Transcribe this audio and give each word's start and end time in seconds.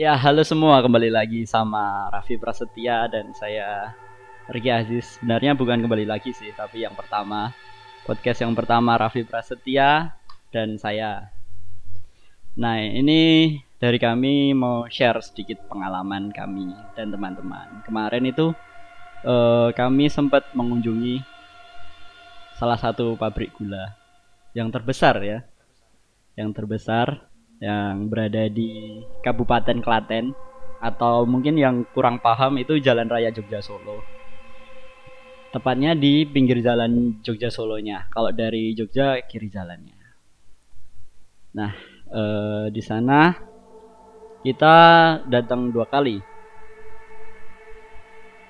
Ya, 0.00 0.16
halo 0.16 0.40
semua, 0.40 0.80
kembali 0.80 1.12
lagi 1.12 1.44
sama 1.44 2.08
Raffi 2.08 2.40
Prasetya 2.40 3.04
dan 3.12 3.36
saya 3.36 3.92
Riki 4.48 4.72
Aziz. 4.72 5.20
Sebenarnya 5.20 5.52
bukan 5.52 5.84
kembali 5.84 6.08
lagi 6.08 6.32
sih, 6.32 6.48
tapi 6.56 6.88
yang 6.88 6.96
pertama 6.96 7.52
podcast 8.08 8.40
yang 8.40 8.56
pertama 8.56 8.96
Raffi 8.96 9.28
Prasetya 9.28 10.16
dan 10.48 10.80
saya. 10.80 11.28
Nah, 12.56 12.80
ini 12.80 13.54
dari 13.76 14.00
kami 14.00 14.56
mau 14.56 14.88
share 14.88 15.20
sedikit 15.20 15.68
pengalaman 15.68 16.32
kami 16.32 16.72
dan 16.96 17.12
teman-teman. 17.12 17.84
Kemarin 17.84 18.24
itu 18.24 18.56
eh, 19.22 19.68
kami 19.76 20.08
sempat 20.08 20.48
mengunjungi 20.56 21.20
salah 22.56 22.80
satu 22.80 23.20
pabrik 23.20 23.52
gula 23.52 23.92
yang 24.56 24.72
terbesar 24.72 25.20
ya. 25.20 25.44
Yang 26.40 26.56
terbesar 26.56 27.29
yang 27.60 28.08
berada 28.08 28.48
di 28.48 29.04
Kabupaten 29.20 29.84
Klaten 29.84 30.32
atau 30.80 31.28
mungkin 31.28 31.60
yang 31.60 31.84
kurang 31.92 32.24
paham 32.24 32.56
itu 32.56 32.80
Jalan 32.80 33.06
Raya 33.06 33.28
Jogja 33.28 33.60
Solo. 33.60 34.00
Tepatnya 35.52 35.92
di 35.92 36.24
pinggir 36.24 36.64
jalan 36.64 37.20
Jogja 37.20 37.52
Solonya. 37.52 38.08
Kalau 38.08 38.32
dari 38.32 38.72
Jogja 38.72 39.20
kiri 39.26 39.50
jalannya. 39.50 39.98
Nah, 41.58 41.72
eh, 42.06 42.66
di 42.70 42.78
sana 42.80 43.34
kita 44.40 44.76
datang 45.26 45.68
dua 45.74 45.90
kali. 45.90 46.22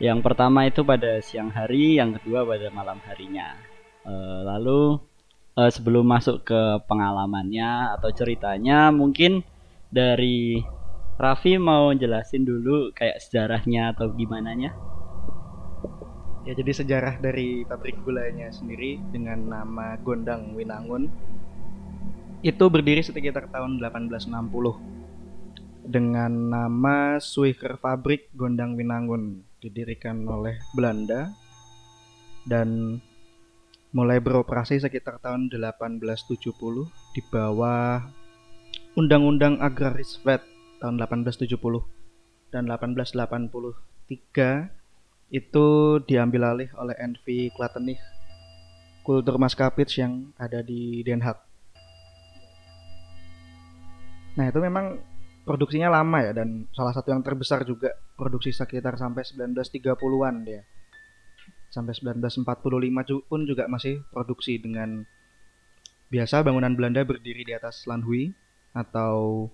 Yang 0.00 0.20
pertama 0.22 0.68
itu 0.68 0.84
pada 0.84 1.20
siang 1.24 1.48
hari, 1.52 1.96
yang 1.96 2.14
kedua 2.20 2.44
pada 2.44 2.68
malam 2.68 3.00
harinya. 3.08 3.58
Eh, 4.04 4.40
lalu 4.44 5.09
uh, 5.56 5.70
sebelum 5.70 6.06
masuk 6.06 6.46
ke 6.46 6.60
pengalamannya 6.86 7.96
atau 7.98 8.10
ceritanya 8.14 8.90
mungkin 8.94 9.42
dari 9.90 10.62
Raffi 11.20 11.60
mau 11.60 11.92
jelasin 11.92 12.48
dulu 12.48 12.96
kayak 12.96 13.20
sejarahnya 13.20 13.92
atau 13.92 14.08
gimana 14.16 14.56
nya? 14.56 14.72
Ya 16.48 16.56
jadi 16.56 16.72
sejarah 16.72 17.20
dari 17.20 17.68
pabrik 17.68 18.00
gulanya 18.00 18.48
sendiri 18.48 18.96
dengan 19.12 19.44
nama 19.44 20.00
Gondang 20.00 20.56
Winangun 20.56 21.12
itu 22.40 22.64
berdiri 22.72 23.04
sekitar 23.04 23.52
tahun 23.52 23.76
1860 23.84 24.32
dengan 25.84 26.32
nama 26.32 27.20
Suiker 27.20 27.76
Fabrik 27.76 28.32
Gondang 28.32 28.80
Winangun 28.80 29.44
didirikan 29.60 30.24
oleh 30.24 30.56
Belanda 30.72 31.28
dan 32.48 32.96
mulai 33.90 34.22
beroperasi 34.22 34.78
sekitar 34.78 35.18
tahun 35.18 35.50
1870 35.50 36.38
di 37.14 37.22
bawah 37.26 38.06
Undang-Undang 38.94 39.58
Agraris 39.58 40.14
Vet 40.22 40.46
tahun 40.78 41.02
1870 41.02 41.58
dan 42.54 42.70
1883 42.70 44.70
itu 45.30 45.66
diambil 46.06 46.54
alih 46.54 46.70
oleh 46.78 46.94
NV 46.98 47.54
Klatenich 47.54 48.02
Kultur 49.02 49.42
Maskapits 49.42 49.98
yang 49.98 50.30
ada 50.38 50.62
di 50.62 51.02
Den 51.02 51.22
Haag. 51.22 51.38
Nah 54.38 54.46
itu 54.46 54.58
memang 54.62 55.02
produksinya 55.42 55.90
lama 55.90 56.22
ya 56.22 56.30
dan 56.30 56.70
salah 56.70 56.94
satu 56.94 57.10
yang 57.10 57.26
terbesar 57.26 57.66
juga 57.66 57.90
produksi 58.14 58.54
sekitar 58.54 58.94
sampai 58.94 59.26
1930-an 59.26 60.36
dia 60.46 60.62
sampai 61.70 61.94
1945 61.94 63.30
pun 63.30 63.40
juga 63.46 63.70
masih 63.70 64.02
produksi 64.10 64.58
dengan 64.58 65.06
biasa 66.10 66.42
bangunan 66.42 66.74
Belanda 66.74 67.06
berdiri 67.06 67.46
di 67.46 67.54
atas 67.54 67.86
landhui 67.86 68.34
atau 68.74 69.46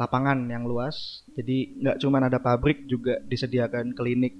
lapangan 0.00 0.48
yang 0.48 0.64
luas. 0.64 1.28
Jadi 1.36 1.76
nggak 1.84 2.00
cuma 2.00 2.24
ada 2.24 2.40
pabrik 2.40 2.88
juga 2.88 3.20
disediakan 3.20 3.92
klinik 3.92 4.32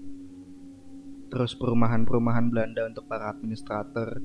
terus 1.31 1.55
perumahan-perumahan 1.55 2.51
Belanda 2.51 2.91
untuk 2.91 3.07
para 3.07 3.31
administrator, 3.31 4.19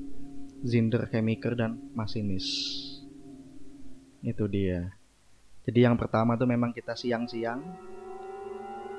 zinder, 0.66 1.06
chemiker 1.12 1.54
dan 1.54 1.78
masinis. 1.94 2.48
Itu 4.24 4.50
dia. 4.50 4.90
Jadi 5.68 5.86
yang 5.86 5.94
pertama 5.94 6.34
tuh 6.34 6.50
memang 6.50 6.74
kita 6.74 6.98
siang-siang 6.98 7.62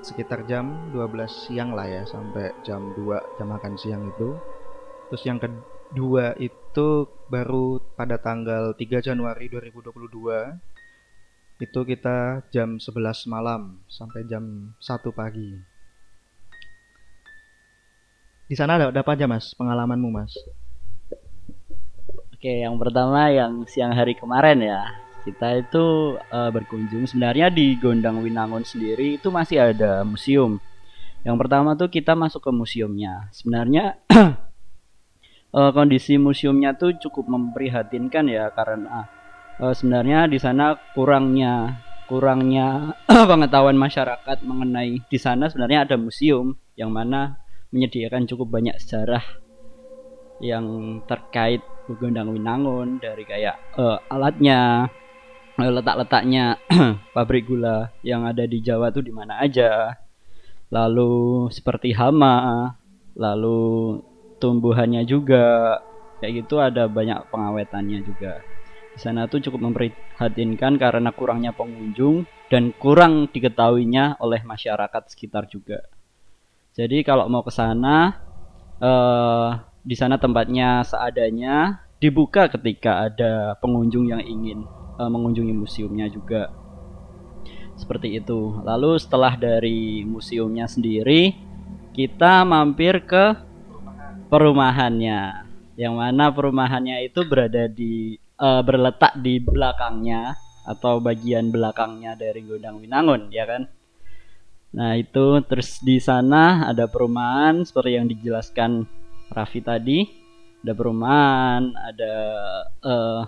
sekitar 0.07 0.47
jam 0.47 0.87
12 0.95 1.27
siang 1.27 1.75
lah 1.75 1.83
ya 1.83 2.07
sampai 2.07 2.55
jam 2.63 2.95
2 2.95 3.35
jam 3.35 3.47
makan 3.51 3.75
siang 3.75 4.07
itu. 4.07 4.39
Terus 5.11 5.23
yang 5.27 5.43
kedua 5.43 6.31
itu 6.39 7.11
baru 7.27 7.83
pada 7.99 8.15
tanggal 8.15 8.71
3 8.71 9.03
Januari 9.03 9.51
2022 9.51 11.59
itu 11.59 11.79
kita 11.83 12.47
jam 12.53 12.79
11 12.79 13.27
malam 13.27 13.83
sampai 13.91 14.23
jam 14.23 14.71
1 14.79 15.11
pagi. 15.11 15.59
Di 18.47 18.55
sana 18.55 18.79
ada, 18.79 18.95
ada 18.95 19.03
apa 19.03 19.11
aja 19.11 19.27
mas? 19.27 19.51
Pengalamanmu 19.59 20.07
mas? 20.07 20.31
Oke 22.31 22.63
yang 22.63 22.79
pertama 22.79 23.27
yang 23.27 23.67
siang 23.67 23.91
hari 23.91 24.15
kemarin 24.15 24.63
ya 24.63 25.06
kita 25.27 25.59
itu 25.59 26.15
uh, 26.31 26.49
berkunjung 26.55 27.03
sebenarnya 27.03 27.51
di 27.51 27.75
Gondang 27.75 28.23
Winangun 28.23 28.63
sendiri 28.63 29.19
itu 29.19 29.27
masih 29.27 29.59
ada 29.59 30.07
museum. 30.07 30.63
Yang 31.27 31.35
pertama 31.43 31.75
tuh 31.75 31.91
kita 31.91 32.15
masuk 32.15 32.47
ke 32.47 32.51
museumnya. 32.55 33.27
Sebenarnya 33.35 33.99
uh, 35.51 35.71
kondisi 35.75 36.15
museumnya 36.15 36.79
tuh 36.79 36.95
cukup 36.95 37.27
memprihatinkan 37.27 38.31
ya 38.31 38.47
karena 38.55 39.11
uh, 39.59 39.75
sebenarnya 39.75 40.31
di 40.31 40.39
sana 40.39 40.79
kurangnya 40.95 41.83
kurangnya 42.07 42.95
pengetahuan 43.29 43.75
masyarakat 43.75 44.47
mengenai 44.47 45.03
di 45.11 45.19
sana 45.19 45.51
sebenarnya 45.51 45.83
ada 45.83 45.95
museum 45.99 46.55
yang 46.79 46.95
mana 46.95 47.35
menyediakan 47.75 48.23
cukup 48.31 48.47
banyak 48.47 48.79
sejarah 48.79 49.23
yang 50.39 50.99
terkait 51.03 51.59
Gondang 51.87 52.31
Winangun 52.31 52.99
dari 52.99 53.23
kayak 53.27 53.75
uh, 53.75 53.99
alatnya 54.11 54.87
letak-letaknya 55.57 56.61
pabrik 57.17 57.49
gula 57.49 57.89
yang 58.05 58.29
ada 58.29 58.45
di 58.45 58.61
Jawa 58.61 58.93
tuh 58.93 59.01
di 59.01 59.09
mana 59.09 59.41
aja. 59.41 59.97
Lalu 60.69 61.47
seperti 61.49 61.97
hama, 61.97 62.77
lalu 63.17 63.97
tumbuhannya 64.37 65.01
juga 65.09 65.77
kayak 66.21 66.45
gitu 66.45 66.61
ada 66.61 66.85
banyak 66.85 67.25
pengawetannya 67.33 68.05
juga. 68.05 68.45
Di 68.93 68.99
sana 69.01 69.25
tuh 69.25 69.41
cukup 69.41 69.71
memprihatinkan 69.71 70.77
karena 70.77 71.09
kurangnya 71.09 71.53
pengunjung 71.57 72.29
dan 72.53 72.69
kurang 72.77 73.29
diketahuinya 73.33 74.21
oleh 74.21 74.41
masyarakat 74.45 75.03
sekitar 75.09 75.49
juga. 75.49 75.81
Jadi 76.77 77.01
kalau 77.01 77.25
mau 77.25 77.41
ke 77.41 77.49
sana 77.49 78.13
eh 78.77 79.49
di 79.87 79.95
sana 79.95 80.19
tempatnya 80.19 80.83
seadanya, 80.83 81.87
dibuka 81.97 82.51
ketika 82.51 83.07
ada 83.09 83.55
pengunjung 83.57 84.11
yang 84.11 84.21
ingin 84.21 84.76
uh, 84.97 85.09
mengunjungi 85.09 85.53
museumnya 85.53 86.09
juga. 86.09 86.51
Seperti 87.77 88.17
itu. 88.17 88.57
Lalu 88.65 88.97
setelah 88.97 89.37
dari 89.37 90.01
museumnya 90.01 90.65
sendiri 90.65 91.37
kita 91.93 92.41
mampir 92.45 93.05
ke 93.05 93.37
perumahannya. 94.29 95.45
Yang 95.77 95.93
mana 95.93 96.33
perumahannya 96.33 97.05
itu 97.05 97.21
berada 97.25 97.69
di 97.69 98.17
uh, 98.41 98.61
berletak 98.65 99.17
di 99.21 99.37
belakangnya 99.37 100.33
atau 100.67 100.99
bagian 100.99 101.53
belakangnya 101.53 102.17
dari 102.17 102.43
Gondang 102.43 102.81
Winangun 102.81 103.29
ya 103.29 103.45
kan? 103.45 103.69
Nah 104.73 104.97
itu 104.99 105.41
terus 105.47 105.79
di 105.79 106.01
sana 106.01 106.67
ada 106.67 106.89
perumahan 106.89 107.63
seperti 107.63 107.91
yang 107.93 108.09
dijelaskan 108.09 108.85
Raffi 109.31 109.61
tadi. 109.61 109.99
Ada 110.65 110.73
perumahan 110.73 111.71
ada 111.77 112.13
uh, 112.83 113.21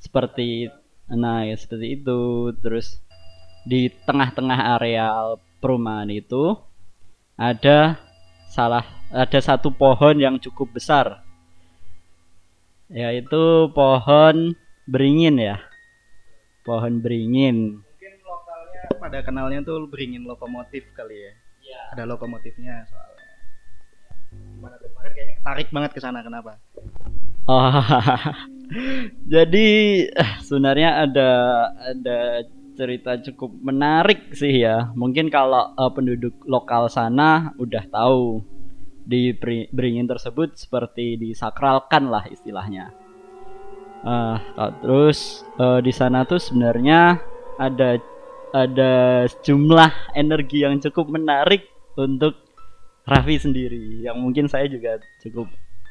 seperti 0.00 0.68
Nah, 1.10 1.44
ya 1.44 1.56
seperti 1.56 2.00
itu. 2.00 2.52
Terus 2.64 3.00
di 3.64 3.92
tengah-tengah 4.04 4.76
areal 4.76 5.40
perumahan 5.60 6.08
itu 6.12 6.56
ada 7.34 7.96
salah 8.52 8.84
ada 9.10 9.40
satu 9.40 9.72
pohon 9.72 10.16
yang 10.16 10.36
cukup 10.40 10.76
besar. 10.76 11.24
Yaitu 12.88 13.72
pohon 13.72 14.56
beringin 14.88 15.40
ya. 15.40 15.56
Pohon 16.64 17.00
beringin. 17.00 17.80
Mungkin 17.80 18.12
lokalnya 18.24 18.82
pada 19.00 19.18
kenalnya 19.20 19.60
tuh 19.64 19.84
beringin 19.88 20.24
lokomotif 20.24 20.84
kali 20.96 21.16
ya. 21.16 21.32
ya. 21.64 21.80
Ada 21.96 22.04
lokomotifnya 22.08 22.84
soalnya. 22.88 23.28
Gimana 24.34 24.76
kemarin 24.80 25.10
kayaknya 25.12 25.34
tarik 25.44 25.68
banget 25.68 25.90
ke 25.92 26.00
sana 26.00 26.20
kenapa? 26.24 26.56
Oh, 27.44 27.68
jadi 29.34 29.68
eh, 30.08 30.32
sebenarnya 30.40 31.04
ada 31.04 31.30
ada 31.92 32.18
cerita 32.74 33.20
cukup 33.20 33.50
menarik 33.60 34.32
sih 34.32 34.64
ya. 34.64 34.90
Mungkin 34.96 35.28
kalau 35.28 35.76
uh, 35.76 35.90
penduduk 35.92 36.34
lokal 36.48 36.88
sana 36.88 37.52
udah 37.60 37.84
tahu 37.92 38.40
di 39.04 39.36
beringin 39.68 40.08
tersebut 40.08 40.56
seperti 40.56 41.20
disakralkan 41.20 42.08
lah 42.08 42.24
istilahnya. 42.32 42.88
Ah, 44.04 44.36
kal- 44.56 44.76
terus 44.84 45.44
eh, 45.56 45.80
di 45.80 45.92
sana 45.92 46.28
tuh 46.28 46.36
sebenarnya 46.36 47.20
ada 47.56 47.96
ada 48.52 48.92
sejumlah 49.28 50.16
energi 50.16 50.64
yang 50.64 50.76
cukup 50.80 51.08
menarik 51.08 51.64
untuk 51.96 52.36
Raffi 53.04 53.36
sendiri 53.36 54.04
yang 54.04 54.16
mungkin 54.20 54.48
saya 54.48 54.64
juga 54.68 54.96
cukup 55.20 55.48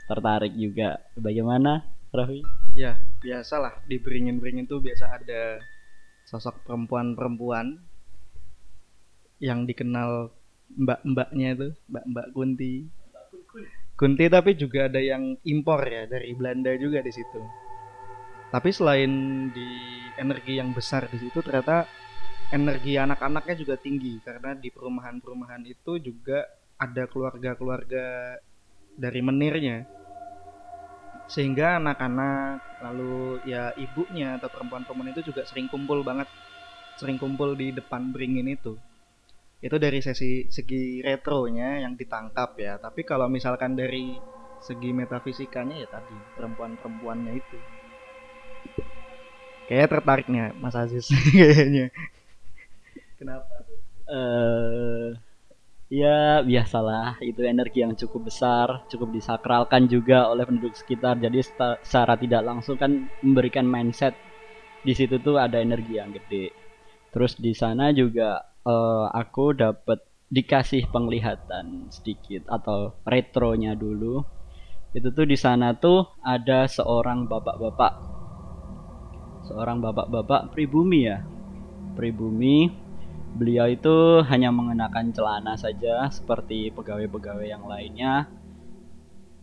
tertarik 0.07 0.53
juga. 0.55 0.99
Bagaimana 1.15 1.85
Raffi? 2.13 2.43
Ya, 2.77 2.97
biasalah 3.21 3.85
di 3.85 3.97
beringin-beringin 4.01 4.65
tuh 4.65 4.81
biasa 4.81 5.05
ada 5.21 5.61
sosok 6.25 6.65
perempuan-perempuan 6.65 7.77
yang 9.43 9.67
dikenal 9.67 10.31
mbak-mbaknya 10.73 11.47
itu, 11.53 11.67
mbak-mbak 11.89 12.27
Kunti. 12.33 12.73
Kunti 13.93 14.25
tapi 14.25 14.57
juga 14.57 14.89
ada 14.89 14.97
yang 14.97 15.37
impor 15.45 15.85
ya 15.85 16.09
dari 16.09 16.33
Belanda 16.33 16.73
juga 16.73 17.05
di 17.05 17.13
situ. 17.13 17.41
Tapi 18.49 18.69
selain 18.73 19.11
di 19.53 19.69
energi 20.17 20.57
yang 20.57 20.73
besar 20.73 21.09
di 21.09 21.17
situ 21.17 21.41
ternyata 21.41 21.85
energi 22.53 22.97
anak-anaknya 23.01 23.55
juga 23.57 23.75
tinggi 23.81 24.21
karena 24.21 24.53
di 24.53 24.69
perumahan-perumahan 24.69 25.65
itu 25.65 25.97
juga 25.97 26.45
ada 26.77 27.09
keluarga-keluarga 27.09 28.37
dari 28.97 29.21
menirnya. 29.23 29.77
Sehingga 31.33 31.79
anak-anak 31.81 32.61
lalu 32.83 33.39
ya 33.47 33.71
ibunya 33.79 34.35
atau 34.37 34.49
perempuan-perempuan 34.51 35.13
itu 35.15 35.21
juga 35.31 35.41
sering 35.47 35.67
kumpul 35.71 36.03
banget 36.03 36.27
sering 36.99 37.17
kumpul 37.17 37.55
di 37.57 37.73
depan 37.73 38.11
beringin 38.13 38.47
itu 38.53 38.73
itu 39.63 39.75
dari 39.79 39.99
sesi 40.03 40.51
segi 40.51 40.99
retronya 40.99 41.87
yang 41.87 41.95
ditangkap 41.95 42.51
ya. 42.59 42.73
Tapi 42.85 43.01
kalau 43.07 43.27
misalkan 43.31 43.79
dari 43.79 44.19
segi 44.59 44.91
metafisikanya 44.91 45.75
ya 45.83 45.87
tadi 45.87 46.19
perempuan-perempuannya 46.35 47.33
itu. 47.41 47.57
Kayak 49.67 49.87
tertariknya 49.95 50.51
Mas 50.59 50.75
Aziz 50.75 51.07
kayaknya. 51.31 51.87
Kenapa 53.15 53.47
eh 54.03 54.92
ya 56.03 56.43
biasalah 56.43 57.23
itu 57.23 57.39
energi 57.47 57.79
yang 57.79 57.95
cukup 57.95 58.27
besar, 58.27 58.83
cukup 58.91 59.15
disakralkan 59.15 59.87
juga 59.87 60.27
oleh 60.27 60.43
penduduk 60.43 60.75
sekitar. 60.75 61.15
Jadi 61.15 61.39
secara 61.39 62.19
tidak 62.19 62.43
langsung 62.43 62.75
kan 62.75 63.07
memberikan 63.23 63.63
mindset 63.63 64.11
di 64.83 64.91
situ 64.91 65.15
tuh 65.23 65.39
ada 65.39 65.63
energi 65.63 65.95
yang 65.95 66.11
gede. 66.11 66.51
Terus 67.15 67.39
di 67.39 67.55
sana 67.55 67.95
juga 67.95 68.43
eh, 68.67 69.05
aku 69.15 69.55
dapat 69.55 70.03
dikasih 70.33 70.91
penglihatan 70.91 71.87
sedikit 71.93 72.51
atau 72.51 72.99
retronya 73.07 73.77
dulu. 73.77 74.19
Itu 74.91 75.09
tuh 75.15 75.25
di 75.25 75.39
sana 75.39 75.73
tuh 75.77 76.19
ada 76.21 76.67
seorang 76.67 77.25
bapak-bapak. 77.31 77.93
Seorang 79.47 79.79
bapak-bapak 79.79 80.51
pribumi 80.51 81.07
ya. 81.07 81.23
Pribumi 81.93 82.82
Beliau 83.33 83.65
itu 83.65 84.21
hanya 84.29 84.53
mengenakan 84.53 85.09
celana 85.09 85.57
saja 85.57 86.05
seperti 86.13 86.69
pegawai-pegawai 86.69 87.47
yang 87.49 87.65
lainnya. 87.65 88.29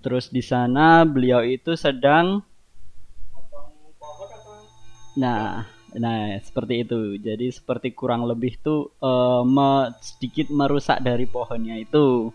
Terus 0.01 0.31
di 0.31 0.41
sana 0.41 1.03
beliau 1.05 1.43
itu 1.43 1.75
sedang 1.75 2.47
Nah, 5.19 5.67
nah 5.99 6.39
seperti 6.39 6.87
itu. 6.87 7.19
Jadi 7.19 7.51
seperti 7.51 7.93
kurang 7.93 8.25
lebih 8.31 8.63
tuh 8.63 8.95
eh, 9.03 9.43
me- 9.43 9.91
sedikit 10.01 10.47
merusak 10.55 11.03
dari 11.03 11.27
pohonnya 11.27 11.77
itu. 11.83 12.31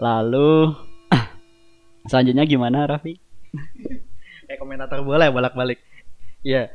Lalu 0.00 0.72
selanjutnya 2.10 2.48
gimana 2.48 2.88
Raffi? 2.88 3.20
kayak 4.46 4.58
komentator 4.62 5.02
bola 5.02 5.26
ya 5.26 5.32
bolak-balik 5.34 5.78
ya 6.46 6.70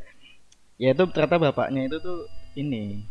ya 0.76 0.90
itu 0.92 1.04
ternyata 1.12 1.40
bapaknya 1.40 1.88
itu 1.88 1.98
tuh 2.04 2.28
ini 2.60 3.04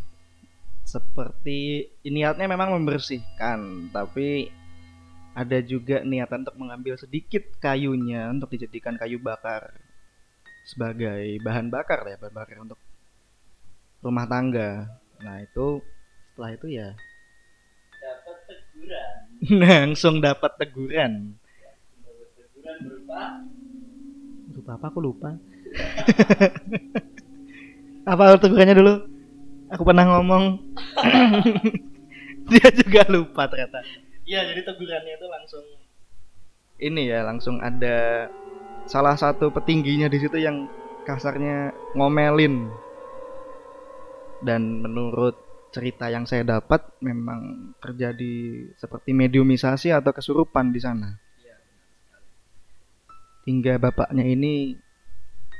seperti 0.84 1.88
niatnya 2.04 2.44
memang 2.44 2.76
membersihkan 2.76 3.88
tapi 3.90 4.52
ada 5.34 5.58
juga 5.64 6.04
niatan 6.06 6.46
untuk 6.46 6.60
mengambil 6.60 6.94
sedikit 6.94 7.42
kayunya 7.58 8.30
untuk 8.30 8.54
dijadikan 8.54 8.94
kayu 8.94 9.18
bakar 9.18 9.74
sebagai 10.64 11.42
bahan 11.42 11.68
bakar 11.72 12.06
ya 12.06 12.16
bahan 12.20 12.34
bakar 12.36 12.56
untuk 12.62 12.78
rumah 14.04 14.28
tangga. 14.28 14.86
Nah 15.24 15.40
itu 15.42 15.80
setelah 16.32 16.50
itu 16.54 16.66
ya 16.76 16.92
Dapat 18.04 18.36
teguran. 18.44 19.16
langsung 19.64 20.14
dapat 20.20 20.52
teguran. 20.60 21.34
Teguran 22.36 22.76
berupa? 22.84 23.20
Lupa 24.54 24.72
apa? 24.76 24.86
Aku 24.92 25.00
lupa. 25.00 25.30
Apa 28.04 28.36
tegurannya 28.36 28.76
dulu 28.76 29.13
aku 29.74 29.82
pernah 29.82 30.06
ngomong. 30.06 30.62
Dia 32.50 32.68
juga 32.70 33.02
lupa 33.10 33.50
ternyata. 33.50 33.82
Iya 34.22 34.46
jadi 34.46 34.62
tegurannya 34.62 35.14
itu 35.18 35.26
langsung 35.28 35.64
ini 36.80 37.06
ya 37.06 37.22
langsung 37.22 37.62
ada 37.62 38.28
salah 38.88 39.14
satu 39.14 39.50
petingginya 39.50 40.06
di 40.06 40.18
situ 40.22 40.38
yang 40.38 40.70
kasarnya 41.02 41.74
ngomelin. 41.98 42.70
Dan 44.44 44.84
menurut 44.84 45.40
cerita 45.72 46.06
yang 46.12 46.28
saya 46.28 46.46
dapat 46.46 46.84
memang 47.02 47.74
terjadi 47.82 48.70
seperti 48.78 49.10
mediumisasi 49.10 49.90
atau 49.90 50.14
kesurupan 50.14 50.70
di 50.70 50.80
sana. 50.80 51.10
Hingga 53.44 53.76
bapaknya 53.76 54.24
ini 54.24 54.76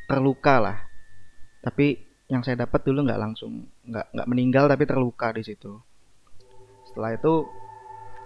terluka 0.09 0.61
lah. 0.61 0.79
Tapi 1.65 1.97
yang 2.29 2.45
saya 2.45 2.65
dapat 2.65 2.81
dulu 2.85 3.05
nggak 3.05 3.21
langsung 3.21 3.69
nggak 3.85 4.07
nggak 4.17 4.29
meninggal 4.31 4.65
tapi 4.67 4.85
terluka 4.89 5.33
di 5.33 5.43
situ. 5.45 5.81
Setelah 6.89 7.17
itu 7.17 7.49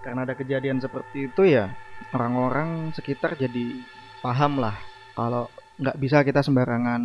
karena 0.02 0.22
ada 0.22 0.34
kejadian 0.38 0.78
seperti 0.78 1.26
itu 1.30 1.42
ya 1.42 1.74
orang-orang 2.14 2.94
sekitar 2.94 3.34
jadi 3.34 3.82
paham 4.22 4.62
lah 4.62 4.78
kalau 5.18 5.50
nggak 5.78 5.98
bisa 5.98 6.22
kita 6.22 6.42
sembarangan 6.42 7.02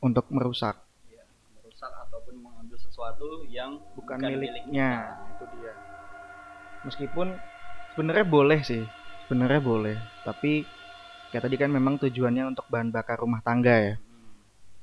untuk 0.00 0.28
merusak. 0.32 0.80
Merusak 1.60 1.92
ataupun 2.08 2.40
mengambil 2.40 2.76
sesuatu 2.80 3.44
yang 3.48 3.76
bukan, 3.96 4.18
Bukan 4.20 4.40
miliknya. 4.40 5.20
itu 5.36 5.44
dia. 5.56 5.72
Meskipun 6.82 7.38
sebenarnya 7.94 8.26
boleh 8.26 8.60
sih 8.64 8.84
sebenarnya 9.24 9.60
boleh. 9.64 9.96
Tapi 10.24 10.66
kayak 11.32 11.44
tadi 11.48 11.56
kan 11.56 11.70
memang 11.72 11.96
tujuannya 11.96 12.52
untuk 12.52 12.68
bahan 12.68 12.92
bakar 12.92 13.20
rumah 13.20 13.40
tangga 13.40 13.72
ya. 13.72 13.94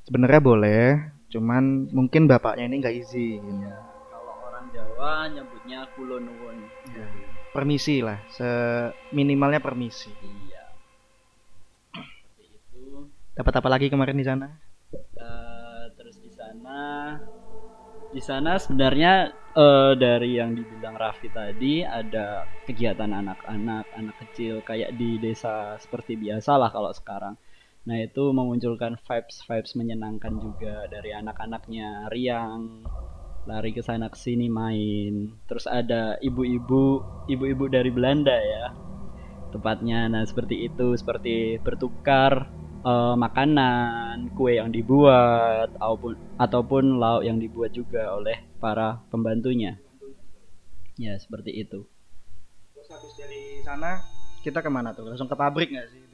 Sebenarnya 0.09 0.41
boleh 0.41 0.81
cuman 1.29 1.63
mungkin 1.89 2.25
bapaknya 2.25 2.65
ini 2.65 2.75
nggak 2.77 2.95
izin 2.99 3.41
Ya, 3.61 3.77
kalau 4.09 4.33
orang 4.43 4.65
Jawa 4.69 5.11
nyebutnya 5.29 5.79
kulonuwun. 5.93 6.57
Ya. 6.89 7.05
permisi 7.49 8.01
lah 8.01 8.21
seminimalnya 8.29 9.57
permisi 9.57 10.09
Iya. 10.19 10.63
Itu. 12.39 13.09
dapat 13.33 13.53
apa 13.55 13.69
lagi 13.69 13.87
kemarin 13.87 14.15
di 14.15 14.25
sana 14.25 14.47
Eh, 14.89 15.83
terus 15.93 16.17
di 16.17 16.31
sana 16.33 17.13
di 18.09 18.17
sana 18.19 18.57
sebenarnya 18.57 19.13
eh, 19.53 19.93
dari 19.93 20.33
yang 20.33 20.53
dibilang 20.53 20.97
Raffi 20.97 21.29
tadi 21.29 21.85
ada 21.85 22.49
kegiatan 22.65 23.05
anak-anak 23.05 23.85
anak 23.93 24.15
kecil 24.19 24.61
kayak 24.61 24.97
di 24.97 25.17
desa 25.17 25.77
seperti 25.77 26.17
biasa 26.17 26.57
lah 26.57 26.69
kalau 26.69 26.89
sekarang 26.89 27.37
nah 27.89 27.97
itu 27.97 28.23
memunculkan 28.29 29.01
vibes 29.01 29.41
vibes 29.49 29.73
menyenangkan 29.73 30.37
juga 30.37 30.85
dari 30.93 31.09
anak-anaknya. 31.09 32.13
Riang 32.13 32.85
lari 33.49 33.73
ke 33.73 33.81
sana 33.81 34.13
ke 34.13 34.17
sini 34.21 34.45
main. 34.45 35.33
Terus 35.49 35.65
ada 35.65 36.21
ibu-ibu 36.21 37.01
ibu-ibu 37.25 37.65
dari 37.65 37.89
Belanda 37.89 38.37
ya 38.37 38.77
tepatnya. 39.49 40.05
Nah 40.05 40.21
seperti 40.21 40.69
itu 40.69 40.93
seperti 40.93 41.57
bertukar 41.65 42.53
eh, 42.85 43.15
makanan, 43.17 44.29
kue 44.37 44.61
yang 44.61 44.69
dibuat 44.69 45.73
ataupun 45.81 46.13
ataupun 46.37 46.83
lauk 47.01 47.25
yang 47.25 47.41
dibuat 47.41 47.73
juga 47.73 48.13
oleh 48.13 48.37
para 48.61 49.01
pembantunya. 49.09 49.81
Ya, 50.99 51.15
seperti 51.15 51.55
itu. 51.55 51.87
terus 52.75 52.91
habis 52.91 53.11
dari 53.15 53.63
sana 53.63 54.03
kita 54.43 54.59
ke 54.59 54.67
mana 54.71 54.91
tuh? 54.91 55.07
Langsung 55.07 55.31
ke 55.31 55.35
pabrik 55.35 55.71
nggak 55.71 55.87
sih 55.91 56.08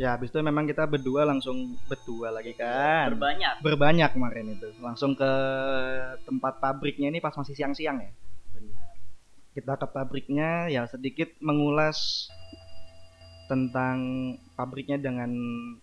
Ya, 0.00 0.16
habis 0.16 0.32
itu 0.32 0.40
memang 0.40 0.64
kita 0.64 0.88
berdua 0.88 1.28
langsung 1.28 1.76
berdua 1.84 2.32
lagi 2.32 2.56
kan 2.56 3.12
berbanyak. 3.12 3.60
berbanyak 3.60 4.10
kemarin 4.16 4.56
itu 4.56 4.72
langsung 4.80 5.12
ke 5.12 5.32
tempat 6.24 6.56
pabriknya 6.56 7.12
ini 7.12 7.20
pas 7.20 7.36
masih 7.36 7.52
siang-siang 7.52 8.00
ya 8.00 8.08
Benar. 8.56 8.96
kita 9.52 9.72
ke 9.76 9.86
pabriknya 9.92 10.72
ya 10.72 10.88
sedikit 10.88 11.28
mengulas 11.44 12.32
tentang 13.52 13.98
pabriknya 14.56 14.96
dengan 14.96 15.28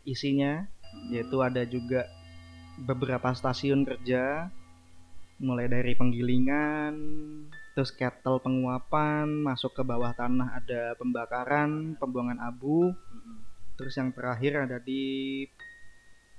isinya 0.02 0.66
yaitu 1.14 1.38
ada 1.46 1.62
juga 1.70 2.10
beberapa 2.90 3.30
stasiun 3.38 3.86
kerja 3.86 4.50
mulai 5.38 5.70
dari 5.70 5.94
penggilingan 5.94 6.94
terus 7.78 7.94
kettle 7.94 8.42
penguapan 8.42 9.30
masuk 9.46 9.78
ke 9.78 9.86
bawah 9.86 10.10
tanah 10.18 10.58
ada 10.58 10.98
pembakaran 10.98 11.94
pembuangan 12.02 12.42
abu 12.42 12.90
Mm-mm. 12.90 13.47
Terus 13.78 13.94
yang 13.94 14.10
terakhir 14.10 14.66
ada 14.66 14.82
di 14.82 15.46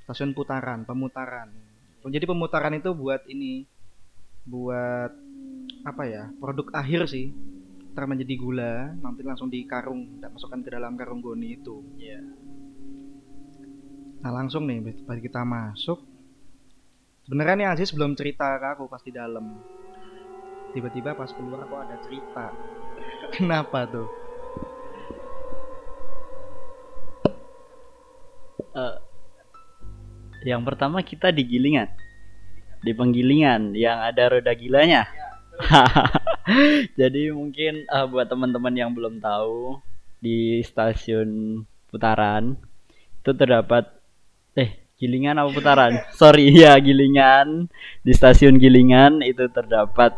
stasiun 0.05 0.35
putaran 0.35 0.83
pemutaran. 0.83 1.55
Jadi 2.03 2.25
pemutaran 2.27 2.75
itu 2.75 2.91
buat 2.97 3.23
ini 3.31 3.63
buat 4.49 5.13
apa 5.87 6.03
ya 6.09 6.33
produk 6.43 6.75
akhir 6.75 7.07
sih. 7.07 7.31
Ntar 7.95 8.05
menjadi 8.11 8.35
gula 8.39 8.95
nanti 8.99 9.23
langsung 9.23 9.51
di 9.51 9.63
karung 9.67 10.19
tidak 10.19 10.35
masukkan 10.35 10.61
ke 10.67 10.71
dalam 10.75 10.99
karung 10.99 11.23
goni 11.23 11.55
itu. 11.55 11.79
Iya. 11.97 12.21
nah 14.19 14.35
langsung 14.35 14.67
nih 14.67 14.83
pas 15.07 15.15
kita 15.15 15.47
masuk 15.47 16.03
sebenarnya 17.23 17.55
nih 17.55 17.69
Aziz 17.71 17.95
belum 17.95 18.19
cerita 18.19 18.59
ke 18.59 18.67
aku 18.75 18.91
pas 18.91 19.03
di 19.05 19.15
dalam. 19.15 19.47
Tiba-tiba 20.75 21.15
pas 21.15 21.31
keluar 21.31 21.63
aku 21.63 21.79
ada 21.79 21.95
cerita. 22.03 22.51
Kenapa 23.39 23.87
tuh 23.87 24.18
yang 30.49 30.65
pertama 30.65 31.05
kita 31.05 31.29
di 31.29 31.45
Gilingan. 31.45 31.93
Di 32.81 32.97
penggilingan 32.97 33.77
yang 33.77 34.01
ada 34.01 34.33
roda 34.33 34.53
gilanya. 34.57 35.05
Jadi 37.01 37.29
mungkin 37.35 37.85
eh, 37.85 38.07
buat 38.09 38.25
teman-teman 38.31 38.73
yang 38.73 38.91
belum 38.97 39.21
tahu 39.21 39.77
di 40.19 40.65
stasiun 40.65 41.63
Putaran 41.89 42.57
itu 43.21 43.31
terdapat 43.33 43.89
eh 44.57 44.89
Gilingan 44.97 45.37
apa 45.37 45.51
Putaran? 45.53 45.93
Sorry 46.21 46.49
ya 46.57 46.73
Gilingan. 46.81 47.69
Di 48.01 48.17
stasiun 48.17 48.57
Gilingan 48.57 49.21
itu 49.21 49.45
terdapat 49.53 50.17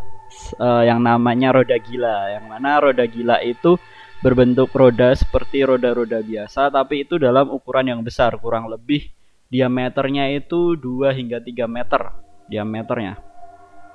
eh, 0.63 0.83
yang 0.87 1.03
namanya 1.03 1.51
roda 1.51 1.75
gila. 1.75 2.39
Yang 2.39 2.45
mana 2.47 2.71
roda 2.79 3.05
gila 3.09 3.43
itu 3.43 3.75
berbentuk 4.21 4.69
roda 4.77 5.17
seperti 5.17 5.65
roda-roda 5.65 6.21
biasa 6.21 6.69
tapi 6.69 7.09
itu 7.09 7.17
dalam 7.17 7.49
ukuran 7.49 7.89
yang 7.89 8.01
besar 8.05 8.37
kurang 8.37 8.69
lebih 8.69 9.09
diameternya 9.51 10.31
itu 10.31 10.79
2 10.79 11.11
hingga 11.11 11.43
3 11.43 11.67
meter 11.67 12.03
diameternya. 12.47 13.19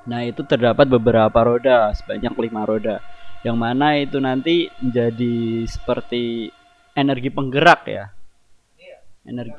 Nah 0.05 0.21
itu 0.27 0.43
terdapat 0.43 0.85
beberapa 0.85 1.39
roda 1.41 1.89
sebanyak 1.95 2.35
5 2.35 2.69
roda. 2.69 2.99
Yang 3.41 3.57
mana 3.57 3.87
itu 3.97 4.17
nanti 4.19 4.67
menjadi 4.83 5.65
seperti 5.65 6.51
energi 6.93 7.31
penggerak 7.31 7.81
ya. 7.87 8.05
Energi 9.25 9.57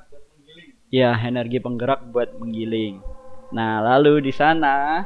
ya 0.93 1.17
energi 1.19 1.59
penggerak 1.59 2.07
buat 2.13 2.37
menggiling. 2.39 3.03
Nah 3.51 3.83
lalu 3.83 4.31
di 4.31 4.33
sana 4.37 5.03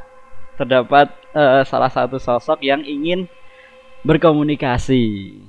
terdapat 0.59 1.09
eh, 1.33 1.63
salah 1.65 1.89
satu 1.89 2.19
sosok 2.21 2.61
yang 2.61 2.83
ingin 2.83 3.25
berkomunikasi. 4.03 5.39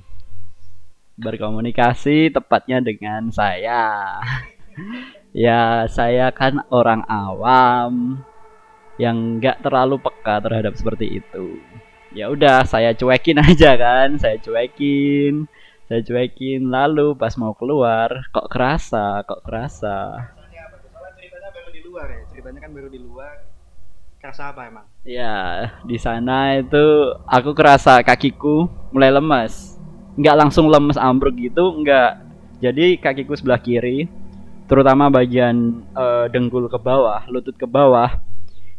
Berkomunikasi 1.12 2.32
tepatnya 2.32 2.80
dengan 2.80 3.28
saya 3.28 4.16
ya 5.32 5.88
saya 5.88 6.28
kan 6.32 6.64
orang 6.68 7.04
awam 7.08 8.20
yang 9.00 9.40
nggak 9.40 9.64
terlalu 9.64 9.96
peka 9.98 10.44
terhadap 10.44 10.76
seperti 10.76 11.20
itu 11.24 11.58
ya 12.12 12.28
udah 12.28 12.68
saya 12.68 12.92
cuekin 12.92 13.40
aja 13.48 13.74
kan 13.76 14.20
saya 14.20 14.36
cuekin 14.38 15.48
saya 15.88 16.00
cuekin 16.04 16.68
lalu 16.68 17.16
pas 17.16 17.32
mau 17.40 17.56
keluar 17.56 18.28
kok 18.32 18.48
kerasa 18.52 19.24
kok 19.24 19.44
kerasa 19.44 20.32
Ceritanya 20.52 20.68
apa? 20.68 20.76
Soalnya 20.84 21.12
ceritanya 21.16 21.50
baru 21.52 21.70
di 21.72 21.80
luar 21.84 22.06
ya. 22.08 22.22
Ceritanya 22.28 22.60
kan 22.60 22.70
baru 22.72 22.88
di 22.92 23.00
luar. 23.00 23.34
Kerasa 24.22 24.42
apa 24.54 24.60
emang? 24.70 24.86
Ya, 25.02 25.36
di 25.82 25.98
sana 25.98 26.54
itu 26.54 26.86
aku 27.26 27.50
kerasa 27.58 27.98
kakiku 28.06 28.70
mulai 28.94 29.10
lemas. 29.10 29.76
Nggak 30.14 30.36
langsung 30.38 30.70
lemes 30.70 30.94
ambruk 30.94 31.34
gitu, 31.34 31.74
nggak. 31.82 32.22
Jadi 32.62 33.02
kakiku 33.02 33.34
sebelah 33.34 33.58
kiri, 33.58 34.06
terutama 34.72 35.12
bagian 35.12 35.84
eh, 35.92 36.32
dengkul 36.32 36.64
ke 36.72 36.80
bawah, 36.80 37.28
lutut 37.28 37.52
ke 37.52 37.68
bawah, 37.68 38.08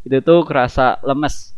itu 0.01 0.17
tuh 0.25 0.41
kerasa 0.41 0.97
lemes. 1.05 1.53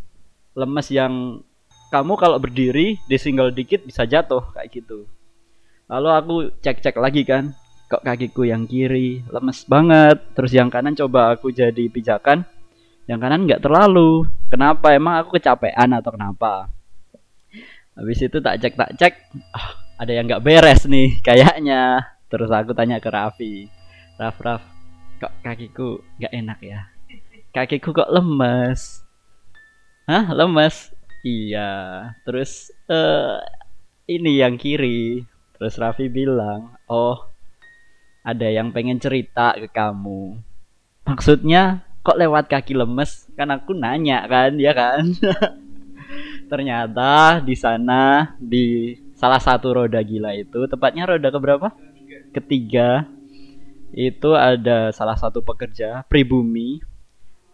Lemes 0.51 0.91
yang 0.91 1.39
kamu 1.87 2.19
kalau 2.19 2.35
berdiri 2.35 2.99
disinggol 3.07 3.55
dikit 3.55 3.87
bisa 3.87 4.03
jatuh 4.03 4.43
kayak 4.51 4.75
gitu. 4.75 5.07
Lalu 5.87 6.09
aku 6.11 6.35
cek-cek 6.59 6.99
lagi 6.99 7.23
kan, 7.23 7.55
kok 7.87 8.03
kakiku 8.03 8.43
yang 8.43 8.67
kiri 8.67 9.23
lemes 9.31 9.63
banget, 9.71 10.19
terus 10.35 10.51
yang 10.51 10.67
kanan 10.67 10.99
coba 10.99 11.39
aku 11.39 11.55
jadi 11.55 11.87
pijakan, 11.87 12.43
yang 13.07 13.23
kanan 13.23 13.47
nggak 13.47 13.63
terlalu. 13.63 14.27
Kenapa? 14.51 14.91
Emang 14.91 15.15
aku 15.15 15.39
kecapean 15.39 15.95
atau 15.95 16.11
kenapa? 16.11 16.67
Habis 17.95 18.19
itu 18.19 18.43
tak 18.43 18.59
cek 18.59 18.75
tak 18.75 18.91
cek 18.99 19.13
ah, 19.55 19.79
ada 19.95 20.11
yang 20.11 20.27
nggak 20.27 20.43
beres 20.43 20.83
nih 20.83 21.23
kayaknya. 21.23 22.03
Terus 22.27 22.51
aku 22.51 22.75
tanya 22.75 22.99
ke 22.99 23.07
Raffi 23.07 23.74
Raf 24.15 24.39
Raf 24.39 24.63
kok 25.19 25.33
kakiku 25.43 25.99
nggak 26.15 26.31
enak 26.31 26.59
ya? 26.63 26.87
Kakiku 27.51 27.91
kok 27.91 28.07
lemes. 28.07 29.03
Hah? 30.07 30.31
Lemes? 30.31 30.95
Iya. 31.27 31.71
Terus 32.23 32.71
eh 32.87 33.43
ini 34.07 34.39
yang 34.39 34.55
kiri. 34.55 35.27
Terus 35.59 35.75
Raffi 35.75 36.07
bilang 36.07 36.79
oh 36.87 37.27
ada 38.23 38.47
yang 38.47 38.71
pengen 38.71 39.03
cerita 39.03 39.51
ke 39.59 39.67
kamu. 39.67 40.39
Maksudnya 41.03 41.83
kok 41.99 42.15
lewat 42.15 42.47
kaki 42.47 42.71
lemes? 42.71 43.27
Kan 43.35 43.51
aku 43.51 43.75
nanya 43.75 44.23
kan 44.31 44.55
ya 44.55 44.71
kan? 44.71 45.11
Ternyata 46.51 47.43
di 47.43 47.55
sana 47.59 48.31
di 48.39 48.95
salah 49.11 49.43
satu 49.43 49.75
roda 49.75 49.99
gila 49.99 50.31
itu 50.39 50.63
tepatnya 50.71 51.03
roda 51.03 51.27
keberapa? 51.27 51.67
Ketiga 52.31 53.14
itu 53.95 54.35
ada 54.35 54.91
salah 54.91 55.15
satu 55.15 55.39
pekerja 55.39 56.03
pribumi 56.11 56.83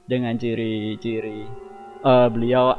dengan 0.09 0.33
ciri-ciri 0.35 1.45
eh, 2.01 2.27
beliau 2.33 2.73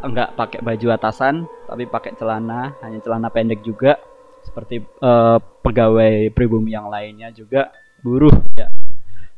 enggak 0.00 0.38
pakai 0.38 0.62
baju 0.62 0.86
atasan 0.94 1.44
tapi 1.66 1.90
pakai 1.90 2.14
celana 2.14 2.78
hanya 2.86 3.02
celana 3.02 3.28
pendek 3.34 3.66
juga 3.66 3.98
seperti 4.46 4.78
eh, 4.80 5.38
pegawai 5.60 6.30
pribumi 6.30 6.72
yang 6.72 6.86
lainnya 6.86 7.34
juga 7.34 7.74
buruh 8.00 8.32
ya 8.54 8.70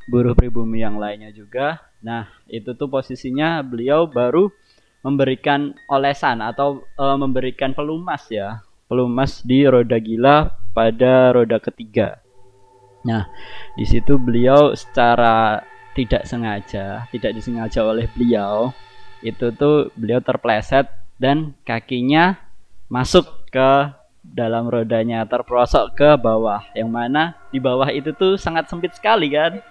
buruh 0.06 0.38
pribumi 0.38 0.80
yang 0.86 0.96
lainnya 0.96 1.34
juga. 1.34 1.82
Nah, 2.00 2.30
itu 2.46 2.72
tuh 2.78 2.86
posisinya 2.86 3.60
beliau 3.66 4.06
baru 4.06 4.48
memberikan 5.02 5.74
olesan 5.90 6.42
atau 6.42 6.82
eh, 6.94 7.16
memberikan 7.18 7.74
pelumas 7.74 8.26
ya, 8.30 8.62
pelumas 8.86 9.42
di 9.42 9.66
roda 9.66 9.98
gila 9.98 10.54
pada 10.72 11.34
roda 11.34 11.58
ketiga. 11.58 12.22
Nah, 13.06 13.30
di 13.78 13.86
situ 13.86 14.18
beliau 14.18 14.74
secara 14.74 15.62
tidak 15.94 16.26
sengaja, 16.26 17.06
tidak 17.14 17.32
disengaja 17.32 17.86
oleh 17.86 18.10
beliau, 18.10 18.74
itu 19.22 19.54
tuh 19.54 19.94
beliau 19.94 20.20
terpleset 20.20 20.90
dan 21.16 21.54
kakinya 21.64 22.36
masuk 22.90 23.46
ke 23.48 23.94
dalam 24.26 24.66
rodanya 24.66 25.22
terperosok 25.22 25.94
ke 25.94 26.10
bawah 26.18 26.66
yang 26.74 26.90
mana 26.90 27.38
di 27.54 27.62
bawah 27.62 27.86
itu 27.94 28.10
tuh 28.10 28.34
sangat 28.34 28.66
sempit 28.66 28.90
sekali 28.98 29.30
kan 29.30 29.62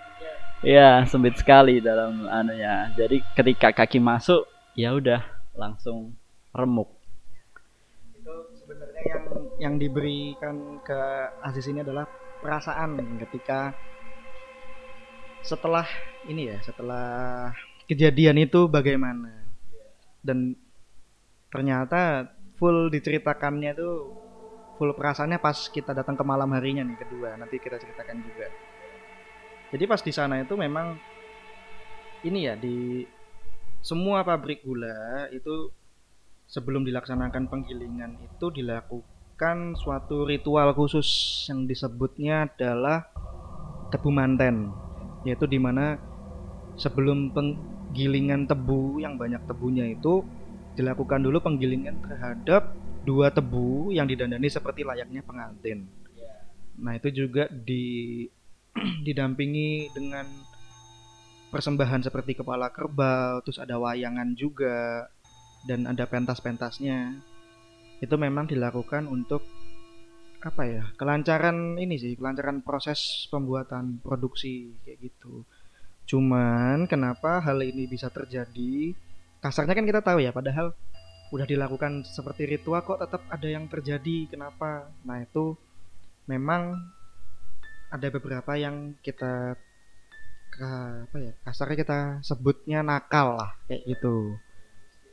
Iya, 0.66 1.06
sempit 1.06 1.38
sekali 1.38 1.78
dalam 1.78 2.26
anunya. 2.26 2.90
Jadi 2.98 3.22
ketika 3.38 3.70
kaki 3.70 4.02
masuk, 4.02 4.50
ya 4.74 4.98
udah 4.98 5.22
langsung 5.54 6.18
remuk. 6.50 6.90
Itu 8.18 8.50
sebenarnya 8.58 9.04
yang 9.06 9.24
yang 9.62 9.76
diberikan 9.78 10.82
ke 10.82 11.00
Aziz 11.46 11.70
ini 11.70 11.86
adalah 11.86 12.10
perasaan 12.44 13.20
ketika 13.28 13.76
setelah 15.46 15.86
ini 16.26 16.50
ya, 16.50 16.58
setelah 16.66 17.52
kejadian 17.86 18.42
itu 18.42 18.66
bagaimana. 18.66 19.46
Dan 20.26 20.58
ternyata 21.54 22.34
full 22.58 22.90
diceritakannya 22.90 23.78
itu 23.78 23.92
full 24.76 24.92
perasaannya 24.98 25.40
pas 25.40 25.70
kita 25.70 25.94
datang 25.94 26.18
ke 26.18 26.24
malam 26.26 26.50
harinya 26.58 26.82
nih 26.82 26.98
kedua. 26.98 27.38
Nanti 27.38 27.62
kita 27.62 27.78
ceritakan 27.78 28.18
juga. 28.26 28.48
Jadi 29.70 29.84
pas 29.86 30.02
di 30.02 30.12
sana 30.14 30.42
itu 30.42 30.56
memang 30.58 30.98
ini 32.26 32.50
ya 32.50 32.58
di 32.58 33.06
semua 33.86 34.26
pabrik 34.26 34.66
gula 34.66 35.30
itu 35.30 35.70
sebelum 36.50 36.82
dilaksanakan 36.86 37.46
penggilingan 37.50 38.18
itu 38.18 38.46
dilakukan 38.50 39.15
suatu 39.76 40.24
ritual 40.24 40.72
khusus 40.72 41.08
yang 41.52 41.68
disebutnya 41.68 42.48
adalah 42.48 43.04
tebu 43.92 44.10
manten 44.10 44.72
yaitu 45.28 45.44
di 45.50 45.60
mana 45.60 46.00
sebelum 46.80 47.34
penggilingan 47.36 48.48
tebu 48.48 49.04
yang 49.04 49.20
banyak 49.20 49.44
tebunya 49.44 49.92
itu 49.92 50.24
dilakukan 50.76 51.24
dulu 51.24 51.44
penggilingan 51.44 52.00
terhadap 52.04 52.76
dua 53.04 53.32
tebu 53.32 53.92
yang 53.92 54.08
didandani 54.08 54.50
seperti 54.50 54.82
layaknya 54.82 55.22
pengantin. 55.24 55.88
Nah 56.80 56.96
itu 56.96 57.12
juga 57.12 57.48
di 57.52 58.26
didampingi 59.08 59.92
dengan 59.96 60.28
persembahan 61.54 62.04
seperti 62.04 62.36
kepala 62.44 62.68
kerbau, 62.74 63.40
terus 63.40 63.62
ada 63.62 63.80
wayangan 63.80 64.36
juga, 64.36 65.08
dan 65.64 65.88
ada 65.88 66.04
pentas-pentasnya. 66.04 67.16
Itu 68.04 68.16
memang 68.20 68.50
dilakukan 68.50 69.08
untuk 69.08 69.48
apa 70.46 70.62
ya 70.70 70.84
kelancaran 70.94 71.74
ini 71.82 71.98
sih 71.98 72.14
kelancaran 72.14 72.62
proses 72.62 73.26
pembuatan 73.34 73.98
produksi 74.04 74.78
kayak 74.86 75.10
gitu. 75.10 75.42
Cuman 76.06 76.86
kenapa 76.86 77.42
hal 77.42 77.66
ini 77.66 77.90
bisa 77.90 78.14
terjadi? 78.14 78.94
Kasarnya 79.42 79.74
kan 79.74 79.86
kita 79.90 80.02
tahu 80.06 80.22
ya 80.22 80.30
padahal 80.30 80.74
udah 81.34 81.48
dilakukan 81.50 82.06
seperti 82.06 82.46
ritual 82.46 82.86
kok 82.86 83.02
tetap 83.02 83.26
ada 83.34 83.48
yang 83.50 83.66
terjadi 83.66 84.30
kenapa? 84.30 84.94
Nah 85.02 85.26
itu 85.26 85.58
memang 86.30 86.78
ada 87.90 88.08
beberapa 88.14 88.54
yang 88.58 88.94
kita 89.02 89.58
apa 90.56 91.18
ya 91.20 91.34
kasarnya 91.44 91.78
kita 91.84 92.00
sebutnya 92.24 92.80
nakal 92.80 93.36
lah 93.36 93.52
kayak 93.68 93.84
gitu 93.92 94.40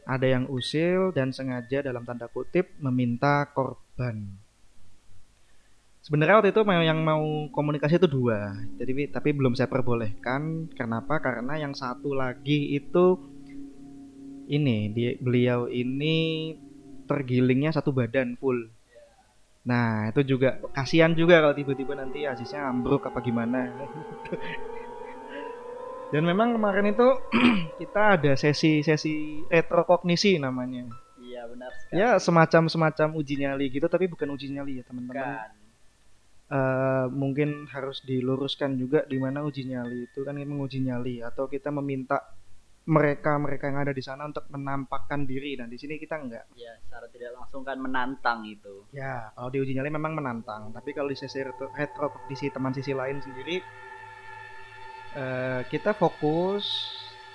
ada 0.03 0.27
yang 0.27 0.51
usil 0.51 1.15
dan 1.15 1.31
sengaja 1.31 1.83
dalam 1.83 2.03
tanda 2.03 2.27
kutip 2.27 2.75
meminta 2.83 3.47
korban. 3.55 4.27
Sebenarnya 6.03 6.43
waktu 6.43 6.51
itu 6.51 6.67
yang 6.67 6.99
mau 7.07 7.23
komunikasi 7.55 8.03
itu 8.03 8.11
dua. 8.11 8.59
Jadi 8.75 9.07
tapi 9.15 9.31
belum 9.31 9.55
saya 9.55 9.71
perbolehkan. 9.71 10.67
Kenapa? 10.75 11.23
Karena 11.23 11.55
yang 11.63 11.79
satu 11.79 12.11
lagi 12.11 12.75
itu 12.75 13.15
ini 14.51 14.91
dia 14.91 15.15
beliau 15.23 15.71
ini 15.71 16.59
tergilingnya 17.07 17.71
satu 17.71 17.95
badan 17.95 18.35
full. 18.35 18.67
Nah 19.63 20.11
itu 20.11 20.35
juga 20.35 20.59
kasihan 20.75 21.15
juga 21.15 21.39
kalau 21.39 21.55
tiba-tiba 21.55 21.95
nanti 21.95 22.27
Aziznya 22.27 22.67
ambruk 22.67 23.07
apa 23.07 23.23
gimana 23.23 23.71
Dan 26.12 26.28
memang 26.28 26.52
kemarin 26.61 26.92
itu 26.92 27.09
kita 27.81 28.21
ada 28.21 28.33
sesi-sesi 28.37 29.49
retrokognisi 29.49 30.37
namanya. 30.37 30.85
Iya 31.16 31.49
benar 31.49 31.73
sekali. 31.81 31.97
Ya 31.97 32.11
semacam 32.21 32.69
semacam 32.69 33.09
uji 33.16 33.35
nyali 33.40 33.73
gitu, 33.73 33.88
tapi 33.88 34.12
bukan 34.12 34.28
uji 34.37 34.52
nyali 34.52 34.78
ya 34.78 34.85
teman-teman. 34.85 35.57
Uh, 36.52 37.09
mungkin 37.09 37.64
harus 37.73 38.04
diluruskan 38.04 38.76
juga 38.76 39.09
di 39.09 39.16
mana 39.16 39.40
uji 39.40 39.73
nyali 39.73 40.04
itu 40.04 40.21
kan 40.21 40.37
menguji 40.37 40.85
nyali 40.85 41.25
atau 41.25 41.49
kita 41.49 41.73
meminta 41.73 42.21
mereka 42.85 43.40
mereka 43.40 43.73
yang 43.73 43.81
ada 43.81 43.97
di 43.97 44.04
sana 44.04 44.28
untuk 44.28 44.52
menampakkan 44.52 45.25
diri 45.25 45.57
dan 45.57 45.73
di 45.73 45.81
sini 45.81 45.97
kita 45.97 46.21
enggak. 46.21 46.45
Ya, 46.52 46.76
secara 46.85 47.09
tidak 47.09 47.40
langsung 47.40 47.64
kan 47.64 47.81
menantang 47.81 48.45
itu. 48.45 48.85
Ya, 48.92 49.33
kalau 49.33 49.49
di 49.49 49.64
uji 49.64 49.73
nyali 49.73 49.88
memang 49.88 50.12
menantang, 50.12 50.76
tapi 50.76 50.92
kalau 50.92 51.09
di 51.09 51.16
sesi 51.16 51.40
retro, 51.40 51.73
retro 51.73 52.12
di 52.28 52.37
teman 52.52 52.76
sisi 52.76 52.92
lain 52.92 53.16
sendiri 53.25 53.64
uh, 55.16 55.61
kita 55.69 55.97
fokus 55.97 56.64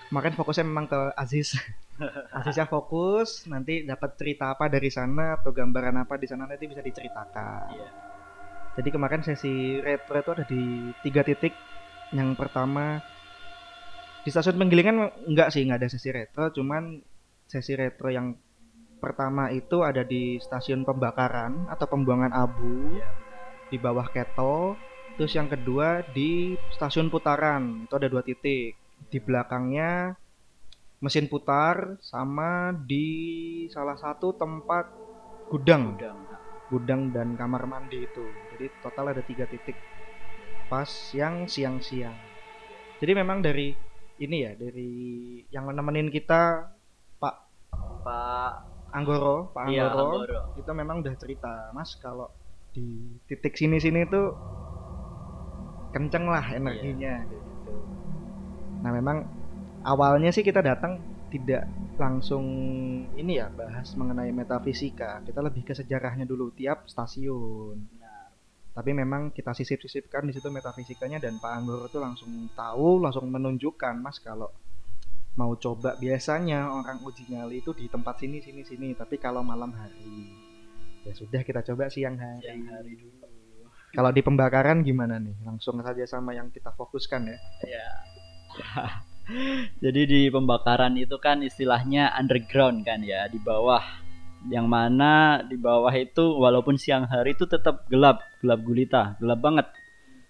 kemarin 0.08 0.34
fokusnya 0.34 0.66
memang 0.66 0.88
ke 0.88 1.00
Aziz 1.18 1.58
Aziznya 2.38 2.70
fokus 2.70 3.50
nanti 3.50 3.82
dapat 3.82 4.16
cerita 4.16 4.54
apa 4.54 4.70
dari 4.70 4.88
sana 4.94 5.42
atau 5.42 5.50
gambaran 5.50 5.98
apa 5.98 6.16
di 6.22 6.30
sana 6.30 6.46
nanti 6.46 6.70
bisa 6.70 6.82
diceritakan 6.86 7.74
yeah. 7.74 7.92
jadi 8.78 8.90
kemarin 8.94 9.22
sesi 9.26 9.82
retro 9.82 10.22
itu 10.22 10.32
ada 10.38 10.46
di 10.46 10.94
tiga 11.02 11.26
titik 11.26 11.54
yang 12.14 12.38
pertama 12.38 13.02
di 14.22 14.30
stasiun 14.30 14.60
penggilingan 14.60 15.28
enggak 15.28 15.50
sih 15.52 15.66
nggak 15.66 15.80
ada 15.82 15.90
sesi 15.90 16.10
retro 16.14 16.54
cuman 16.54 17.02
sesi 17.48 17.74
retro 17.74 18.12
yang 18.14 18.38
pertama 18.98 19.54
itu 19.54 19.86
ada 19.86 20.02
di 20.02 20.42
stasiun 20.42 20.82
pembakaran 20.86 21.70
atau 21.70 21.86
pembuangan 21.90 22.34
abu 22.34 22.98
yeah. 22.98 23.12
di 23.74 23.78
bawah 23.82 24.08
keto 24.14 24.78
Terus 25.18 25.34
yang 25.34 25.50
kedua 25.50 26.06
di 26.14 26.54
stasiun 26.78 27.10
putaran 27.10 27.90
itu 27.90 27.94
ada 27.98 28.06
dua 28.06 28.22
titik. 28.22 28.78
Di 29.10 29.18
belakangnya 29.18 30.14
mesin 31.02 31.26
putar 31.26 31.98
sama 32.02 32.74
di 32.74 33.66
salah 33.74 33.98
satu 33.98 34.38
tempat 34.38 34.86
gudang. 35.50 35.98
Gudang, 35.98 36.20
gudang 36.70 37.02
dan 37.10 37.34
kamar 37.34 37.66
mandi 37.66 38.06
itu. 38.06 38.30
Jadi 38.54 38.70
total 38.78 39.18
ada 39.18 39.26
tiga 39.26 39.50
titik. 39.50 39.78
Pas 40.70 40.90
yang 41.18 41.50
siang-siang. 41.50 42.18
Jadi 43.02 43.12
memang 43.18 43.42
dari 43.42 43.74
ini 44.18 44.38
ya 44.46 44.54
dari 44.58 44.90
yang 45.54 45.70
nemenin 45.70 46.10
kita 46.10 46.74
Pak 47.22 47.36
Pak 48.02 48.54
Anggoro, 48.94 49.54
Pak 49.54 49.70
iya, 49.70 49.94
Anggoro, 49.94 50.26
Anggoro. 50.26 50.42
itu 50.58 50.72
memang 50.74 51.06
udah 51.06 51.16
cerita, 51.20 51.70
Mas 51.76 51.94
kalau 52.02 52.32
di 52.74 53.18
titik 53.30 53.54
sini-sini 53.58 54.06
itu 54.06 54.34
kenceng 55.92 56.26
lah 56.28 56.46
energinya 56.54 57.24
yeah. 57.24 57.30
gitu. 57.30 57.48
Nah 58.84 58.92
memang 58.94 59.18
awalnya 59.84 60.30
sih 60.30 60.46
kita 60.46 60.62
datang 60.62 61.00
tidak 61.28 61.68
langsung 62.00 62.46
ini 63.18 63.42
ya 63.42 63.52
bahas 63.52 63.92
mengenai 63.98 64.32
metafisika. 64.32 65.26
Kita 65.26 65.44
lebih 65.44 65.68
ke 65.68 65.74
sejarahnya 65.76 66.24
dulu 66.24 66.54
tiap 66.56 66.88
stasiun. 66.88 67.98
Tapi 68.78 68.94
memang 68.94 69.34
kita 69.34 69.58
sisip-sisipkan 69.58 70.30
di 70.30 70.38
situ 70.38 70.54
metafisikanya 70.54 71.18
dan 71.18 71.42
Pak 71.42 71.50
Anggur 71.50 71.90
itu 71.90 71.98
langsung 71.98 72.30
tahu, 72.54 73.02
langsung 73.02 73.26
menunjukkan 73.34 73.98
Mas 73.98 74.22
kalau 74.22 74.54
mau 75.34 75.58
coba 75.58 75.98
biasanya 75.98 76.70
orang 76.70 77.02
uji 77.02 77.26
nyali 77.26 77.66
itu 77.66 77.74
di 77.74 77.90
tempat 77.90 78.22
sini 78.22 78.38
sini 78.38 78.62
sini, 78.62 78.94
tapi 78.94 79.18
kalau 79.18 79.42
malam 79.42 79.74
hari 79.74 80.30
ya 81.02 81.14
sudah 81.18 81.42
kita 81.42 81.66
coba 81.66 81.90
siang 81.90 82.22
hari. 82.22 82.46
Siang 82.46 82.70
hari 82.70 82.94
dulu 83.02 83.17
kalau 83.96 84.12
di 84.12 84.20
pembakaran 84.20 84.84
gimana 84.84 85.16
nih? 85.16 85.36
Langsung 85.48 85.80
saja 85.80 86.04
sama 86.04 86.36
yang 86.36 86.52
kita 86.52 86.76
fokuskan 86.76 87.32
ya. 87.32 87.38
Ya. 87.64 87.88
Jadi 89.84 90.02
di 90.08 90.22
pembakaran 90.32 90.96
itu 91.00 91.16
kan 91.20 91.44
istilahnya 91.44 92.12
underground 92.16 92.84
kan 92.84 93.04
ya, 93.04 93.32
di 93.32 93.40
bawah. 93.40 93.84
Yang 94.48 94.68
mana 94.70 95.42
di 95.44 95.58
bawah 95.58 95.92
itu 95.96 96.36
walaupun 96.36 96.76
siang 96.78 97.08
hari 97.08 97.36
itu 97.36 97.48
tetap 97.48 97.88
gelap, 97.88 98.24
gelap 98.44 98.60
gulita, 98.64 99.16
gelap 99.24 99.40
banget. 99.40 99.68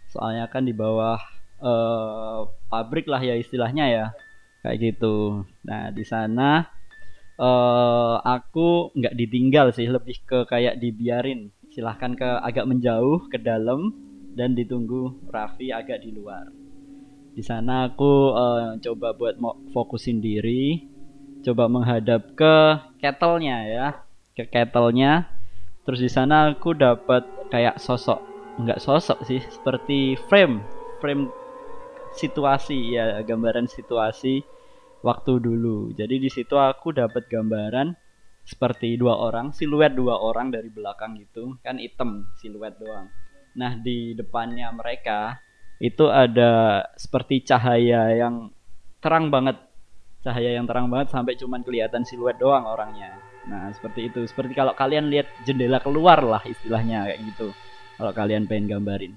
Soalnya 0.10 0.48
kan 0.50 0.64
di 0.66 0.74
bawah 0.74 1.20
uh, 1.62 2.48
pabrik 2.70 3.10
lah 3.10 3.22
ya 3.22 3.36
istilahnya 3.38 3.86
ya. 3.90 4.06
Kayak 4.62 4.78
gitu. 4.96 5.46
Nah, 5.66 5.94
di 5.94 6.06
sana 6.06 6.66
uh, 7.42 8.18
aku 8.22 8.94
nggak 8.94 9.18
ditinggal 9.18 9.74
sih, 9.74 9.90
lebih 9.90 10.18
ke 10.26 10.46
kayak 10.50 10.82
dibiarin 10.82 11.54
silahkan 11.78 12.18
ke 12.18 12.26
agak 12.42 12.66
menjauh 12.66 13.30
ke 13.30 13.38
dalam 13.38 13.94
dan 14.34 14.58
ditunggu 14.58 15.14
Raffi 15.30 15.70
agak 15.70 16.02
di 16.02 16.10
luar. 16.10 16.50
Di 17.38 17.46
sana 17.46 17.86
aku 17.94 18.34
uh, 18.34 18.82
coba 18.82 19.14
buat 19.14 19.38
fokusin 19.70 20.18
diri, 20.18 20.90
coba 21.46 21.70
menghadap 21.70 22.34
ke 22.34 22.82
kettlenya 22.98 23.58
ya, 23.70 23.88
ke 24.34 24.50
kettlenya. 24.50 25.30
Terus 25.86 26.02
di 26.02 26.10
sana 26.10 26.58
aku 26.58 26.74
dapat 26.74 27.30
kayak 27.54 27.78
sosok, 27.78 28.26
nggak 28.58 28.82
sosok 28.82 29.22
sih, 29.30 29.38
seperti 29.46 30.18
frame, 30.34 30.66
frame 30.98 31.30
situasi 32.18 32.98
ya, 32.98 33.22
gambaran 33.22 33.70
situasi 33.70 34.42
waktu 35.06 35.38
dulu. 35.38 35.94
Jadi 35.94 36.26
di 36.26 36.30
situ 36.34 36.58
aku 36.58 36.90
dapat 36.90 37.30
gambaran 37.30 38.07
seperti 38.48 38.96
dua 38.96 39.20
orang 39.20 39.52
siluet 39.52 39.92
dua 39.92 40.24
orang 40.24 40.48
dari 40.56 40.72
belakang 40.72 41.20
gitu 41.20 41.60
kan 41.60 41.76
hitam 41.76 42.32
siluet 42.40 42.80
doang. 42.80 43.12
Nah 43.60 43.76
di 43.76 44.16
depannya 44.16 44.72
mereka 44.72 45.36
itu 45.84 46.08
ada 46.08 46.82
seperti 46.96 47.44
cahaya 47.44 48.16
yang 48.16 48.48
terang 49.04 49.28
banget. 49.28 49.60
Cahaya 50.24 50.56
yang 50.56 50.64
terang 50.64 50.88
banget 50.88 51.12
sampai 51.12 51.36
cuman 51.36 51.62
kelihatan 51.62 52.08
siluet 52.08 52.40
doang 52.40 52.64
orangnya. 52.64 53.20
Nah 53.52 53.68
seperti 53.76 54.08
itu. 54.08 54.24
Seperti 54.24 54.56
kalau 54.56 54.72
kalian 54.72 55.12
lihat 55.12 55.28
jendela 55.44 55.84
keluar 55.84 56.24
lah 56.24 56.42
istilahnya 56.48 57.04
kayak 57.04 57.20
gitu. 57.28 57.48
Kalau 58.00 58.16
kalian 58.16 58.48
pengen 58.48 58.80
gambarin. 58.80 59.14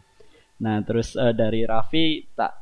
Nah 0.59 0.83
terus 0.83 1.15
uh, 1.15 1.31
dari 1.31 1.63
Raffi 1.63 2.27
tak 2.35 2.53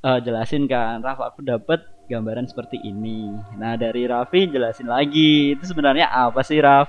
uh, 0.00 0.18
jelasin 0.24 0.64
kan 0.64 1.04
Raf 1.04 1.20
aku 1.20 1.44
dapet 1.44 1.93
gambaran 2.08 2.46
seperti 2.48 2.80
ini. 2.84 3.32
Nah 3.56 3.74
dari 3.80 4.04
Raffi 4.04 4.48
jelasin 4.48 4.88
lagi 4.88 5.56
itu 5.56 5.64
sebenarnya 5.64 6.08
apa 6.08 6.44
sih 6.44 6.60
Raf? 6.60 6.88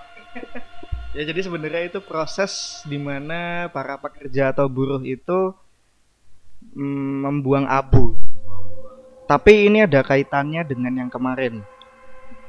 ya 1.15 1.23
jadi 1.23 1.39
sebenarnya 1.47 1.87
itu 1.87 2.03
proses 2.03 2.83
di 2.83 2.99
mana 2.99 3.71
para 3.71 3.95
pekerja 3.95 4.51
atau 4.51 4.67
buruh 4.67 4.99
itu 5.07 5.55
mm, 6.75 7.15
membuang 7.23 7.65
abu. 7.67 8.15
Tapi 9.25 9.71
ini 9.71 9.87
ada 9.87 10.05
kaitannya 10.05 10.61
dengan 10.67 10.93
yang 11.05 11.09
kemarin. 11.09 11.63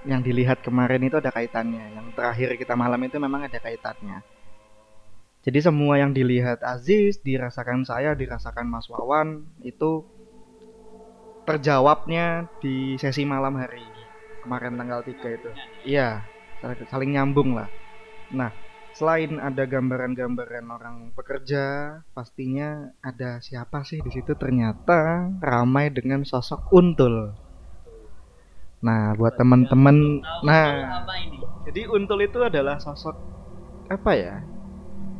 Yang 0.04 0.20
dilihat 0.28 0.58
kemarin 0.60 1.02
itu 1.06 1.16
ada 1.16 1.32
kaitannya. 1.32 1.94
Yang 1.96 2.06
terakhir 2.12 2.48
kita 2.60 2.74
malam 2.76 3.00
itu 3.00 3.16
memang 3.16 3.48
ada 3.48 3.56
kaitannya. 3.56 4.20
Jadi 5.46 5.62
semua 5.62 5.94
yang 6.02 6.10
dilihat 6.10 6.58
Aziz, 6.66 7.22
dirasakan 7.22 7.86
saya, 7.86 8.18
dirasakan 8.18 8.66
Mas 8.66 8.90
Wawan 8.90 9.46
itu 9.62 10.02
terjawabnya 11.46 12.50
di 12.58 12.98
sesi 12.98 13.22
malam 13.22 13.54
hari 13.54 13.86
kemarin 14.42 14.74
tanggal 14.74 15.00
3 15.02 15.38
itu. 15.38 15.50
Iya, 15.86 16.26
saling 16.90 17.14
nyambung 17.14 17.54
lah. 17.54 17.70
Nah, 18.34 18.50
selain 18.94 19.38
ada 19.38 19.62
gambaran-gambaran 19.66 20.66
orang 20.66 20.96
pekerja, 21.14 21.98
pastinya 22.14 22.90
ada 23.02 23.38
siapa 23.38 23.86
sih 23.86 24.02
di 24.02 24.10
situ 24.10 24.34
ternyata 24.34 25.30
ramai 25.38 25.90
dengan 25.94 26.26
sosok 26.26 26.70
Untul. 26.74 27.34
Nah, 28.82 29.14
buat 29.18 29.34
teman-teman, 29.34 30.22
nah, 30.46 31.02
jadi 31.66 31.90
Untul 31.90 32.26
itu 32.26 32.42
adalah 32.42 32.78
sosok 32.78 33.16
apa 33.86 34.12
ya? 34.14 34.36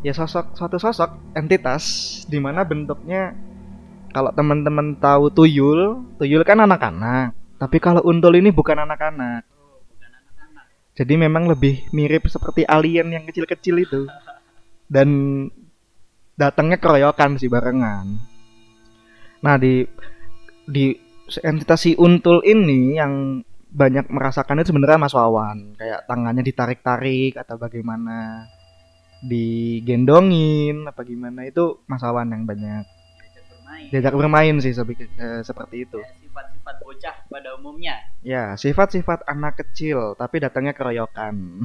ya 0.06 0.12
sosok 0.14 0.54
suatu 0.54 0.78
sosok 0.78 1.34
entitas 1.34 1.84
di 2.30 2.38
mana 2.38 2.62
bentuknya 2.62 3.34
kalau 4.16 4.32
teman-teman 4.32 4.96
tahu 4.96 5.28
tuyul, 5.28 6.00
tuyul 6.16 6.40
kan 6.40 6.56
anak-anak. 6.64 7.36
Tapi 7.60 7.76
kalau 7.76 8.00
untul 8.00 8.32
ini 8.40 8.48
bukan 8.48 8.80
anak-anak. 8.88 9.44
Jadi 10.96 11.20
memang 11.20 11.44
lebih 11.44 11.84
mirip 11.92 12.24
seperti 12.24 12.64
alien 12.64 13.12
yang 13.12 13.28
kecil-kecil 13.28 13.76
itu. 13.76 14.08
Dan 14.88 15.08
datangnya 16.32 16.80
keroyokan 16.80 17.36
sih 17.36 17.52
barengan. 17.52 18.16
Nah, 19.44 19.60
di 19.60 19.84
di 20.64 20.96
entitas 21.44 21.84
si 21.84 21.92
untul 22.00 22.40
ini 22.40 22.96
yang 22.96 23.44
banyak 23.68 24.08
merasakan 24.08 24.64
itu 24.64 24.72
sebenarnya 24.72 24.96
Mas 24.96 25.12
Wawan, 25.12 25.76
kayak 25.76 26.08
tangannya 26.08 26.40
ditarik-tarik 26.40 27.36
atau 27.36 27.60
bagaimana 27.60 28.48
digendongin 29.20 30.88
apa 30.88 31.04
gimana 31.04 31.44
itu 31.44 31.84
Mas 31.84 32.00
Wawan 32.00 32.32
yang 32.32 32.48
banyak 32.48 32.95
bermain 33.76 33.92
diajak 33.92 34.14
bermain 34.16 34.56
sih 34.64 34.72
sebi- 34.72 34.96
eh, 34.96 35.42
seperti 35.44 35.76
itu. 35.84 35.98
Ya, 36.00 36.08
sifat-sifat 36.16 36.74
bocah 36.80 37.16
pada 37.28 37.48
umumnya 37.60 37.94
Ya, 38.24 38.44
sifat-sifat 38.56 39.20
anak 39.28 39.60
kecil 39.60 40.16
tapi 40.16 40.40
datangnya 40.40 40.72
keroyokan. 40.72 41.62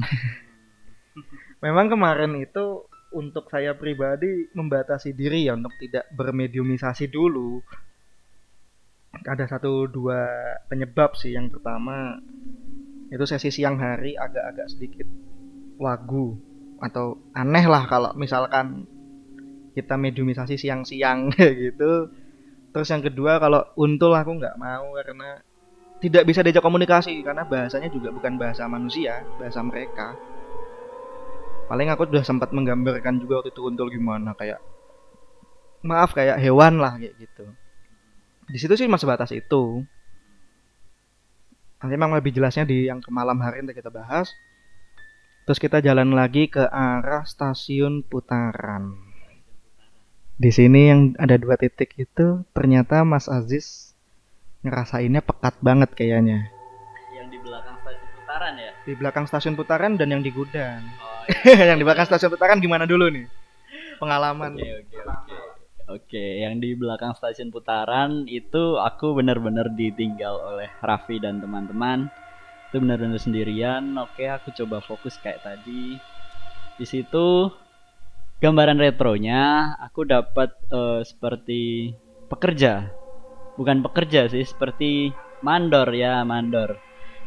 Memang 1.64 1.88
kemarin 1.88 2.36
itu 2.42 2.86
untuk 3.12 3.48
saya 3.52 3.76
pribadi 3.76 4.48
membatasi 4.56 5.12
diri 5.12 5.48
ya 5.48 5.56
untuk 5.56 5.72
tidak 5.80 6.08
bermediumisasi 6.16 7.12
dulu. 7.12 7.60
Ada 9.22 9.44
satu 9.56 9.86
dua 9.86 10.24
penyebab 10.72 11.14
sih. 11.14 11.36
Yang 11.36 11.60
pertama 11.60 12.16
itu 13.12 13.24
sesi 13.28 13.52
siang 13.52 13.76
hari 13.76 14.16
agak-agak 14.16 14.72
sedikit 14.72 15.04
wagu 15.76 16.40
atau 16.80 17.20
aneh 17.36 17.68
lah 17.68 17.84
kalau 17.86 18.10
misalkan 18.16 18.88
kita 19.72 19.96
mediumisasi 19.96 20.60
siang-siang 20.60 21.32
gitu. 21.64 22.12
Terus 22.72 22.88
yang 22.88 23.04
kedua 23.04 23.36
kalau 23.36 23.60
untul 23.76 24.16
aku 24.16 24.36
nggak 24.40 24.56
mau 24.56 24.96
karena 24.96 25.40
tidak 26.02 26.26
bisa 26.26 26.42
diajak 26.42 26.64
komunikasi 26.64 27.14
karena 27.22 27.46
bahasanya 27.46 27.92
juga 27.92 28.10
bukan 28.10 28.40
bahasa 28.40 28.66
manusia, 28.66 29.22
bahasa 29.36 29.60
mereka. 29.62 30.16
Paling 31.68 31.88
aku 31.88 32.10
udah 32.10 32.24
sempat 32.26 32.50
menggambarkan 32.50 33.22
juga 33.22 33.40
waktu 33.40 33.54
itu 33.54 33.62
untul 33.62 33.88
gimana 33.88 34.34
kayak 34.34 34.58
maaf 35.86 36.14
kayak 36.14 36.38
hewan 36.42 36.82
lah 36.82 36.98
kayak 36.98 37.14
gitu. 37.18 37.46
Di 38.50 38.58
situ 38.58 38.74
sih 38.74 38.90
masih 38.90 39.06
batas 39.06 39.30
itu. 39.30 39.84
Nanti 41.82 41.94
memang 41.98 42.14
lebih 42.14 42.30
jelasnya 42.30 42.62
di 42.62 42.86
yang 42.86 43.02
ke 43.02 43.10
malam 43.10 43.38
hari 43.42 43.62
nanti 43.62 43.78
kita 43.78 43.90
bahas. 43.90 44.30
Terus 45.42 45.58
kita 45.58 45.82
jalan 45.82 46.14
lagi 46.14 46.46
ke 46.46 46.62
arah 46.70 47.26
stasiun 47.26 48.06
putaran. 48.06 48.94
Di 50.42 50.50
sini 50.50 50.90
yang 50.90 51.00
ada 51.22 51.38
dua 51.38 51.54
titik 51.54 51.94
itu 51.94 52.42
ternyata 52.50 53.06
Mas 53.06 53.30
Aziz 53.30 53.94
ngerasainnya 54.66 55.22
pekat 55.22 55.54
banget 55.62 55.94
kayaknya. 55.94 56.50
yang 57.14 57.30
di 57.30 57.38
belakang 57.38 57.78
stasiun 57.78 58.10
putaran 58.18 58.54
ya 58.58 58.72
Di 58.82 58.92
belakang 58.98 59.24
stasiun 59.30 59.54
putaran 59.54 59.92
dan 59.94 60.08
yang 60.10 60.22
di 60.26 60.34
gudang. 60.34 60.82
oh, 60.98 61.22
iya. 61.46 61.70
yang 61.70 61.78
di 61.78 61.86
belakang 61.86 62.10
stasiun 62.10 62.34
putaran 62.34 62.58
gimana 62.58 62.90
dulu 62.90 63.06
nih? 63.06 63.30
Pengalaman. 64.02 64.58
Oke 64.58 64.66
oke 64.82 64.98
oke. 65.06 65.36
Oke, 65.92 66.24
yang 66.42 66.58
di 66.58 66.74
belakang 66.74 67.14
stasiun 67.14 67.54
putaran 67.54 68.26
itu 68.26 68.82
aku 68.82 69.14
benar-benar 69.14 69.70
ditinggal 69.70 70.42
oleh 70.42 70.70
Raffi 70.82 71.22
dan 71.22 71.38
teman-teman. 71.38 72.10
Itu 72.66 72.82
benar-benar 72.82 73.22
sendirian. 73.22 73.94
Oke, 73.94 74.26
aku 74.26 74.50
coba 74.50 74.82
fokus 74.82 75.20
kayak 75.22 75.46
tadi. 75.46 76.02
Di 76.74 76.86
situ 76.88 77.46
gambaran 78.42 78.82
retronya 78.82 79.72
aku 79.78 80.02
dapat 80.02 80.50
eh, 80.66 81.00
seperti 81.06 81.94
pekerja. 82.26 82.90
Bukan 83.54 83.86
pekerja 83.86 84.26
sih, 84.26 84.42
seperti 84.42 85.14
mandor 85.46 85.86
ya, 85.94 86.26
mandor. 86.26 86.74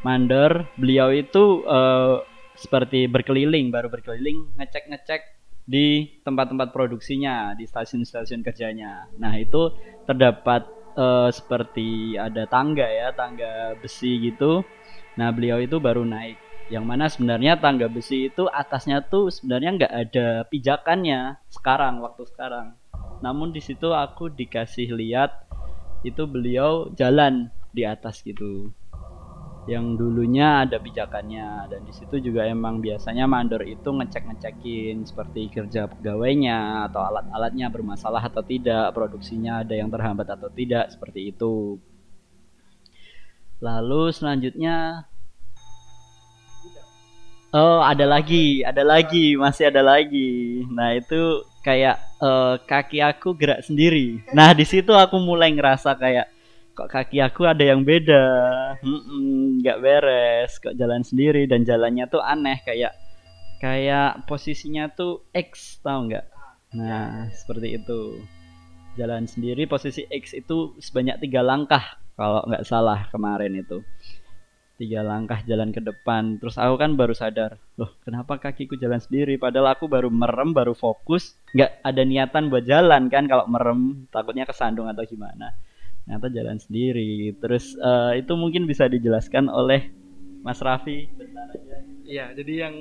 Mandor, 0.04 0.68
beliau 0.76 1.16
itu 1.16 1.64
eh, 1.64 2.20
seperti 2.60 3.08
berkeliling, 3.08 3.72
baru 3.72 3.88
berkeliling 3.88 4.60
ngecek-ngecek 4.60 5.22
di 5.66 6.20
tempat-tempat 6.22 6.76
produksinya 6.76 7.56
di 7.56 7.64
stasiun-stasiun 7.64 8.44
kerjanya. 8.44 9.08
Nah 9.16 9.40
itu 9.40 9.72
terdapat 10.04 10.68
eh, 11.00 11.32
seperti 11.32 12.20
ada 12.20 12.44
tangga 12.52 12.92
ya 12.92 13.16
tangga 13.16 13.80
besi 13.80 14.20
gitu. 14.20 14.68
Nah 15.16 15.32
beliau 15.32 15.64
itu 15.64 15.80
baru 15.80 16.04
naik. 16.04 16.45
Yang 16.66 16.86
mana 16.86 17.06
sebenarnya 17.06 17.62
tangga 17.62 17.86
besi 17.86 18.34
itu 18.34 18.50
atasnya 18.50 19.06
tuh 19.06 19.30
sebenarnya 19.30 19.70
nggak 19.78 19.94
ada 19.94 20.28
pijakannya 20.50 21.38
sekarang 21.54 22.02
waktu 22.02 22.26
sekarang. 22.26 22.74
Namun 23.22 23.54
di 23.54 23.62
situ 23.62 23.94
aku 23.94 24.34
dikasih 24.34 24.98
lihat 24.98 25.46
itu 26.02 26.26
beliau 26.26 26.90
jalan 26.98 27.54
di 27.70 27.86
atas 27.86 28.26
gitu 28.26 28.74
yang 29.66 29.98
dulunya 29.98 30.62
ada 30.62 30.78
pijakannya 30.78 31.66
dan 31.74 31.82
di 31.82 31.94
situ 31.94 32.22
juga 32.22 32.46
emang 32.46 32.78
biasanya 32.86 33.26
mandor 33.26 33.66
itu 33.66 33.90
ngecek-ngecekin 33.90 35.10
seperti 35.10 35.50
kerja 35.50 35.90
pegawainya 35.90 36.86
atau 36.90 37.02
alat-alatnya 37.02 37.74
bermasalah 37.74 38.22
atau 38.30 38.46
tidak, 38.46 38.94
produksinya 38.94 39.66
ada 39.66 39.74
yang 39.74 39.90
terhambat 39.90 40.30
atau 40.30 40.54
tidak 40.54 40.94
seperti 40.94 41.34
itu. 41.34 41.82
Lalu 43.58 44.14
selanjutnya 44.14 45.10
Oh, 47.56 47.80
ada 47.80 48.04
lagi, 48.04 48.68
ada 48.68 48.84
lagi, 48.84 49.40
masih 49.40 49.72
ada 49.72 49.80
lagi. 49.80 50.60
Nah, 50.68 50.92
itu 50.92 51.40
kayak 51.64 51.96
eh, 52.20 52.56
kaki 52.68 53.00
aku 53.00 53.32
gerak 53.32 53.64
sendiri. 53.64 54.20
Nah, 54.36 54.52
di 54.52 54.68
situ 54.68 54.92
aku 54.92 55.16
mulai 55.24 55.56
ngerasa 55.56 55.96
kayak 55.96 56.28
kok 56.76 56.92
kaki 56.92 57.24
aku 57.24 57.48
ada 57.48 57.64
yang 57.64 57.88
beda? 57.88 58.28
Nggak 59.64 59.78
beres 59.80 60.60
kok 60.60 60.76
jalan 60.76 61.08
sendiri? 61.08 61.48
Dan 61.48 61.64
jalannya 61.64 62.12
tuh 62.12 62.20
aneh 62.20 62.60
kayak 62.68 62.92
kayak 63.64 64.28
posisinya 64.28 64.92
tuh 64.92 65.24
X 65.32 65.80
tahu 65.80 66.12
nggak? 66.12 66.26
Nah 66.76 67.32
seperti 67.32 67.80
itu. 67.80 68.20
Jalan 69.00 69.32
sendiri 69.32 69.64
posisi 69.64 70.04
X 70.12 70.36
itu 70.36 70.76
sebanyak 70.84 71.24
tiga 71.24 71.40
langkah 71.40 72.04
kalau 72.20 72.44
nggak 72.52 72.68
salah 72.68 73.08
kemarin 73.16 73.56
itu 73.64 73.80
tiga 74.76 75.02
langkah 75.02 75.40
jalan 75.48 75.72
ke 75.72 75.80
depan. 75.80 76.38
Terus 76.40 76.60
aku 76.60 76.76
kan 76.76 77.00
baru 77.00 77.16
sadar 77.16 77.56
loh 77.80 77.96
kenapa 78.04 78.40
kakiku 78.40 78.76
jalan 78.76 79.00
sendiri? 79.00 79.40
Padahal 79.40 79.76
aku 79.76 79.88
baru 79.88 80.12
merem 80.12 80.52
baru 80.52 80.76
fokus. 80.76 81.36
Nggak 81.56 81.72
ada 81.84 82.02
niatan 82.04 82.44
buat 82.52 82.64
jalan 82.68 83.08
kan 83.08 83.26
kalau 83.28 83.48
merem 83.48 84.08
takutnya 84.12 84.44
kesandung 84.44 84.92
atau 84.92 85.08
gimana. 85.08 85.56
Ternyata 86.06 86.28
jalan 86.30 86.58
sendiri. 86.60 87.34
Terus 87.40 87.74
eh, 87.80 88.22
itu 88.22 88.34
mungkin 88.36 88.68
bisa 88.68 88.86
dijelaskan 88.92 89.48
oleh 89.48 89.90
Mas 90.46 90.62
Raffi. 90.62 91.10
Iya, 92.06 92.38
jadi 92.38 92.70
yang 92.70 92.76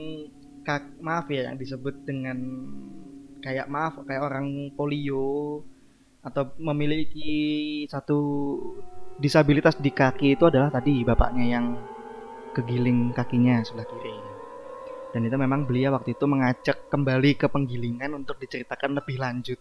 kak 0.65 1.01
maaf 1.01 1.29
ya 1.33 1.49
yang 1.49 1.57
disebut 1.57 2.05
dengan 2.05 2.37
kayak 3.45 3.69
maaf 3.69 4.01
kayak 4.05 4.25
orang 4.25 4.73
polio 4.73 5.61
atau 6.25 6.57
memiliki 6.57 7.85
satu 7.85 8.21
disabilitas 9.19 9.79
di 9.79 9.91
kaki 9.95 10.35
itu 10.35 10.51
adalah 10.51 10.71
tadi 10.71 11.07
bapaknya 11.07 11.45
yang 11.47 11.79
kegiling 12.55 13.11
kakinya 13.15 13.63
sebelah 13.63 13.87
kiri. 13.87 14.15
Dan 15.15 15.31
itu 15.31 15.37
memang 15.39 15.63
beliau 15.63 15.95
waktu 15.95 16.19
itu 16.19 16.27
mengajak 16.27 16.91
kembali 16.91 17.39
ke 17.39 17.47
penggilingan 17.47 18.11
untuk 18.19 18.35
diceritakan 18.43 18.99
lebih 18.99 19.23
lanjut. 19.23 19.59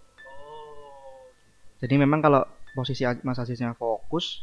Jadi 1.78 1.94
memang 2.00 2.26
kalau 2.26 2.42
posisi 2.74 3.06
Mas 3.22 3.38
Aziznya 3.38 3.78
fokus, 3.78 4.42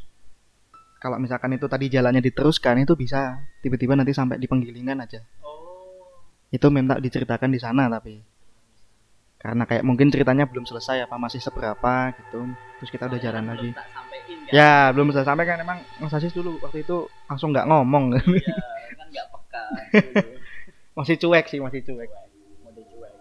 kalau 1.03 1.18
misalkan 1.18 1.57
itu 1.57 1.66
tadi 1.66 1.90
jalannya 1.90 2.23
diteruskan 2.23 2.85
itu 2.85 2.94
bisa 2.94 3.42
tiba-tiba 3.64 3.99
nanti 3.99 4.14
sampai 4.14 4.38
di 4.38 4.46
penggilingan 4.46 5.03
aja. 5.03 5.18
Itu 6.53 6.70
minta 6.70 7.01
diceritakan 7.03 7.51
di 7.51 7.59
sana 7.59 7.90
tapi 7.90 8.20
karena 9.40 9.64
kayak 9.64 9.88
mungkin 9.88 10.12
ceritanya 10.12 10.44
belum 10.44 10.68
selesai 10.68 11.09
apa 11.09 11.16
masih 11.16 11.40
seberapa 11.40 12.12
gitu. 12.12 12.44
Terus 12.77 12.90
kita 12.92 13.09
udah 13.09 13.18
jalan 13.18 13.49
Belum 13.49 13.51
lagi. 13.57 13.68
Kan 14.51 14.59
Ya 14.59 14.91
belum 14.91 15.15
selesai 15.15 15.31
sampai 15.31 15.47
kan 15.47 15.63
emang 15.63 15.79
Mas 16.03 16.13
dulu 16.35 16.59
waktu 16.61 16.83
itu 16.83 17.07
langsung 17.31 17.55
nggak 17.55 17.71
ngomong 17.71 18.19
Ya, 18.19 18.21
kan 18.99 19.07
nggak 19.09 19.27
peka 19.31 19.63
gitu. 19.95 20.21
masih 20.99 21.17
cuek 21.23 21.47
sih 21.47 21.63
masih 21.63 21.81
cuek. 21.87 22.11
mode 22.67 22.83
cuek 22.83 23.13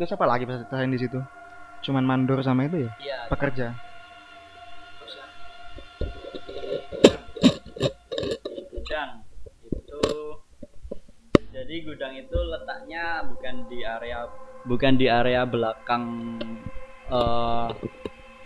Terus 0.00 0.10
apa 0.16 0.24
lagi 0.24 0.48
bisa 0.48 0.64
ceritain 0.64 0.88
di 0.88 1.00
situ? 1.00 1.20
Cuman 1.84 2.02
mandor 2.08 2.40
sama 2.40 2.64
itu 2.64 2.88
ya 2.88 2.92
iya 2.98 3.18
pekerja. 3.28 3.76
gudang 8.86 9.18
itu 9.66 10.04
jadi 11.50 11.74
gudang 11.82 12.14
itu 12.14 12.38
letaknya 12.38 13.26
bukan 13.26 13.54
di 13.66 13.82
area 13.82 14.30
bukan 14.62 14.92
di 14.94 15.06
area 15.10 15.42
belakang 15.42 16.04
eh 17.10 17.68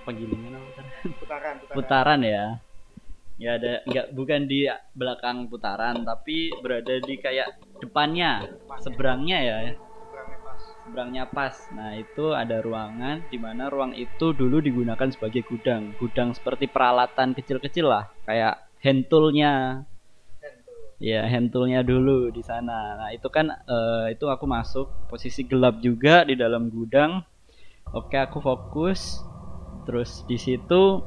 penggilingan 0.09 0.57
tadi? 1.01 1.17
Putaran, 1.17 1.55
putaran 1.73 2.21
ya 2.23 2.45
ya 3.41 3.57
ada 3.57 3.81
nggak 3.89 4.13
bukan 4.13 4.45
di 4.45 4.69
belakang 4.93 5.49
putaran 5.49 6.05
tapi 6.05 6.53
berada 6.61 7.01
di 7.01 7.17
kayak 7.17 7.57
depannya 7.81 8.45
seberangnya 8.85 9.39
ya 9.41 9.57
seberangnya 10.85 11.25
pas. 11.31 11.55
Nah, 11.71 11.95
itu 11.95 12.35
ada 12.35 12.59
ruangan 12.59 13.23
di 13.31 13.39
mana 13.39 13.71
ruang 13.71 13.95
itu 13.95 14.35
dulu 14.35 14.59
digunakan 14.59 15.07
sebagai 15.07 15.47
gudang. 15.47 15.95
Gudang 15.95 16.35
seperti 16.35 16.67
peralatan 16.67 17.37
kecil-kecil 17.37 17.87
lah, 17.87 18.11
kayak 18.27 18.59
hand 18.83 19.07
toolnya. 19.07 19.85
Ya, 20.99 21.25
hand 21.31 21.55
toolnya 21.55 21.87
dulu 21.87 22.35
di 22.35 22.43
sana. 22.43 22.99
Nah, 22.99 23.11
itu 23.15 23.29
kan 23.31 23.55
eh, 23.55 24.19
itu 24.19 24.27
aku 24.27 24.45
masuk 24.51 24.91
posisi 25.07 25.47
gelap 25.47 25.79
juga 25.79 26.27
di 26.27 26.35
dalam 26.35 26.69
gudang. 26.69 27.23
Oke, 27.95 28.19
aku 28.19 28.43
fokus. 28.43 29.30
Terus 29.85 30.25
di 30.29 30.37
situ 30.37 31.01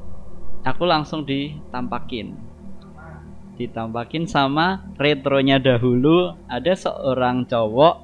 aku 0.63 0.83
langsung 0.87 1.27
ditampakin. 1.27 2.33
Ditampakin 3.53 4.25
sama 4.25 4.81
retronya 4.97 5.61
dahulu 5.61 6.33
ada 6.49 6.73
seorang 6.73 7.45
cowok, 7.45 7.95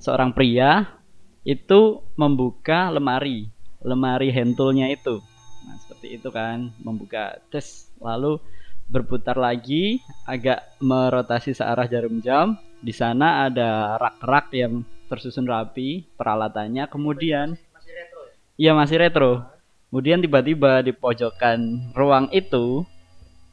seorang 0.00 0.32
pria 0.32 0.96
itu 1.44 2.00
membuka 2.16 2.88
lemari, 2.88 3.52
lemari 3.84 4.32
handtoolnya 4.32 4.88
itu. 4.90 5.20
Nah, 5.66 5.76
seperti 5.82 6.16
itu 6.16 6.28
kan, 6.32 6.72
membuka 6.80 7.36
tes 7.52 7.92
lalu 8.00 8.40
berputar 8.86 9.34
lagi 9.34 9.98
agak 10.24 10.78
merotasi 10.78 11.52
searah 11.52 11.90
jarum 11.90 12.22
jam. 12.22 12.56
Di 12.78 12.94
sana 12.94 13.50
ada 13.50 13.98
rak-rak 13.98 14.54
yang 14.54 14.86
tersusun 15.10 15.46
rapi 15.46 16.06
peralatannya. 16.14 16.86
Kemudian 16.86 17.58
Masih 17.74 17.92
retro 17.94 18.20
ya? 18.26 18.32
Iya 18.56 18.72
masih 18.74 18.96
retro. 19.02 19.55
Kemudian 19.96 20.20
tiba-tiba 20.20 20.84
di 20.84 20.92
pojokan 20.92 21.88
ruang 21.96 22.28
itu, 22.28 22.84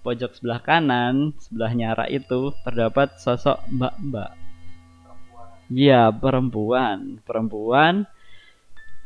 pojok 0.04 0.36
sebelah 0.36 0.60
kanan, 0.60 1.32
sebelahnya 1.40 1.96
arah 1.96 2.12
itu 2.12 2.52
terdapat 2.68 3.16
sosok 3.16 3.64
mbak-mbak. 3.72 4.36
Perempuan. 4.36 5.48
Iya 5.72 6.12
perempuan, 6.12 7.24
perempuan. 7.24 7.94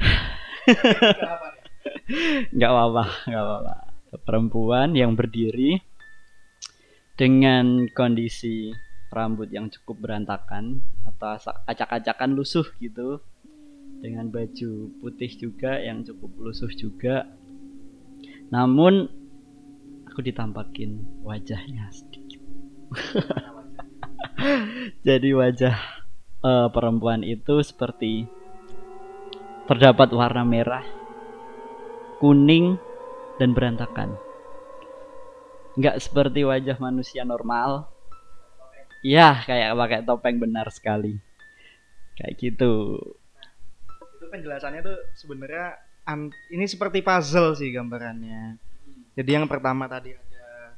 Nih? 0.02 0.17
Nggak 2.58 2.71
apa-apa, 2.73 3.06
nggak 3.30 3.43
apa-apa. 3.45 3.76
Perempuan 4.26 4.97
yang 4.97 5.13
berdiri 5.13 5.78
dengan 7.13 7.86
kondisi 7.93 8.73
rambut 9.13 9.54
yang 9.54 9.69
cukup 9.69 10.10
berantakan 10.10 10.82
atau 11.06 11.38
acak-acakan 11.69 12.34
lusuh 12.34 12.65
gitu 12.82 13.21
dengan 14.02 14.30
baju 14.30 14.94
putih 15.02 15.32
juga 15.38 15.82
yang 15.82 16.06
cukup 16.06 16.32
lusuh 16.38 16.70
juga. 16.74 17.26
Namun 18.54 19.10
aku 20.08 20.20
ditampakin 20.22 21.22
wajahnya 21.26 21.90
sedikit. 21.94 22.42
Jadi 25.08 25.30
wajah 25.34 25.76
eh, 26.46 26.68
perempuan 26.72 27.26
itu 27.26 27.60
seperti 27.66 28.30
terdapat 29.68 30.14
warna 30.16 30.48
merah 30.48 30.86
kuning 32.18 32.82
dan 33.38 33.54
berantakan. 33.54 34.18
Nggak 35.78 36.02
seperti 36.02 36.42
wajah 36.42 36.78
manusia 36.82 37.22
normal. 37.22 37.86
Ya 39.06 39.46
kayak 39.46 39.78
pakai 39.78 40.02
topeng 40.02 40.42
benar 40.42 40.74
sekali. 40.74 41.22
Kayak 42.18 42.34
gitu 42.42 42.98
penjelasannya 44.30 44.82
tuh 44.84 44.98
sebenarnya 45.18 45.76
ini 46.54 46.66
seperti 46.68 47.04
puzzle 47.04 47.56
sih 47.58 47.72
gambarannya. 47.74 48.56
Jadi 49.18 49.30
yang 49.34 49.50
pertama 49.50 49.90
tadi 49.92 50.16
ada 50.16 50.78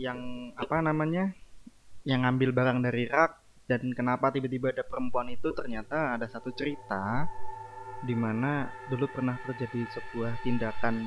yang 0.00 0.52
apa 0.56 0.80
namanya? 0.80 1.34
yang 2.08 2.24
ngambil 2.24 2.56
barang 2.56 2.78
dari 2.80 3.04
rak 3.12 3.32
dan 3.68 3.92
kenapa 3.92 4.32
tiba-tiba 4.32 4.72
ada 4.72 4.82
perempuan 4.82 5.28
itu 5.28 5.52
ternyata 5.52 6.16
ada 6.16 6.24
satu 6.26 6.48
cerita 6.56 7.28
di 8.00 8.16
mana 8.16 8.72
dulu 8.88 9.04
pernah 9.12 9.36
terjadi 9.44 9.84
sebuah 9.92 10.40
tindakan 10.40 11.04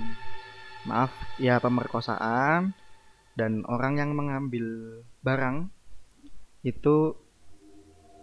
maaf 0.85 1.09
ya 1.41 1.57
pemerkosaan 1.57 2.77
dan 3.33 3.65
orang 3.65 3.97
yang 3.97 4.13
mengambil 4.13 5.01
barang 5.25 5.73
itu 6.61 7.17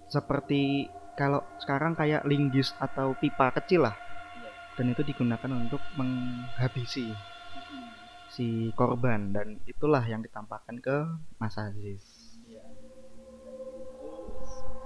seperti 0.06 0.86
kalau 1.20 1.44
sekarang 1.60 1.92
kayak 1.92 2.24
linggis 2.24 2.72
atau 2.80 3.12
pipa 3.12 3.52
kecil 3.52 3.84
lah 3.84 3.96
dan 4.80 4.88
itu 4.88 5.04
digunakan 5.04 5.52
untuk 5.52 5.84
menghabisi 6.00 7.12
si 8.32 8.72
korban 8.72 9.28
dan 9.28 9.60
itulah 9.68 10.00
yang 10.08 10.24
ditampakkan 10.24 10.80
ke 10.80 10.96
Mas 11.36 11.60
Aziz. 11.60 12.00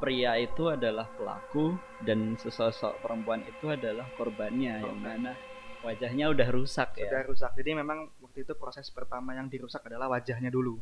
pria 0.03 0.37
itu 0.37 0.69
adalah 0.69 1.07
pelaku 1.17 1.79
dan 2.03 2.35
sesosok 2.37 2.99
perempuan 3.01 3.41
itu 3.47 3.73
adalah 3.73 4.05
korbannya 4.19 4.83
yang 4.83 5.01
mana 5.01 5.33
wajahnya 5.81 6.29
udah 6.29 6.49
rusak 6.53 6.93
Sudah 6.93 7.23
ya 7.23 7.29
rusak. 7.29 7.51
Jadi 7.57 7.71
memang 7.77 8.13
waktu 8.21 8.45
itu 8.45 8.53
proses 8.57 8.89
pertama 8.93 9.33
yang 9.33 9.49
dirusak 9.49 9.81
adalah 9.87 10.13
wajahnya 10.13 10.53
dulu 10.53 10.77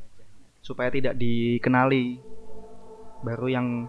supaya 0.58 0.90
tidak 0.90 1.14
dikenali. 1.14 2.18
Baru 3.22 3.46
yang 3.46 3.86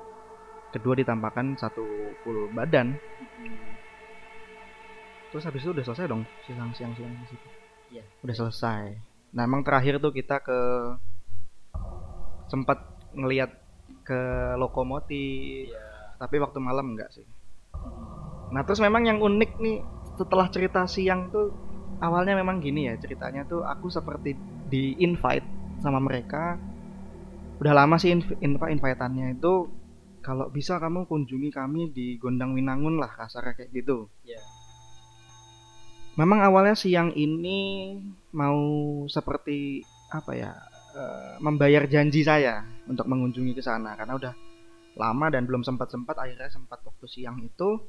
kedua 0.74 0.98
ditampakkan 0.98 1.54
satu 1.54 1.86
full 2.26 2.50
badan. 2.50 2.98
Terus 5.30 5.46
habis 5.46 5.62
itu 5.62 5.72
udah 5.74 5.86
selesai 5.86 6.10
dong 6.10 6.26
siang-siang 6.50 6.94
siang 6.98 7.14
di 7.14 7.28
situ. 7.30 7.48
Iya. 7.94 8.04
Udah 8.26 8.36
selesai. 8.36 8.84
Nah, 9.34 9.46
emang 9.46 9.62
terakhir 9.66 9.98
tuh 10.02 10.14
kita 10.14 10.42
ke 10.42 10.60
sempat 12.50 12.82
ngelihat 13.14 13.50
ke 14.06 14.22
lokomotif, 14.58 15.70
Iya. 15.70 16.18
tapi 16.22 16.38
waktu 16.38 16.58
malam 16.62 16.94
enggak 16.94 17.10
sih. 17.14 17.26
Nah, 18.54 18.62
terus 18.62 18.78
memang 18.78 19.10
yang 19.10 19.18
unik 19.18 19.52
nih 19.58 19.78
setelah 20.18 20.46
cerita 20.54 20.86
siang 20.86 21.34
tuh 21.34 21.50
awalnya 21.98 22.38
memang 22.38 22.62
gini 22.62 22.86
ya 22.86 22.94
ceritanya 23.02 23.42
tuh 23.50 23.66
aku 23.66 23.90
seperti 23.90 24.38
di 24.70 24.94
invite 25.02 25.46
sama 25.82 25.98
mereka. 25.98 26.62
Udah 27.58 27.74
lama 27.74 27.98
sih 27.98 28.14
inv 28.14 28.38
inv- 28.38 28.70
invite-annya 28.70 29.34
itu 29.34 29.66
kalau 30.24 30.48
bisa 30.48 30.80
kamu 30.80 31.04
kunjungi 31.06 31.52
kami 31.52 31.92
di 31.92 32.16
Gondang 32.16 32.56
Winangun 32.56 32.96
lah 32.96 33.12
kasarnya 33.12 33.60
kayak 33.60 33.76
gitu. 33.76 34.08
Iya. 34.24 34.40
Memang 36.16 36.40
awalnya 36.40 36.80
siang 36.80 37.12
ini 37.12 37.92
mau 38.32 38.56
seperti 39.12 39.84
apa 40.16 40.32
ya 40.32 40.56
eh, 40.96 41.36
membayar 41.44 41.84
janji 41.92 42.24
saya 42.24 42.64
untuk 42.88 43.04
mengunjungi 43.12 43.52
ke 43.52 43.62
sana. 43.62 44.00
Karena 44.00 44.16
udah 44.16 44.34
lama 44.96 45.26
dan 45.28 45.44
belum 45.44 45.68
sempat 45.68 45.92
sempat 45.92 46.16
akhirnya 46.16 46.48
sempat 46.48 46.80
waktu 46.88 47.06
siang 47.12 47.44
itu. 47.44 47.84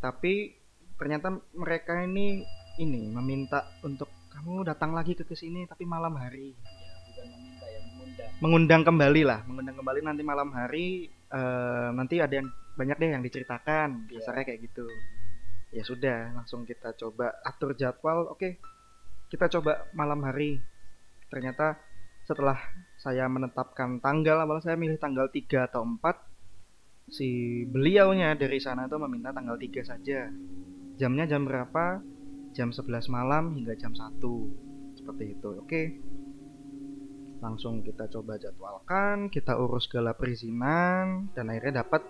Tapi 0.00 0.56
ternyata 0.96 1.36
mereka 1.52 2.00
ini 2.00 2.40
ini 2.80 3.12
meminta 3.12 3.76
untuk 3.84 4.08
kamu 4.32 4.64
datang 4.64 4.96
lagi 4.96 5.12
ke 5.12 5.28
ke 5.28 5.36
sini 5.36 5.68
tapi 5.68 5.84
malam 5.84 6.16
hari. 6.16 6.56
Ya, 6.56 6.96
bukan 7.12 7.26
meminta 7.28 7.66
ya 7.68 7.80
mengundang. 7.84 8.30
Mengundang 8.40 8.82
kembali 8.88 9.22
lah 9.26 9.40
mengundang 9.44 9.76
kembali 9.76 10.00
nanti 10.00 10.22
malam 10.24 10.48
hari 10.56 11.15
eh, 11.30 11.88
nanti 11.92 12.22
ada 12.22 12.34
yang 12.38 12.48
banyak 12.76 12.96
deh 13.00 13.10
yang 13.16 13.24
diceritakan 13.24 13.88
Iya. 14.06 14.20
biasanya 14.20 14.42
kayak 14.44 14.60
gitu. 14.68 14.86
Ya 15.74 15.82
sudah 15.82 16.18
langsung 16.36 16.62
kita 16.62 16.92
coba 16.94 17.40
atur 17.42 17.74
jadwal. 17.74 18.30
Oke 18.30 18.60
kita 19.26 19.50
coba 19.50 19.90
malam 19.92 20.22
hari. 20.22 20.62
Ternyata 21.26 21.74
setelah 22.26 22.58
saya 22.98 23.26
menetapkan 23.26 23.98
tanggal 23.98 24.42
awal 24.42 24.58
saya 24.62 24.74
milih 24.78 24.98
tanggal 24.98 25.26
3 25.30 25.66
atau 25.66 25.82
4 25.86 26.14
si 27.06 27.62
beliaunya 27.66 28.34
dari 28.34 28.58
sana 28.58 28.90
tuh 28.90 28.98
meminta 29.02 29.30
tanggal 29.30 29.54
3 29.58 29.82
saja. 29.82 30.30
Jamnya 30.96 31.26
jam 31.26 31.46
berapa? 31.46 32.02
Jam 32.54 32.72
11 32.72 33.10
malam 33.12 33.54
hingga 33.54 33.74
jam 33.76 33.92
1 33.94 34.16
seperti 34.96 35.38
itu. 35.38 35.48
Oke 35.60 35.82
langsung 37.40 37.84
kita 37.84 38.08
coba 38.08 38.40
jadwalkan 38.40 39.28
kita 39.28 39.60
urus 39.60 39.84
segala 39.88 40.16
perizinan 40.16 41.28
dan 41.36 41.52
akhirnya 41.52 41.84
dapat 41.84 42.00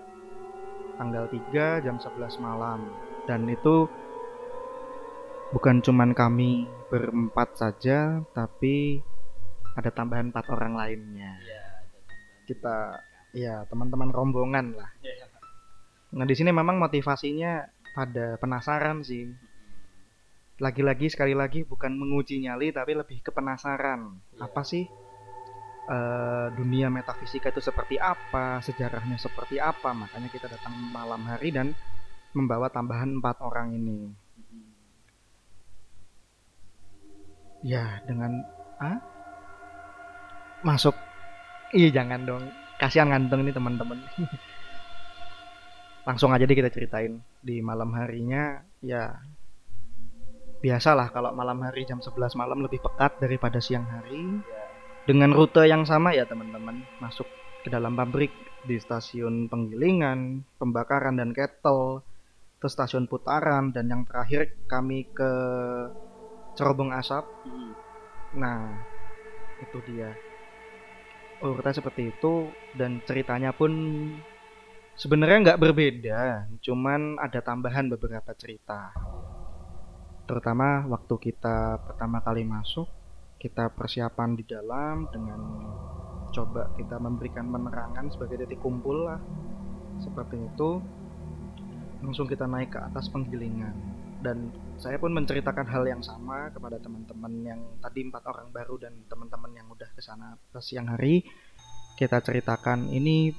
tanggal 0.97 1.29
3 1.29 1.85
jam 1.85 1.97
11 2.01 2.41
malam. 2.43 2.89
Dan 3.29 3.47
itu 3.51 3.91
bukan 5.51 5.83
cuman 5.85 6.11
kami 6.17 6.67
berempat 6.91 7.59
saja 7.59 8.23
tapi 8.35 9.03
ada 9.77 9.93
tambahan 9.93 10.33
empat 10.33 10.47
orang 10.51 10.75
lainnya. 10.75 11.37
Iya, 11.43 11.65
kita 12.49 12.77
ya 13.37 13.55
teman-teman 13.69 14.11
rombongan 14.11 14.73
lah. 14.75 14.91
Iya. 15.05 15.29
nah 16.17 16.25
di 16.25 16.33
sini 16.39 16.49
memang 16.55 16.81
motivasinya 16.81 17.67
pada 17.93 18.41
penasaran 18.41 19.05
sih. 19.05 19.29
Lagi-lagi 20.57 21.12
sekali 21.12 21.37
lagi 21.37 21.69
bukan 21.69 21.93
menguji 21.93 22.41
nyali 22.41 22.73
tapi 22.73 22.97
lebih 22.97 23.21
ke 23.21 23.29
penasaran. 23.35 24.17
Iya. 24.33 24.49
apa 24.49 24.65
sih 24.65 24.89
eh, 25.87 26.46
dunia 26.55 26.90
metafisika 26.90 27.51
itu 27.51 27.62
seperti 27.62 27.96
apa 27.96 28.59
sejarahnya 28.62 29.16
seperti 29.18 29.62
apa 29.62 29.94
makanya 29.94 30.29
kita 30.31 30.51
datang 30.51 30.75
malam 30.90 31.22
hari 31.27 31.55
dan 31.55 31.72
membawa 32.37 32.68
tambahan 32.68 33.16
empat 33.16 33.40
orang 33.40 33.72
ini. 33.72 34.12
Ya 37.64 38.05
dengan 38.05 38.44
ah? 38.77 39.01
Masuk. 40.61 40.92
Iya 41.72 41.88
jangan 41.96 42.29
dong. 42.29 42.44
Kasihan 42.77 43.09
ngantong 43.09 43.49
ini 43.49 43.53
teman-teman. 43.57 43.99
Langsung 46.07 46.31
aja 46.31 46.44
deh 46.44 46.55
kita 46.55 46.68
ceritain 46.68 47.25
di 47.40 47.64
malam 47.64 47.90
harinya. 47.96 48.61
Ya 48.85 49.16
biasalah 50.61 51.12
kalau 51.12 51.33
malam 51.37 51.61
hari 51.64 51.85
jam 51.88 52.01
11 52.01 52.37
malam 52.37 52.64
lebih 52.64 52.81
pekat 52.81 53.20
daripada 53.20 53.61
siang 53.61 53.85
hari 53.85 54.40
dengan 55.07 55.31
rute 55.31 55.62
yang 55.71 55.87
sama 55.87 56.12
ya 56.12 56.27
teman-teman. 56.27 56.83
Masuk 56.99 57.31
ke 57.62 57.71
dalam 57.71 57.95
pabrik 57.95 58.35
di 58.66 58.77
stasiun 58.83 59.47
penggilingan 59.47 60.42
pembakaran 60.59 61.14
dan 61.14 61.31
kettle 61.31 62.03
ke 62.59 62.66
stasiun 62.66 63.07
putaran 63.07 63.71
dan 63.71 63.87
yang 63.87 64.03
terakhir 64.03 64.51
kami 64.66 65.07
ke 65.14 65.31
cerobong 66.59 66.90
asap. 66.90 67.23
Hmm. 67.47 67.73
nah 68.37 68.83
itu 69.62 69.79
dia. 69.87 70.11
Urutan 71.40 71.73
seperti 71.73 72.11
itu 72.11 72.51
dan 72.75 72.99
ceritanya 73.07 73.55
pun 73.55 73.73
sebenarnya 74.99 75.53
nggak 75.53 75.62
berbeda. 75.62 76.51
Cuman 76.61 77.23
ada 77.23 77.38
tambahan 77.38 77.87
beberapa 77.92 78.35
cerita. 78.35 78.90
Terutama 80.27 80.83
waktu 80.90 81.14
kita 81.23 81.79
pertama 81.87 82.19
kali 82.19 82.42
masuk 82.42 82.88
kita 83.37 83.72
persiapan 83.72 84.37
di 84.37 84.44
dalam 84.49 85.07
dengan 85.12 85.40
coba 86.33 86.68
kita 86.77 87.01
memberikan 87.01 87.49
penerangan 87.49 88.12
sebagai 88.12 88.44
titik 88.44 88.61
kumpul 88.61 89.09
lah. 89.09 89.20
Seperti 90.01 90.37
itu. 90.37 90.81
Langsung 92.05 92.29
kita 92.29 92.44
naik 92.44 92.77
ke 92.77 92.81
atas 92.81 93.09
penggilingan. 93.09 93.72
Dan 94.20 94.53
saya 94.77 95.01
pun 95.01 95.12
menceritakan 95.12 95.68
hal 95.68 95.85
yang 95.88 96.03
sama 96.05 96.53
kepada 96.53 96.77
teman-teman 96.81 97.33
yang 97.44 97.61
tadi 97.81 98.05
empat 98.05 98.25
orang 98.29 98.49
baru 98.53 98.77
dan 98.81 98.92
teman-teman 99.09 99.53
yang 99.57 99.66
udah 99.72 99.88
ke 99.92 100.01
sana 100.05 100.37
ke 100.53 100.61
siang 100.61 100.92
hari. 100.92 101.25
Kita 101.96 102.20
ceritakan 102.20 102.92
ini 102.92 103.33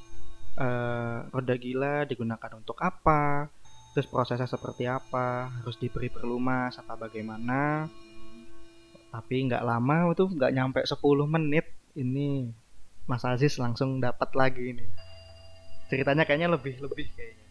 eh, 0.57 1.17
roda 1.29 1.55
gila 1.57 2.09
digunakan 2.09 2.51
untuk 2.57 2.81
apa 2.81 3.49
terus 3.97 4.13
prosesnya 4.13 4.45
seperti 4.45 4.85
apa 4.85 5.49
harus 5.49 5.73
diberi 5.81 6.13
perlumas 6.13 6.77
apa 6.77 6.93
bagaimana 6.93 7.89
tapi 9.17 9.49
nggak 9.49 9.65
lama 9.65 10.13
itu 10.13 10.29
nggak 10.29 10.53
nyampe 10.53 10.79
10 10.85 11.01
menit 11.25 11.65
ini 11.97 12.53
Mas 13.09 13.25
Aziz 13.25 13.57
langsung 13.57 13.97
dapat 13.97 14.29
lagi 14.37 14.77
ini 14.77 14.85
ceritanya 15.89 16.21
kayaknya 16.21 16.53
lebih 16.53 16.77
lebih 16.77 17.09
kayaknya 17.17 17.47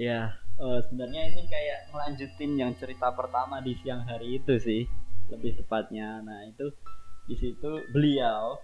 Ya, 0.00 0.32
eh, 0.56 0.80
sebenarnya 0.88 1.28
ini 1.28 1.44
kayak 1.44 1.92
ngelanjutin 1.92 2.56
yang 2.56 2.72
cerita 2.80 3.12
pertama 3.12 3.60
di 3.60 3.76
siang 3.84 4.00
hari 4.08 4.40
itu 4.40 4.56
sih, 4.56 4.88
lebih 5.28 5.60
tepatnya. 5.60 6.24
Nah 6.24 6.48
itu 6.48 6.72
di 7.28 7.36
situ 7.36 7.84
beliau 7.92 8.56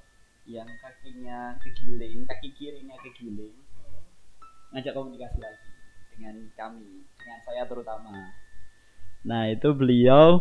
yang 0.48 0.64
kakinya 0.80 1.60
kegiling, 1.60 2.24
kaki 2.24 2.56
kirinya 2.56 2.96
kegiling, 3.04 3.52
ngajak 4.72 4.96
komunikasi 4.96 5.36
lagi 5.36 5.68
dengan 6.16 6.36
kami, 6.56 7.04
dengan 7.04 7.38
saya 7.44 7.68
terutama. 7.68 8.32
Nah 9.28 9.52
itu 9.52 9.76
beliau 9.76 10.40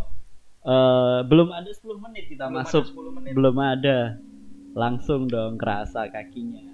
eh, 0.65 1.19
belum 1.23 1.49
ada 1.49 1.69
10 1.69 2.05
menit 2.09 2.23
kita 2.27 2.49
Belum 2.49 2.57
ada 2.57 2.65
masuk, 2.65 2.83
10 2.89 3.15
menit. 3.15 3.31
belum 3.37 3.55
ada, 3.61 3.97
langsung 4.73 5.21
dong 5.29 5.55
kerasa 5.55 6.09
kakinya. 6.09 6.65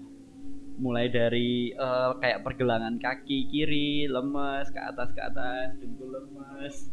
Mulai 0.80 1.12
dari 1.12 1.76
eh, 1.76 2.10
kayak 2.18 2.42
pergelangan 2.42 2.98
kaki 2.98 3.52
kiri 3.52 4.08
lemes 4.08 4.72
ke 4.72 4.80
atas 4.80 5.12
ke 5.12 5.22
atas 5.22 5.78
dengkul 5.78 6.10
lemes. 6.10 6.90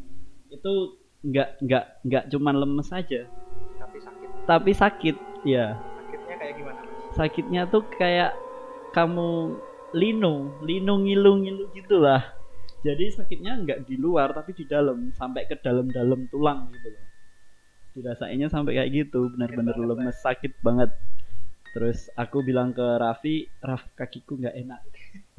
Itu 0.51 0.99
nggak 1.23 1.63
nggak 1.65 1.85
nggak 2.05 2.25
cuman 2.31 2.55
lemes 2.59 2.89
aja. 2.91 3.25
Tapi 3.79 3.99
sakit. 3.99 4.29
Tapi 4.45 4.71
sakit 4.75 5.17
ya 5.47 5.79
sakitnya 5.79 6.35
kayak 6.37 6.55
gimana? 6.57 6.81
Sakitnya 7.15 7.63
tuh 7.71 7.83
kayak 7.97 8.33
kamu 8.93 9.57
linu 9.93 10.53
linu 10.61 10.95
ngilu 11.01 11.33
ngilu 11.41 11.65
gitulah 11.73 12.21
jadi 12.89 13.05
sakitnya 13.13 13.53
nggak 13.61 13.81
di 13.85 14.01
luar 14.01 14.33
tapi 14.33 14.57
di 14.57 14.65
dalam 14.65 15.13
sampai 15.13 15.45
ke 15.45 15.61
dalam-dalam 15.61 16.25
tulang 16.33 16.73
gitu 16.73 16.89
loh. 16.89 17.05
Dirasainnya 17.93 18.49
sampai 18.49 18.81
kayak 18.81 18.91
gitu 18.97 19.29
benar-benar 19.37 19.77
lemes 19.77 20.17
sakit 20.25 20.65
banget. 20.65 20.89
Terus 21.77 22.09
aku 22.17 22.41
bilang 22.41 22.73
ke 22.73 22.81
Raffi 22.81 23.45
Raf 23.61 23.85
kakiku 23.93 24.41
nggak 24.41 24.57
enak 24.57 24.81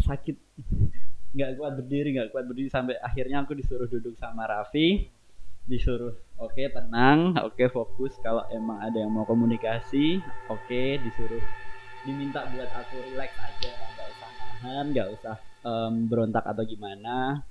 sakit. 0.06 0.38
Nggak 1.30 1.62
kuat 1.62 1.78
berdiri 1.78 2.10
nggak 2.18 2.34
kuat 2.34 2.50
berdiri 2.50 2.74
sampai 2.74 2.98
akhirnya 2.98 3.46
aku 3.46 3.54
disuruh 3.54 3.86
duduk 3.86 4.18
sama 4.18 4.50
Raffi 4.50 5.06
disuruh 5.70 6.18
oke 6.42 6.58
tenang 6.74 7.38
oke 7.38 7.70
fokus 7.70 8.18
kalau 8.26 8.42
emang 8.50 8.82
ada 8.82 8.98
yang 8.98 9.14
mau 9.14 9.22
komunikasi 9.30 10.18
oke 10.50 10.82
disuruh 11.06 11.38
diminta 12.02 12.50
buat 12.50 12.74
aku 12.74 12.98
relax 13.14 13.30
aja 13.38 13.70
nggak 13.78 14.08
usah 14.10 14.30
nahan 14.34 14.86
nggak 14.90 15.08
usah 15.14 15.38
em, 15.64 15.94
berontak 16.08 16.46
atau 16.46 16.64
gimana 16.64 17.44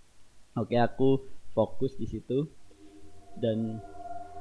oke 0.56 0.74
aku 0.74 1.22
fokus 1.52 1.94
di 1.98 2.06
situ. 2.06 2.46
Dan 3.38 3.78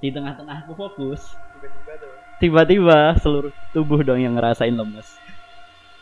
di 0.02 0.10
tengah-tengah 0.10 0.66
aku 0.66 0.74
fokus 0.74 1.22
tiba-tiba 2.38 3.18
seluruh 3.18 3.54
tubuh 3.74 4.02
dong 4.06 4.22
yang 4.22 4.38
ngerasain 4.38 4.74
lemes. 4.74 5.06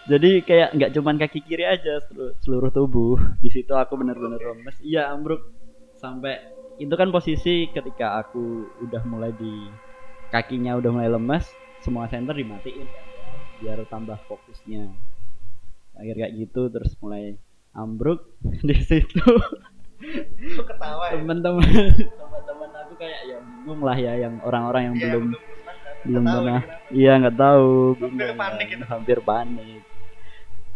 Jadi 0.06 0.46
kayak 0.46 0.78
nggak 0.78 0.92
cuman 0.94 1.16
kaki 1.18 1.42
kiri 1.42 1.66
aja 1.66 1.98
seluruh, 2.08 2.34
seluruh 2.46 2.72
tubuh. 2.72 3.18
Di 3.42 3.50
situ 3.50 3.74
aku 3.74 3.98
bener-bener 3.98 4.38
lemes. 4.38 4.78
Iya 4.86 5.10
ambruk. 5.10 5.42
Sampai 5.98 6.38
itu 6.78 6.92
kan 6.94 7.10
posisi 7.10 7.72
ketika 7.72 8.20
aku 8.20 8.68
udah 8.86 9.02
mulai 9.08 9.32
di 9.34 9.72
kakinya 10.30 10.76
udah 10.76 10.92
mulai 10.92 11.10
lemes 11.10 11.48
semua 11.80 12.10
senter 12.12 12.36
dimatiin 12.36 12.86
kan, 12.86 13.06
biar 13.62 13.80
tambah 13.88 14.20
fokusnya. 14.28 14.90
Akhir 15.96 16.16
kayak 16.20 16.34
gitu 16.36 16.68
terus 16.68 16.92
mulai 17.00 17.40
ambruk 17.76 18.32
di 18.68 18.76
situ. 18.80 19.22
Ketawa 20.64 21.12
ya? 21.12 21.20
Teman-teman. 21.20 21.64
Teman-teman 22.16 22.70
aku 22.72 22.94
kayak 22.96 23.20
ya 23.28 23.38
bingung 23.44 23.82
lah 23.84 23.98
ya 24.00 24.14
yang 24.16 24.40
orang-orang 24.42 24.82
yang 24.92 24.96
Iya, 24.96 25.04
belum 25.04 25.26
belum 26.06 26.22
pernah 26.22 26.62
iya 26.94 27.12
nggak 27.18 27.38
tahu. 27.38 27.98
Hampir 27.98 28.32
panik 28.38 28.68
kan. 28.70 28.78
itu. 28.78 28.86
hampir 28.86 29.18
panik. 29.26 29.82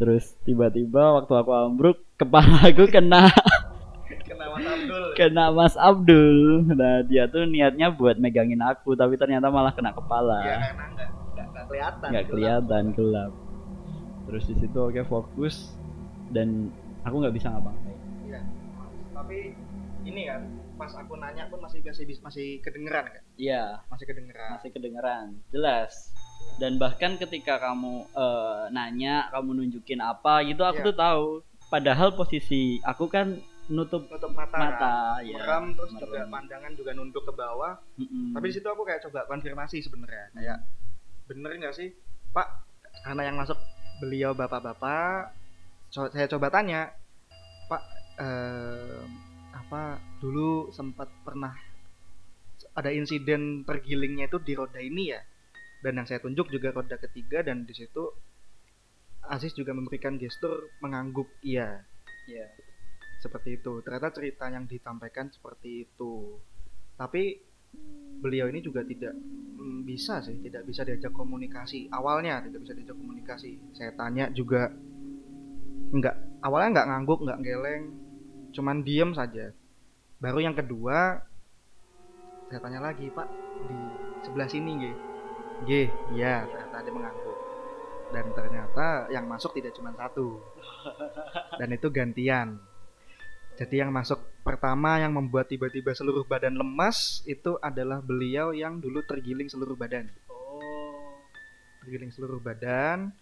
Terus 0.02 0.26
tiba-tiba 0.48 1.04
waktu 1.22 1.34
aku 1.38 1.52
ambruk 1.54 1.98
kepala 2.18 2.66
aku 2.66 2.90
kena. 2.90 3.30
Kena 4.30 4.46
Mas 4.56 4.66
Abdul. 4.66 5.04
Kena 5.18 5.46
Mas 5.54 5.76
Abdul. 5.78 6.40
Nah 6.74 7.02
dia 7.06 7.26
tuh 7.30 7.46
niatnya 7.46 7.94
buat 7.94 8.18
megangin 8.18 8.62
aku 8.62 8.98
tapi 8.98 9.18
ternyata 9.18 9.54
malah 9.54 9.74
kena 9.74 9.94
kepala. 9.94 10.42
Ya 10.42 10.58
karena 10.66 10.86
nggak 10.96 11.10
nggak 11.10 11.46
nggak 11.50 11.66
kelihatan 11.70 12.08
nggak 12.10 12.26
kelihatan 12.30 12.84
gelap. 12.98 13.32
Terus 14.30 14.44
di 14.50 14.56
situ 14.58 14.78
oke 14.78 15.02
fokus. 15.06 15.74
Dan 16.30 16.70
aku 17.02 17.16
nggak 17.18 17.36
bisa 17.36 17.48
ngapa-ngapain. 17.50 18.00
Iya. 18.26 18.42
tapi 19.10 19.52
ini 20.02 20.22
kan 20.26 20.42
pas 20.74 20.96
aku 20.96 21.20
nanya 21.20 21.52
pun 21.52 21.60
masih 21.60 21.84
masih 21.84 22.08
masih 22.24 22.48
kedengeran 22.64 23.04
kan? 23.06 23.24
Iya. 23.36 23.84
Masih 23.92 24.06
kedengeran. 24.08 24.50
Masih 24.56 24.70
kedengeran. 24.72 25.26
Jelas. 25.52 25.92
Dan 26.56 26.80
bahkan 26.80 27.20
ketika 27.20 27.60
kamu 27.60 28.08
eh, 28.10 28.64
nanya 28.72 29.28
kamu 29.30 29.60
nunjukin 29.60 30.00
apa 30.00 30.40
gitu 30.48 30.64
aku 30.64 30.80
Iya. 30.82 30.88
tuh 30.88 30.96
tahu. 30.96 31.28
Padahal 31.70 32.16
posisi 32.16 32.80
aku 32.82 33.06
kan 33.06 33.38
nutup 33.70 34.10
nutup 34.10 34.34
mata, 34.34 34.58
mata 34.58 34.94
kan? 35.22 35.30
ya 35.30 35.38
merem 35.38 35.66
terus 35.78 35.92
juga 35.94 36.26
merem. 36.26 36.34
pandangan 36.34 36.72
juga 36.74 36.92
nunduk 36.98 37.22
ke 37.22 37.34
bawah. 37.38 37.78
Mm-mm. 38.02 38.34
tapi 38.34 38.50
di 38.50 38.54
situ 38.58 38.66
aku 38.66 38.82
kayak 38.82 39.06
coba 39.06 39.30
konfirmasi 39.30 39.78
sebenarnya. 39.86 40.34
Kayak 40.34 40.60
bener 41.30 41.50
nggak 41.62 41.76
sih? 41.78 41.94
Pak 42.34 42.48
karena 43.06 43.30
yang 43.30 43.38
masuk 43.38 43.60
beliau 44.02 44.34
bapak-bapak 44.34 45.38
co- 45.90 46.12
saya 46.14 46.28
coba 46.30 46.48
tanya 46.54 46.94
pak 47.70 47.84
eh, 48.22 49.04
apa 49.54 50.02
dulu 50.22 50.74
sempat 50.74 51.10
pernah 51.22 51.54
ada 52.76 52.90
insiden 52.94 53.64
tergilingnya 53.68 54.30
itu 54.30 54.38
di 54.42 54.54
roda 54.56 54.80
ini 54.80 55.12
ya? 55.12 55.22
Dan 55.80 55.96
yang 56.00 56.08
saya 56.08 56.20
tunjuk 56.20 56.52
juga 56.52 56.76
roda 56.76 57.00
ketiga 57.00 57.40
dan 57.40 57.64
di 57.64 57.72
situ 57.72 58.04
Aziz 59.30 59.52
juga 59.56 59.76
memberikan 59.76 60.16
gestur 60.16 60.72
mengangguk 60.84 61.28
iya. 61.44 61.84
Iya. 62.28 62.48
seperti 63.20 63.60
itu. 63.60 63.84
Ternyata 63.84 64.16
cerita 64.16 64.48
yang 64.48 64.64
disampaikan 64.64 65.28
seperti 65.28 65.84
itu. 65.84 66.40
Tapi 66.96 67.36
beliau 68.20 68.48
ini 68.48 68.64
juga 68.64 68.84
tidak 68.84 69.12
mm, 69.60 69.84
bisa 69.84 70.24
sih 70.24 70.40
tidak 70.40 70.64
bisa 70.64 70.88
diajak 70.88 71.12
komunikasi. 71.12 71.92
Awalnya 71.92 72.48
tidak 72.48 72.64
bisa 72.64 72.74
diajak 72.80 72.96
komunikasi. 72.96 73.52
Saya 73.76 73.92
tanya 73.96 74.32
juga 74.32 74.72
nggak 75.90 76.46
awalnya 76.46 76.70
nggak 76.80 76.88
ngangguk 76.94 77.20
nggak 77.26 77.40
geleng 77.42 77.84
cuman 78.54 78.86
diem 78.86 79.12
saja. 79.14 79.54
Baru 80.22 80.44
yang 80.44 80.54
kedua 80.54 81.22
saya 82.50 82.60
tanya 82.62 82.82
lagi 82.82 83.10
pak 83.14 83.30
di 83.70 83.78
sebelah 84.26 84.50
sini 84.50 84.72
G. 84.78 84.84
G 85.66 85.72
ya 86.18 86.46
ternyata 86.46 86.86
dia 86.86 86.94
mengangguk. 86.94 87.38
Dan 88.10 88.26
ternyata 88.34 89.06
yang 89.14 89.30
masuk 89.30 89.54
tidak 89.54 89.78
cuma 89.78 89.94
satu. 89.94 90.42
Dan 91.62 91.78
itu 91.78 91.94
gantian. 91.94 92.58
Jadi 93.54 93.84
yang 93.84 93.92
masuk 93.92 94.18
pertama 94.42 94.98
yang 95.04 95.12
membuat 95.12 95.52
tiba-tiba 95.52 95.92
seluruh 95.92 96.24
badan 96.24 96.56
lemas 96.56 97.22
itu 97.28 97.60
adalah 97.60 98.00
beliau 98.00 98.56
yang 98.56 98.80
dulu 98.80 99.04
tergiling 99.04 99.52
seluruh 99.52 99.76
badan. 99.76 100.08
Oh. 100.32 101.28
Tergiling 101.84 102.10
seluruh 102.10 102.40
badan 102.40 103.14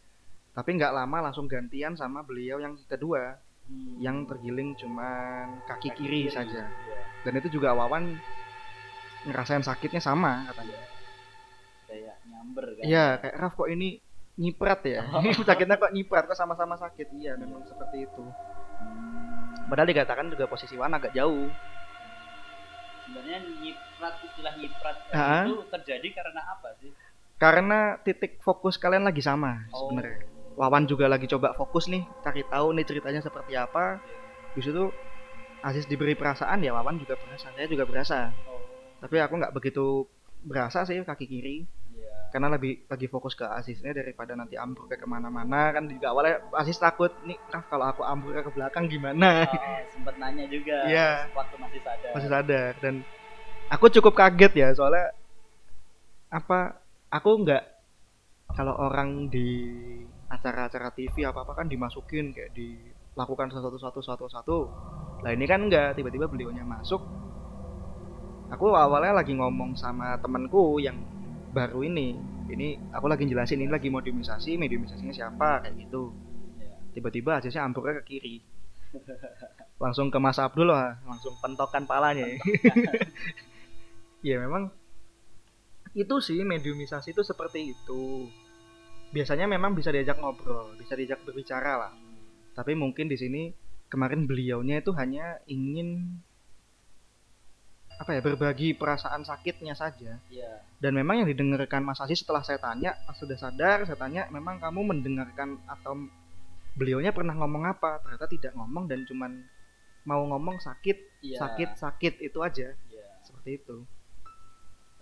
tapi 0.58 0.74
nggak 0.74 0.90
lama 0.92 1.18
langsung 1.22 1.46
gantian 1.46 1.94
sama 1.94 2.22
beliau 2.22 2.58
yang 2.58 2.74
kedua 2.84 3.38
Hmm. 3.64 4.00
yang 4.00 4.24
tergiling 4.24 4.74
cuman 4.74 5.60
kaki, 5.68 5.92
kiri, 5.92 6.32
saja 6.32 6.66
Iya. 6.66 7.00
dan 7.22 7.36
itu 7.36 7.52
juga 7.52 7.76
Wawan 7.76 8.16
ngerasain 9.24 9.60
sakitnya 9.60 10.00
sama 10.00 10.48
katanya 10.48 10.80
Kayak 11.84 12.16
nyamber 12.26 12.64
kan. 12.64 12.84
iya 12.84 13.06
kayak 13.18 13.36
Raf 13.36 13.54
kok 13.54 13.68
ini 13.68 14.00
nyiprat 14.34 14.80
ya 14.82 15.04
sakitnya 15.44 15.76
kok 15.76 15.92
nyiprat 15.92 16.24
kok 16.26 16.40
sama-sama 16.40 16.80
sakit 16.80 17.12
iya 17.14 17.36
memang 17.36 17.60
seperti 17.62 18.08
itu 18.08 18.24
Hmm. 18.78 19.68
padahal 19.68 19.90
dikatakan 19.90 20.32
juga 20.32 20.48
posisi 20.48 20.74
Wan 20.74 20.96
agak 20.96 21.12
jauh 21.12 21.52
Sebenarnya 23.04 23.40
nyiprat 23.54 24.16
istilah 24.22 24.54
nyiprat 24.54 24.98
itu 25.44 25.54
terjadi 25.70 26.08
karena 26.14 26.42
apa 26.46 26.70
sih? 26.78 26.92
karena 27.36 27.80
titik 28.00 28.40
fokus 28.40 28.76
kalian 28.76 29.04
lagi 29.04 29.20
sama 29.20 29.68
Oh. 29.70 29.92
sebenarnya 29.92 30.24
Wawan 30.58 30.90
juga 30.90 31.06
lagi 31.06 31.30
coba 31.30 31.54
fokus 31.54 31.86
nih 31.86 32.02
cari 32.20 32.42
tahu 32.42 32.74
nih 32.74 32.82
ceritanya 32.84 33.22
seperti 33.22 33.54
apa 33.54 34.02
di 34.52 34.62
situ 34.62 34.90
Aziz 35.62 35.86
diberi 35.86 36.18
perasaan 36.18 36.60
ya 36.60 36.74
Wawan 36.74 36.98
juga 36.98 37.14
berasa 37.16 37.54
saya 37.54 37.70
juga 37.70 37.86
berasa 37.86 38.34
Oh. 38.44 38.58
tapi 38.98 39.22
aku 39.22 39.38
nggak 39.38 39.54
begitu 39.54 40.10
berasa 40.42 40.82
sih 40.82 40.98
kaki 41.00 41.26
kiri 41.26 41.58
Iya. 41.94 42.14
karena 42.30 42.50
lebih 42.50 42.86
lagi 42.86 43.06
fokus 43.06 43.34
ke 43.34 43.46
Aziznya 43.46 43.94
daripada 43.94 44.34
nanti 44.34 44.58
ambruknya 44.58 44.98
ke 44.98 45.06
mana-mana 45.06 45.70
kan 45.70 45.86
juga 45.86 46.10
awalnya 46.10 46.42
Aziz 46.54 46.78
takut 46.78 47.14
nih 47.22 47.38
Raf 47.48 47.70
kalau 47.70 47.86
aku 47.86 48.02
ambruknya 48.02 48.42
ke 48.42 48.50
belakang 48.50 48.90
gimana 48.90 49.46
Oh, 49.46 49.78
sempet 49.94 50.18
nanya 50.18 50.50
juga 50.50 50.90
Iya. 50.90 51.30
waktu 51.32 51.56
masih 51.56 51.82
sadar. 51.82 52.12
masih 52.18 52.30
sadar 52.30 52.72
dan 52.82 52.96
aku 53.70 53.94
cukup 53.94 54.18
kaget 54.18 54.54
ya 54.58 54.70
soalnya 54.74 55.14
apa 56.28 56.82
aku 57.08 57.46
nggak 57.46 57.64
kalau 58.52 58.74
orang 58.74 59.30
di 59.30 59.48
acara-acara 60.28 60.92
TV 60.92 61.24
apa 61.24 61.48
apa 61.48 61.54
kan 61.56 61.72
dimasukin 61.72 62.36
kayak 62.36 62.52
dilakukan 62.52 63.48
satu 63.52 63.80
satu 63.80 64.00
satu 64.04 64.26
satu 64.28 64.58
lah 65.24 65.34
ini 65.34 65.46
kan 65.50 65.66
enggak 65.66 65.98
tiba-tiba 65.98 66.30
beliaunya 66.30 66.62
masuk. 66.62 67.02
Aku 68.48 68.72
awalnya 68.72 69.18
lagi 69.18 69.36
ngomong 69.36 69.76
sama 69.76 70.16
temanku 70.24 70.80
yang 70.80 70.96
baru 71.52 71.84
ini 71.84 72.16
ini 72.48 72.80
aku 72.96 73.12
lagi 73.12 73.28
jelasin 73.28 73.60
ini 73.60 73.72
lagi 73.72 73.92
mediumisasi 73.92 74.56
mediumisasinya 74.56 75.12
siapa? 75.12 75.66
Kayak 75.66 75.76
gitu. 75.84 76.14
Tiba-tiba 76.96 77.42
aja 77.42 77.50
ambruknya 77.66 78.00
ke 78.02 78.04
kiri. 78.16 78.36
Langsung 79.84 80.08
ke 80.08 80.18
Mas 80.18 80.40
Abdul 80.40 80.72
lah 80.74 80.98
langsung 81.06 81.36
pentokan 81.44 81.86
palanya. 81.86 82.26
Ya 84.26 84.42
memang 84.42 84.74
itu 85.94 86.16
sih 86.20 86.42
mediumisasi 86.42 87.14
itu 87.14 87.22
seperti 87.22 87.70
itu 87.78 88.28
biasanya 89.12 89.48
memang 89.48 89.74
bisa 89.74 89.90
diajak 89.90 90.20
ngobrol 90.20 90.76
bisa 90.76 90.94
diajak 90.94 91.24
berbicara 91.24 91.74
lah 91.80 91.94
tapi 92.54 92.74
mungkin 92.74 93.08
di 93.08 93.16
sini 93.16 93.42
kemarin 93.88 94.28
beliaunya 94.28 94.84
itu 94.84 94.92
hanya 94.96 95.40
ingin 95.48 96.20
apa 97.98 98.14
ya 98.14 98.22
berbagi 98.22 98.78
perasaan 98.78 99.26
sakitnya 99.26 99.74
saja 99.74 100.22
Iya. 100.30 100.62
dan 100.78 100.94
memang 100.94 101.26
yang 101.26 101.28
didengarkan 101.34 101.82
Mas 101.82 101.98
Aziz 101.98 102.22
setelah 102.22 102.46
saya 102.46 102.62
tanya 102.62 102.94
sudah 103.18 103.34
sadar 103.42 103.90
saya 103.90 103.98
tanya 103.98 104.30
memang 104.30 104.62
kamu 104.62 104.86
mendengarkan 104.86 105.58
atau 105.66 105.98
beliaunya 106.78 107.10
pernah 107.10 107.34
ngomong 107.34 107.66
apa 107.66 107.98
ternyata 108.06 108.30
tidak 108.30 108.54
ngomong 108.54 108.86
dan 108.86 109.02
cuman 109.10 109.42
mau 110.06 110.22
ngomong 110.30 110.62
sakit 110.62 111.26
Iya. 111.26 111.42
sakit 111.42 111.70
sakit 111.82 112.14
itu 112.22 112.38
aja 112.46 112.70
Iya. 112.70 113.08
seperti 113.26 113.66
itu 113.66 113.82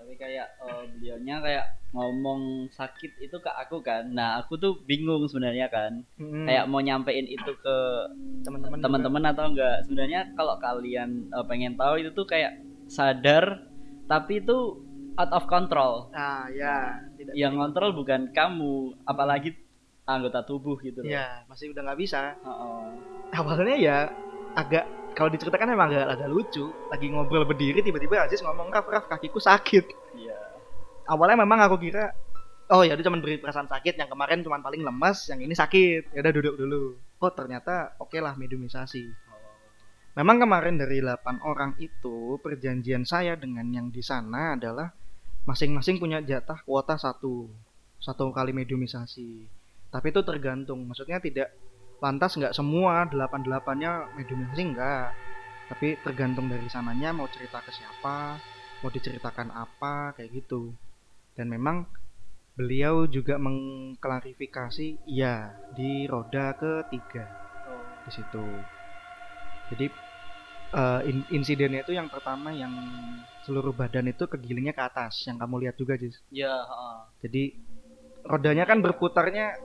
Tapi 0.05 0.21
kayak 0.21 0.47
eh, 0.61 0.83
beliaunya 0.93 1.41
kayak 1.41 1.65
ngomong 1.89 2.69
sakit 2.69 3.17
itu 3.17 3.33
ke 3.41 3.49
aku 3.49 3.81
kan. 3.81 4.05
Nah, 4.13 4.37
aku 4.37 4.53
tuh 4.55 4.77
bingung 4.85 5.25
sebenarnya 5.25 5.65
kan. 5.65 6.05
Mm. 6.21 6.45
Kayak 6.45 6.65
mau 6.69 6.77
nyampein 6.77 7.25
itu 7.25 7.51
ke 7.57 7.77
teman-teman 8.45 8.77
teman-teman 8.77 9.23
atau 9.33 9.49
enggak. 9.49 9.81
Sebenarnya 9.81 10.29
kalau 10.37 10.61
kalian 10.61 11.33
eh, 11.33 11.45
pengen 11.49 11.73
tahu 11.73 12.05
itu 12.05 12.13
tuh 12.13 12.29
kayak 12.29 12.61
sadar 12.85 13.65
tapi 14.05 14.37
itu 14.37 14.77
out 15.17 15.33
of 15.33 15.49
control. 15.49 16.13
ah 16.13 16.45
ya 16.53 17.01
tidak 17.17 17.33
Yang 17.33 17.53
kontrol 17.57 17.89
bukan 17.97 18.29
kamu, 18.29 18.93
apalagi 19.09 19.57
anggota 20.05 20.45
tubuh 20.45 20.77
gitu 20.79 21.01
loh. 21.01 21.09
ya 21.09 21.41
masih 21.49 21.73
udah 21.73 21.81
nggak 21.81 21.97
bisa 21.97 22.37
Heeh. 22.37 22.85
awalnya 23.33 23.73
ya 23.73 23.97
agak 24.53 24.85
kalau 25.15 25.31
diceritakan 25.31 25.71
emang 25.71 25.89
agak 25.89 26.05
agak 26.19 26.29
lucu. 26.29 26.65
Lagi 26.91 27.07
ngobrol 27.07 27.47
berdiri 27.47 27.79
tiba-tiba 27.79 28.27
Aziz 28.27 28.43
ngomong 28.43 28.67
Raf 28.69 28.85
Raf 28.85 29.05
kakiku 29.07 29.39
sakit. 29.39 29.85
Iya. 30.15 30.37
awalnya 31.05 31.45
memang 31.45 31.61
aku 31.61 31.77
kira 31.77 32.09
oh 32.73 32.81
ya 32.81 32.97
udah 32.97 33.05
cuma 33.05 33.21
beri 33.21 33.37
perasaan 33.37 33.69
sakit 33.69 33.93
yang 33.93 34.09
kemarin 34.09 34.41
cuma 34.41 34.57
paling 34.59 34.83
lemas 34.83 35.31
yang 35.31 35.39
ini 35.39 35.55
sakit. 35.55 36.11
Ya 36.11 36.19
udah 36.19 36.33
duduk 36.35 36.55
dulu. 36.59 36.83
Oh 37.23 37.31
ternyata 37.31 37.95
oke 37.97 38.19
lah 38.19 38.35
mediumisasi 38.35 39.25
Oh. 39.25 39.39
memang 40.19 40.37
kemarin 40.43 40.75
dari 40.77 41.01
8 41.01 41.43
orang 41.43 41.75
itu 41.79 42.37
perjanjian 42.43 43.03
saya 43.07 43.39
dengan 43.39 43.67
yang 43.71 43.87
di 43.89 43.99
sana 44.03 44.55
adalah 44.55 44.91
masing-masing 45.47 45.97
punya 45.97 46.19
jatah 46.21 46.59
kuota 46.67 46.99
satu. 46.99 47.47
Satu 48.03 48.29
kali 48.35 48.51
mediumisasi 48.51 49.55
tapi 49.95 50.11
itu 50.11 50.19
tergantung 50.27 50.83
maksudnya 50.83 51.23
tidak 51.23 51.55
lantas 52.05 52.37
nggak 52.37 52.53
semua 52.53 53.09
delapan 53.09 53.41
delapannya 53.41 53.91
mediumisasi 54.13 54.61
enggak 54.61 55.09
tapi 55.65 55.97
tergantung 55.97 56.45
dari 56.45 56.69
sananya 56.69 57.09
mau 57.09 57.25
cerita 57.25 57.57
ke 57.57 57.73
siapa 57.73 58.37
mau 58.85 58.91
diceritakan 58.93 59.49
apa 59.49 60.13
kayak 60.13 60.29
gitu 60.37 60.69
dan 61.33 61.49
memang 61.49 61.89
beliau 62.53 63.09
juga 63.09 63.41
mengklarifikasi 63.41 64.87
iya 65.09 65.57
di 65.73 66.05
roda 66.05 66.53
ketiga 66.53 67.25
Oh. 67.65 67.81
di 68.05 68.11
situ 68.13 68.45
jadi 69.65 69.89
eh, 70.71 71.01
in- 71.09 71.29
insidennya 71.33 71.81
itu 71.81 71.97
yang 71.97 72.05
pertama 72.05 72.53
yang 72.53 72.69
seluruh 73.41 73.73
badan 73.73 74.05
itu 74.05 74.29
kegilingnya 74.29 74.77
ke 74.77 74.83
atas 74.85 75.25
yang 75.25 75.41
kamu 75.41 75.65
lihat 75.65 75.75
juga 75.75 75.97
Jis 75.97 76.21
Iya, 76.29 76.53
heeh. 76.53 76.97
jadi 77.25 77.43
rodanya 78.25 78.69
kan 78.69 78.85
berputarnya 78.85 79.57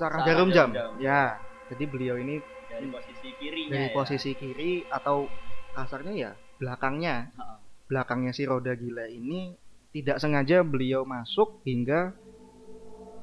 searah 0.00 0.24
Searah 0.24 0.26
jarum 0.26 0.48
jam 0.48 0.68
jam. 0.72 0.90
ya 0.96 1.36
jadi 1.70 1.84
beliau 1.86 2.16
ini 2.18 2.42
dari 2.66 2.90
posisi 2.90 3.28
kirinya 3.38 3.70
dari 3.70 3.86
ya. 3.88 3.94
posisi 3.94 4.30
kiri 4.34 4.72
atau 4.90 5.30
kasarnya 5.70 6.14
ya 6.18 6.32
belakangnya 6.58 7.30
Heeh. 7.30 7.58
belakangnya 7.86 8.32
si 8.34 8.42
roda 8.44 8.74
gila 8.74 9.06
ini 9.06 9.54
tidak 9.90 10.18
sengaja 10.22 10.62
beliau 10.62 11.02
masuk 11.06 11.62
hingga 11.66 12.14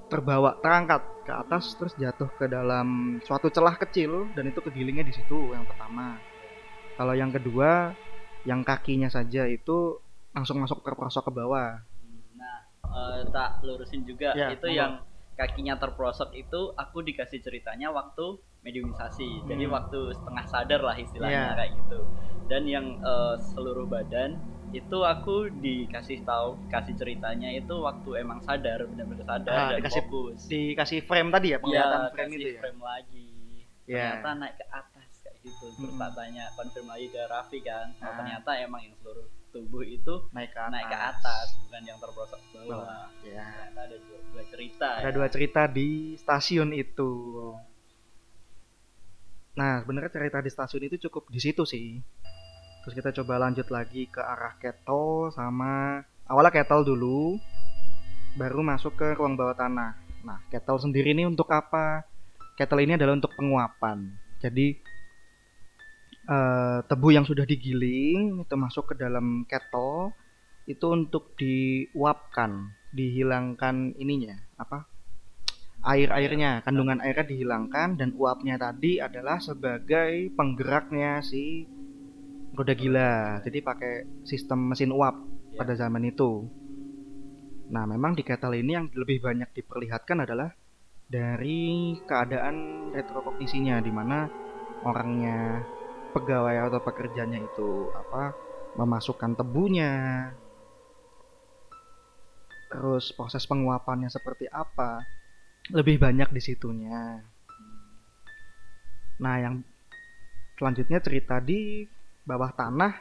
terbawa 0.08 0.56
terangkat 0.64 1.04
ke 1.28 1.32
atas 1.36 1.76
terus 1.76 1.92
jatuh 2.00 2.32
ke 2.40 2.48
dalam 2.48 3.20
suatu 3.24 3.52
celah 3.52 3.76
kecil 3.76 4.32
dan 4.32 4.48
itu 4.48 4.64
kegilingnya 4.64 5.04
di 5.04 5.12
situ 5.12 5.52
yang 5.52 5.68
pertama 5.68 6.24
kalau 6.96 7.12
yang 7.12 7.32
kedua 7.32 7.96
yang 8.48 8.64
kakinya 8.64 9.12
saja 9.12 9.44
itu 9.44 10.00
langsung 10.32 10.64
masuk 10.64 10.80
terperosok 10.84 11.28
ke 11.28 11.32
bawah 11.36 11.84
Nah, 12.38 12.58
eh, 12.88 13.20
tak 13.34 13.60
lurusin 13.66 14.06
juga 14.08 14.32
Ya, 14.38 14.56
itu 14.56 14.68
yang 14.72 15.04
kakinya 15.38 15.78
terprosok 15.78 16.34
itu 16.34 16.74
aku 16.74 17.00
dikasih 17.00 17.40
ceritanya 17.40 17.88
waktu 17.90 18.36
mediumisasi. 18.62 19.46
Jadi 19.46 19.64
Hmm. 19.64 19.74
waktu 19.74 20.00
setengah 20.12 20.46
sadar 20.46 20.82
lah 20.82 20.96
istilahnya 20.96 21.44
Ya. 21.46 21.56
kayak 21.56 21.72
gitu. 21.78 22.00
Dan 22.48 22.64
yang 22.66 22.86
eh, 22.98 23.36
seluruh 23.48 23.86
badan 23.86 24.36
itu 24.70 24.98
aku 25.00 25.48
dikasih 25.54 26.24
tahu 26.24 26.60
kasih 26.68 26.92
ceritanya 26.94 27.48
itu 27.50 27.72
waktu 27.72 28.10
emang 28.18 28.42
sadar 28.42 28.84
benar-benar 28.84 29.24
sadar 29.26 29.54
Ah, 29.54 29.68
dan 29.70 29.80
dikasih 29.80 30.04
fokus. 30.04 30.40
dikasih 30.46 31.00
frame 31.02 31.30
tadi 31.30 31.48
ya 31.50 31.58
penglihatan 31.58 32.00
Iya, 32.02 32.12
frame 32.12 32.32
itu 32.34 32.48
ya 32.50 32.60
frame 32.60 32.82
lagi. 32.84 33.28
ya 33.86 33.96
Ternyata 34.20 34.30
naik 34.36 34.56
ke 34.58 34.66
atas 34.68 35.12
kayak 35.22 35.38
gitu. 35.42 35.66
Terus 35.70 35.88
Hmm. 35.88 36.02
tak 36.02 36.12
tanya 36.14 36.44
konfirm 36.52 36.88
lagi 36.88 37.08
ke 37.08 37.22
Raffi 37.24 37.60
kan. 37.62 37.88
Oh, 37.94 38.04
Ah. 38.04 38.16
ternyata 38.18 38.50
emang 38.58 38.82
yang 38.82 38.96
seluruh 38.98 39.28
tubuh 39.58 39.82
itu 39.82 40.14
naik 40.30 40.54
ke 40.54 40.60
atas, 40.62 40.74
naik 40.78 40.88
ke 40.94 40.98
atas 41.02 41.46
bukan 41.66 41.82
yang 41.82 41.98
terprosok 41.98 42.42
ke 42.54 42.60
bawah. 42.70 42.86
Bawah. 42.86 43.06
ya 43.26 43.48
Ternyata 43.50 43.82
ada 43.90 43.98
dua, 43.98 44.20
dua 44.30 44.44
cerita. 44.54 44.88
ada 45.02 45.10
ya. 45.10 45.16
dua 45.18 45.28
cerita 45.34 45.62
di 45.66 45.90
stasiun 46.22 46.70
itu 46.78 47.12
nah 49.58 49.82
sebenarnya 49.82 50.14
cerita 50.14 50.38
di 50.38 50.50
stasiun 50.54 50.84
itu 50.86 51.10
cukup 51.10 51.34
di 51.34 51.40
situ 51.42 51.66
sih 51.66 51.98
terus 52.86 52.94
kita 52.94 53.10
coba 53.18 53.50
lanjut 53.50 53.66
lagi 53.74 54.06
ke 54.06 54.22
arah 54.22 54.54
kettle 54.62 55.34
sama 55.34 56.06
awalnya 56.30 56.54
kettle 56.54 56.86
dulu 56.86 57.42
baru 58.38 58.62
masuk 58.62 58.94
ke 58.94 59.18
ruang 59.18 59.34
bawah 59.34 59.58
tanah 59.58 59.98
nah 60.22 60.38
kettle 60.54 60.78
sendiri 60.78 61.18
ini 61.18 61.26
untuk 61.26 61.50
apa 61.50 62.06
kettle 62.54 62.86
ini 62.86 62.94
adalah 62.94 63.18
untuk 63.18 63.34
penguapan 63.34 64.14
jadi 64.38 64.78
eh, 66.28 66.80
tebu 66.86 67.08
yang 67.16 67.26
sudah 67.26 67.48
digiling 67.48 68.44
itu 68.44 68.56
masuk 68.60 68.94
ke 68.94 68.96
dalam 69.00 69.48
kettle 69.48 70.12
itu 70.68 70.84
untuk 70.92 71.32
diuapkan 71.40 72.76
dihilangkan 72.92 73.96
ininya 73.96 74.36
apa? 74.60 74.84
Air 75.88 76.12
airnya 76.12 76.60
kandungan 76.66 77.00
airnya 77.00 77.24
dihilangkan 77.24 77.96
dan 77.96 78.12
uapnya 78.20 78.60
tadi 78.60 79.00
adalah 79.00 79.40
sebagai 79.40 80.34
penggeraknya 80.36 81.24
si 81.24 81.64
roda 82.52 82.74
gila. 82.76 83.40
Jadi 83.46 83.60
pakai 83.64 83.94
sistem 84.28 84.74
mesin 84.74 84.92
uap 84.92 85.16
Ya. 85.48 85.64
pada 85.64 85.74
zaman 85.80 86.04
itu. 86.06 86.44
Nah 87.72 87.88
memang 87.88 88.14
di 88.14 88.22
kettle 88.22 88.62
ini 88.62 88.78
yang 88.78 88.92
lebih 88.94 89.24
banyak 89.24 89.48
diperlihatkan 89.56 90.28
adalah 90.28 90.52
dari 91.08 91.96
keadaan 92.04 92.90
retrokognisinya 92.92 93.80
di 93.80 93.92
mana 93.96 94.28
orangnya 94.84 95.64
pegawai 96.12 96.70
atau 96.70 96.80
pekerjanya 96.84 97.40
itu 97.44 97.92
apa 97.94 98.36
memasukkan 98.78 99.34
tebunya. 99.36 100.30
Terus 102.68 103.16
proses 103.16 103.48
penguapannya 103.48 104.12
seperti 104.12 104.46
apa? 104.52 105.02
Lebih 105.72 106.00
banyak 106.00 106.30
di 106.32 106.42
situnya. 106.44 107.24
Nah 109.18 109.36
yang 109.42 109.64
selanjutnya 110.60 111.00
cerita 111.02 111.42
di 111.42 111.88
bawah 112.28 112.54
tanah. 112.54 112.94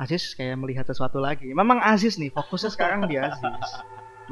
Aziz 0.00 0.32
kayak 0.32 0.56
melihat 0.56 0.88
sesuatu 0.88 1.20
lagi. 1.20 1.52
Memang 1.52 1.76
Aziz 1.84 2.16
nih 2.16 2.32
fokusnya 2.32 2.72
sekarang 2.72 3.04
di 3.04 3.20
Aziz. 3.20 3.68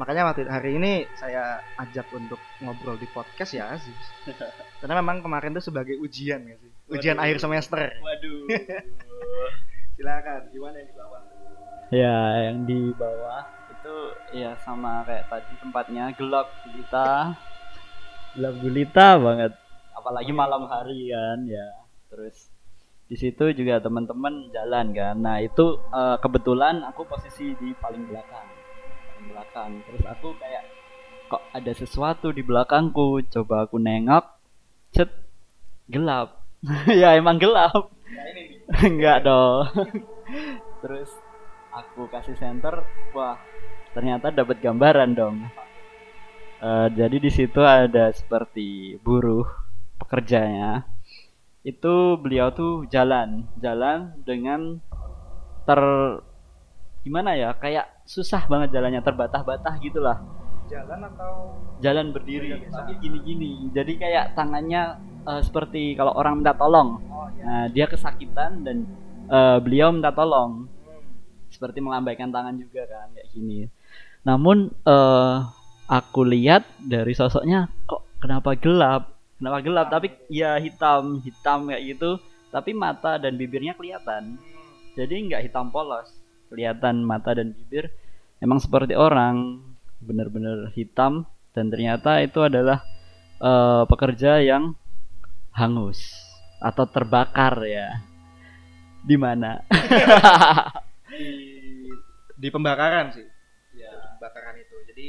Makanya 0.01 0.31
waktu 0.31 0.47
hari 0.47 0.79
ini 0.79 1.05
saya 1.19 1.61
ajak 1.77 2.09
untuk 2.15 2.39
ngobrol 2.63 2.97
di 2.97 3.05
podcast 3.11 3.53
ya 3.53 3.77
Aziz. 3.77 3.99
Karena 4.81 4.97
memang 5.03 5.21
kemarin 5.21 5.53
tuh 5.53 5.69
sebagai 5.69 5.99
ujian 6.01 6.41
ya 6.41 6.57
sih 6.57 6.78
ujian 6.89 7.17
Waduh. 7.17 7.25
akhir 7.25 7.37
semester 7.41 7.81
Waduh. 8.01 8.41
silakan 9.99 10.41
gimana 10.53 10.75
yang 10.79 10.87
di 10.89 10.95
bawah 10.95 11.21
ya, 11.89 12.17
yang 12.49 12.57
di 12.65 12.79
bawah 12.93 13.43
itu 13.79 13.95
ya 14.35 14.51
sama 14.61 15.01
kayak 15.07 15.31
tadi 15.31 15.53
tempatnya 15.63 16.11
gelap 16.13 16.51
gulita. 16.67 17.33
gelap 18.35 18.55
gulita 18.59 19.07
banget. 19.17 19.51
Apalagi 19.95 20.31
malam 20.35 20.67
hari 20.67 21.09
kan 21.09 21.47
ya. 21.47 21.67
Terus 22.11 22.51
di 23.09 23.15
situ 23.17 23.55
juga 23.55 23.81
teman-teman 23.81 24.51
jalan 24.53 24.93
kan. 24.93 25.15
Nah, 25.17 25.39
itu 25.41 25.79
eh, 25.89 26.17
kebetulan 26.21 26.83
aku 26.85 27.07
posisi 27.07 27.55
di 27.57 27.73
paling 27.79 28.05
belakang. 28.05 28.47
Paling 29.15 29.27
belakang. 29.33 29.71
Terus 29.87 30.03
aku 30.05 30.35
kayak 30.37 30.63
kok 31.31 31.43
ada 31.55 31.71
sesuatu 31.73 32.29
di 32.35 32.43
belakangku. 32.43 33.23
Coba 33.31 33.65
aku 33.65 33.79
nengok. 33.79 34.27
Cet 34.93 35.09
gelap. 35.89 36.38
ya 37.01 37.15
emang 37.15 37.39
gelap. 37.39 37.91
Enggak 38.85 39.25
dong. 39.25 39.65
Terus 40.83 41.09
aku 41.73 42.07
kasih 42.11 42.35
center, 42.37 42.83
wah 43.15 43.39
ternyata 43.95 44.29
dapat 44.29 44.61
gambaran 44.61 45.11
dong. 45.17 45.37
Eh, 46.59 46.87
jadi 46.91 47.17
di 47.23 47.31
situ 47.31 47.63
ada 47.63 48.11
seperti 48.11 48.99
buruh 48.99 49.47
pekerjanya. 49.95 50.83
Itu 51.63 52.19
beliau 52.19 52.51
tuh 52.51 52.87
jalan, 52.91 53.47
jalan 53.59 54.15
dengan 54.27 54.79
ter 55.63 55.79
gimana 57.03 57.35
ya? 57.35 57.55
Kayak 57.55 58.03
susah 58.03 58.43
banget 58.51 58.75
jalannya, 58.75 58.99
terbatah-batah 59.03 59.75
gitulah. 59.79 60.19
jalan 60.69 61.01
atau 61.01 61.57
Jalan 61.81 62.13
berdiri, 62.13 62.53
Iya, 62.53 62.69
tapi 62.69 62.93
gini-gini. 63.01 63.73
Jadi 63.73 63.97
kayak 63.97 64.37
tangannya 64.37 65.01
eh, 65.29 65.41
seperti 65.45 65.93
kalau 65.93 66.17
orang 66.17 66.41
minta 66.41 66.57
tolong. 66.57 66.97
oh 67.09 67.29
ya 67.37 67.43
Nah, 67.45 67.65
dia 67.69 67.85
kesakitan 67.85 68.65
dan 68.65 68.89
eh, 69.29 69.57
beliau 69.61 69.93
minta 69.93 70.09
tolong 70.09 70.65
seperti 71.49 71.81
melambaikan 71.81 72.29
tangan 72.29 72.55
juga 72.57 72.85
kan 72.89 73.09
kayak 73.13 73.29
gini. 73.33 73.69
Namun 74.25 74.69
eh 74.85 75.37
aku 75.89 76.21
lihat 76.21 76.65
dari 76.77 77.13
sosoknya 77.17 77.69
kok 77.89 78.05
kenapa 78.21 78.53
gelap? 78.53 79.17
Kenapa 79.41 79.57
gelap? 79.63 79.87
Tapi 79.89 80.07
ya 80.29 80.59
hitam, 80.61 81.23
hitam 81.25 81.71
kayak 81.71 81.83
gitu. 81.95 82.19
Tapi 82.49 82.73
mata 82.73 83.17
dan 83.17 83.37
bibirnya 83.37 83.73
kelihatan. 83.73 84.37
Jadi 84.93 85.15
nggak 85.29 85.49
hitam 85.49 85.73
polos. 85.73 86.11
Kelihatan 86.49 87.05
mata 87.05 87.33
dan 87.37 87.53
bibir 87.53 87.89
emang 88.41 88.59
seperti 88.59 88.95
orang, 88.95 89.61
bener-bener 89.99 90.71
hitam 90.73 91.27
dan 91.51 91.67
ternyata 91.67 92.23
itu 92.23 92.39
adalah 92.39 92.83
eh, 93.41 93.83
pekerja 93.85 94.39
yang 94.39 94.78
hangus 95.59 95.99
atau 96.63 96.87
terbakar 96.87 97.59
ya. 97.67 97.99
Di 99.03 99.15
mana? 99.15 99.59
di 101.09 101.91
di 102.35 102.47
pembakaran 102.47 103.11
sih 103.11 103.27
Ya. 103.75 103.91
pembakaran 104.15 104.55
itu 104.55 104.75
jadi 104.87 105.05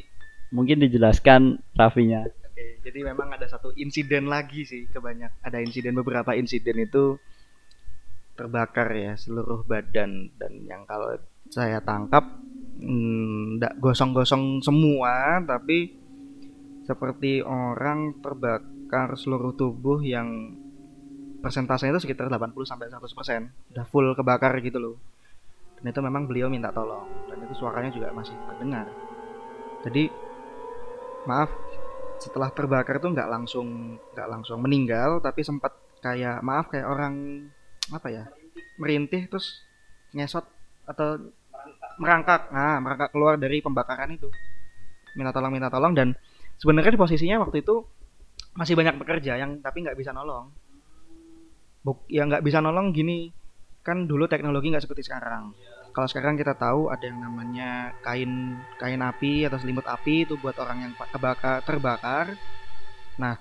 Mungkin 0.50 0.82
dijelaskan 0.82 1.62
Raffinya. 1.74 2.26
oke 2.26 2.64
jadi 2.82 2.98
memang 3.06 3.30
ada 3.30 3.46
satu 3.46 3.70
insiden 3.74 4.26
lagi 4.26 4.66
sih 4.66 4.90
kebanyak 4.90 5.30
ada 5.42 5.58
insiden 5.58 5.94
beberapa 5.94 6.34
insiden 6.34 6.82
itu 6.82 7.18
terbakar 8.34 8.90
ya 8.90 9.14
seluruh 9.14 9.62
badan 9.62 10.32
dan 10.38 10.52
yang 10.66 10.82
kalau 10.86 11.18
saya 11.46 11.78
tangkap 11.82 12.24
nggak 12.80 13.76
gosong-gosong 13.78 14.64
semua 14.64 15.38
tapi 15.44 15.92
seperti 16.82 17.44
orang 17.44 18.16
terbakar 18.90 19.14
seluruh 19.14 19.54
tubuh 19.54 20.02
yang 20.02 20.50
persentasenya 21.38 21.94
itu 21.94 22.10
sekitar 22.10 22.26
80 22.26 22.58
sampai 22.66 22.90
100% 22.90 23.70
udah 23.70 23.86
full 23.86 24.18
kebakar 24.18 24.58
gitu 24.66 24.82
loh. 24.82 24.96
Dan 25.78 25.94
itu 25.94 26.02
memang 26.02 26.26
beliau 26.26 26.50
minta 26.50 26.74
tolong. 26.74 27.06
Dan 27.30 27.38
itu 27.46 27.54
suaranya 27.54 27.94
juga 27.94 28.10
masih 28.10 28.34
terdengar. 28.50 28.90
Jadi 29.86 30.10
maaf 31.22 31.54
setelah 32.18 32.50
terbakar 32.50 32.98
itu 32.98 33.14
nggak 33.14 33.30
langsung 33.30 33.94
nggak 34.10 34.26
langsung 34.26 34.58
meninggal 34.58 35.22
tapi 35.22 35.46
sempat 35.46 35.70
kayak 36.02 36.42
maaf 36.42 36.66
kayak 36.66 36.90
orang 36.90 37.46
apa 37.94 38.08
ya 38.10 38.24
merintih 38.74 39.30
terus 39.30 39.62
ngesot 40.10 40.50
atau 40.90 41.30
merangkak. 42.02 42.50
Nah 42.50 42.82
merangkak 42.82 43.14
keluar 43.14 43.38
dari 43.38 43.62
pembakaran 43.62 44.10
itu. 44.18 44.26
Minta 45.14 45.30
tolong 45.30 45.54
minta 45.54 45.70
tolong 45.70 45.94
dan 45.94 46.18
sebenarnya 46.58 46.98
di 46.98 47.00
posisinya 47.00 47.38
waktu 47.38 47.62
itu 47.62 47.99
masih 48.54 48.74
banyak 48.74 48.98
pekerja 48.98 49.38
yang 49.38 49.62
tapi 49.62 49.86
nggak 49.86 49.98
bisa 49.98 50.10
nolong. 50.10 50.50
Buk, 51.80 52.04
ya 52.12 52.28
nggak 52.28 52.44
bisa 52.44 52.60
nolong 52.60 52.92
gini 52.92 53.32
kan 53.80 54.04
dulu 54.04 54.28
teknologi 54.28 54.68
nggak 54.68 54.84
seperti 54.84 55.08
sekarang. 55.08 55.56
Kalau 55.90 56.06
sekarang 56.06 56.38
kita 56.38 56.54
tahu 56.54 56.92
ada 56.92 57.02
yang 57.02 57.18
namanya 57.18 57.90
kain 58.04 58.62
kain 58.78 59.02
api 59.02 59.48
atau 59.48 59.58
selimut 59.58 59.82
api 59.88 60.28
itu 60.28 60.38
buat 60.38 60.54
orang 60.60 60.86
yang 60.86 60.92
kebakar 60.94 61.64
terbakar. 61.66 62.26
Nah 63.18 63.34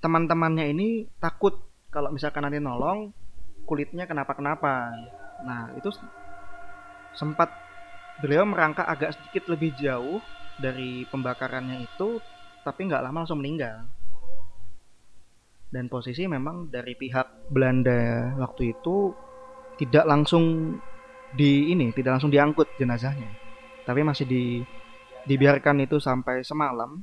teman-temannya 0.00 0.70
ini 0.70 0.88
takut 1.18 1.58
kalau 1.90 2.14
misalkan 2.14 2.46
nanti 2.46 2.62
nolong 2.62 3.10
kulitnya 3.66 4.06
kenapa-kenapa. 4.06 4.94
Nah 5.42 5.74
itu 5.74 5.90
sempat 7.10 7.50
beliau 8.20 8.46
merangkak 8.46 8.86
agak 8.86 9.16
sedikit 9.18 9.50
lebih 9.50 9.74
jauh 9.74 10.22
dari 10.60 11.08
pembakarannya 11.08 11.88
itu 11.88 12.20
tapi 12.62 12.88
nggak 12.88 13.02
lama 13.02 13.24
langsung 13.24 13.40
meninggal. 13.40 13.88
Dan 15.70 15.86
posisi 15.86 16.26
memang 16.26 16.66
dari 16.66 16.98
pihak 16.98 17.46
Belanda 17.46 18.34
waktu 18.42 18.74
itu 18.74 19.14
tidak 19.78 20.04
langsung 20.04 20.76
di 21.30 21.70
ini 21.70 21.94
tidak 21.94 22.18
langsung 22.18 22.34
diangkut 22.34 22.74
jenazahnya. 22.74 23.30
Tapi 23.86 24.00
masih 24.02 24.26
di 24.26 24.44
dibiarkan 25.24 25.84
itu 25.84 26.02
sampai 26.02 26.42
semalam 26.42 27.00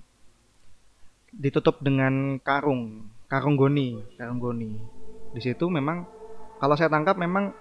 ditutup 1.32 1.80
dengan 1.80 2.42
karung 2.44 3.08
karung 3.32 3.56
goni 3.56 4.04
karung 4.20 4.40
goni. 4.44 4.76
Di 5.32 5.40
situ 5.40 5.72
memang 5.72 6.04
kalau 6.60 6.76
saya 6.76 6.92
tangkap 6.92 7.16
memang 7.16 7.56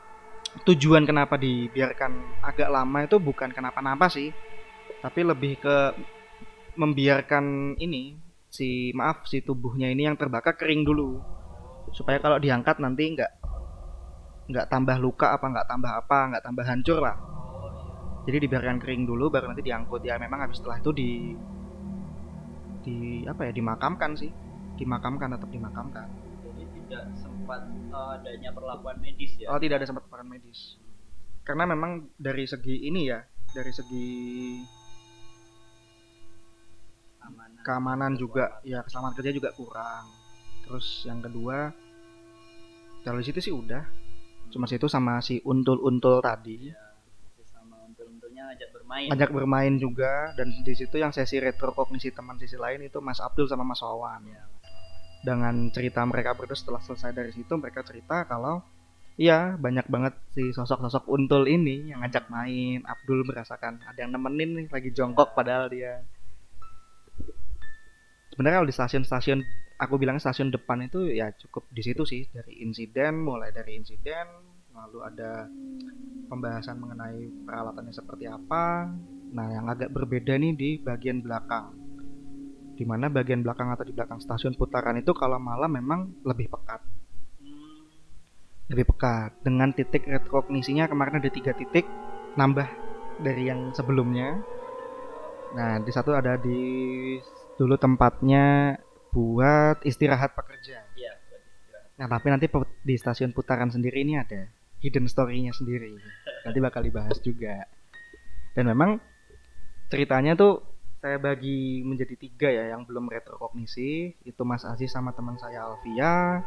tujuan 0.65 1.05
kenapa 1.05 1.37
dibiarkan 1.37 2.41
agak 2.41 2.73
lama 2.73 3.05
itu 3.05 3.21
bukan 3.21 3.53
kenapa-napa 3.53 4.09
sih 4.09 4.33
tapi 5.05 5.21
lebih 5.21 5.61
ke 5.61 5.77
membiarkan 6.77 7.77
ini 7.81 8.17
si 8.47 8.95
maaf 8.97 9.29
si 9.29 9.45
tubuhnya 9.45 9.93
ini 9.93 10.09
yang 10.09 10.17
terbakar 10.17 10.57
kering 10.57 10.87
dulu. 10.87 11.21
Supaya 11.93 12.21
kalau 12.21 12.41
diangkat 12.41 12.81
nanti 12.81 13.17
nggak 13.17 13.33
nggak 14.47 14.67
tambah 14.71 14.97
luka 15.03 15.35
apa 15.35 15.47
nggak 15.51 15.67
tambah 15.67 15.93
apa 15.93 16.19
nggak 16.33 16.43
tambah 16.45 16.65
hancur 16.65 16.99
lah. 17.03 17.17
Jadi 18.27 18.43
dibiarkan 18.43 18.83
kering 18.83 19.07
dulu 19.07 19.31
baru 19.31 19.51
nanti 19.51 19.63
diangkut. 19.63 20.03
Ya 20.03 20.19
memang 20.19 20.43
habis 20.43 20.59
setelah 20.59 20.83
itu 20.83 20.91
di 20.91 21.11
di 22.83 22.97
apa 23.27 23.47
ya 23.47 23.53
dimakamkan 23.55 24.19
sih. 24.19 24.31
Dimakamkan 24.77 25.35
tetap 25.35 25.51
dimakamkan. 25.51 26.07
Jadi 26.43 26.65
tidak 26.75 27.05
sempat 27.19 27.61
eh, 27.71 28.09
adanya 28.19 28.51
perlakuan 28.51 28.99
medis 28.99 29.39
ya. 29.39 29.55
oh 29.55 29.59
tidak 29.63 29.83
ada 29.83 29.87
sempat 29.87 30.07
peran 30.11 30.27
medis. 30.27 30.79
Karena 31.47 31.71
memang 31.71 32.11
dari 32.19 32.43
segi 32.51 32.91
ini 32.91 33.07
ya 33.07 33.23
dari 33.55 33.71
segi 33.71 34.09
Keamanan. 37.67 38.15
juga 38.15 38.63
ya 38.63 38.81
keselamatan 38.81 39.15
kerja 39.15 39.33
juga 39.33 39.51
kurang 39.53 40.07
terus 40.63 41.03
yang 41.03 41.19
kedua 41.19 41.75
kalau 43.03 43.19
di 43.19 43.27
situ 43.27 43.39
sih 43.41 43.51
udah 43.51 43.83
cuma 44.49 44.65
situ 44.65 44.87
sama 44.87 45.19
si 45.19 45.43
untul-untul 45.43 46.19
tadi 46.21 46.71
Ya, 46.71 46.79
sama 47.45 47.83
untul-untulnya 47.85 48.43
ngajak 48.47 48.71
bermain. 48.73 49.09
ajak 49.11 49.31
bermain 49.31 49.75
juga 49.77 50.31
dan 50.33 50.51
di 50.53 50.73
situ 50.73 50.95
yang 50.95 51.11
sesi 51.11 51.37
retrokognisi 51.37 52.11
teman 52.11 52.35
sisi 52.37 52.55
lain 52.55 52.83
itu 52.83 52.99
Mas 52.99 53.19
Abdul 53.19 53.47
sama 53.47 53.63
Mas 53.63 53.79
Wawan 53.79 54.23
Ya. 54.25 54.43
dengan 55.21 55.71
cerita 55.71 56.03
mereka 56.03 56.33
berdua 56.33 56.55
setelah 56.55 56.79
selesai 56.79 57.11
dari 57.11 57.31
situ 57.31 57.51
mereka 57.53 57.83
cerita 57.83 58.23
kalau 58.23 58.63
Iya, 59.17 59.57
banyak 59.57 59.89
banget 59.89 60.13
si 60.31 60.53
sosok-sosok 60.53 61.09
untul 61.09 61.49
ini 61.49 61.89
yang 61.89 62.05
ngajak 62.05 62.29
main. 62.29 62.85
Abdul 62.85 63.25
merasakan 63.25 63.81
ada 63.81 63.97
yang 63.97 64.13
nemenin 64.13 64.53
nih 64.53 64.67
lagi 64.69 64.93
jongkok 64.93 65.33
padahal 65.33 65.73
dia. 65.73 66.05
Sebenarnya 68.37 68.61
kalau 68.61 68.69
di 68.69 68.77
stasiun-stasiun 68.77 69.41
aku 69.81 69.97
bilang 69.97 70.21
stasiun 70.21 70.53
depan 70.53 70.85
itu 70.85 71.09
ya 71.09 71.33
cukup 71.33 71.73
di 71.73 71.81
situ 71.81 72.05
sih. 72.05 72.29
Dari 72.29 72.61
insiden 72.61 73.25
mulai 73.25 73.49
dari 73.49 73.81
insiden 73.81 74.29
lalu 74.77 75.01
ada 75.09 75.49
pembahasan 76.29 76.77
mengenai 76.77 77.49
peralatannya 77.49 77.97
seperti 77.97 78.29
apa. 78.29 78.93
Nah 79.33 79.49
yang 79.57 79.73
agak 79.73 79.89
berbeda 79.89 80.37
nih 80.37 80.53
di 80.53 80.71
bagian 80.77 81.25
belakang. 81.25 81.73
Di 82.77 82.85
mana 82.85 83.09
bagian 83.09 83.41
belakang 83.41 83.73
atau 83.73 83.89
di 83.89 83.97
belakang 83.97 84.21
stasiun 84.21 84.53
putaran 84.53 85.01
itu 85.01 85.17
kalau 85.17 85.41
malam 85.41 85.73
memang 85.73 86.21
lebih 86.21 86.53
pekat. 86.53 86.85
Lebih 88.69 88.85
pekat. 88.85 89.33
Dengan 89.41 89.73
titik 89.73 90.05
retrognisinya 90.05 90.85
kemarin 90.93 91.25
ada 91.25 91.33
tiga 91.33 91.57
titik 91.57 91.89
nambah 92.37 92.69
dari 93.25 93.49
yang 93.49 93.73
sebelumnya. 93.73 94.45
Nah 95.57 95.81
di 95.81 95.89
satu 95.89 96.13
ada 96.13 96.37
di 96.37 96.61
dulu 97.57 97.75
tempatnya 97.81 98.77
buat 99.13 99.81
istirahat 99.85 100.37
pekerja. 100.37 100.85
Iya, 100.93 101.17
Nah, 101.97 102.07
tapi 102.13 102.29
nanti 102.29 102.47
di 102.85 102.95
stasiun 103.01 103.33
putaran 103.33 103.73
sendiri 103.73 104.05
ini 104.05 104.21
ada 104.21 104.45
hidden 104.85 105.09
story-nya 105.09 105.57
sendiri. 105.57 105.97
Nanti 106.45 106.59
bakal 106.61 106.85
dibahas 106.85 107.17
juga. 107.25 107.65
Dan 108.53 108.69
memang 108.69 109.01
ceritanya 109.89 110.37
tuh 110.37 110.61
saya 111.01 111.17
bagi 111.17 111.85
menjadi 111.85 112.15
tiga 112.19 112.49
ya 112.51 112.75
yang 112.77 112.85
belum 112.85 113.09
retrokognisi 113.09 114.17
itu 114.27 114.43
Mas 114.43 114.65
Aziz 114.67 114.91
sama 114.91 115.15
teman 115.15 115.39
saya 115.39 115.69
Alvia 115.69 116.43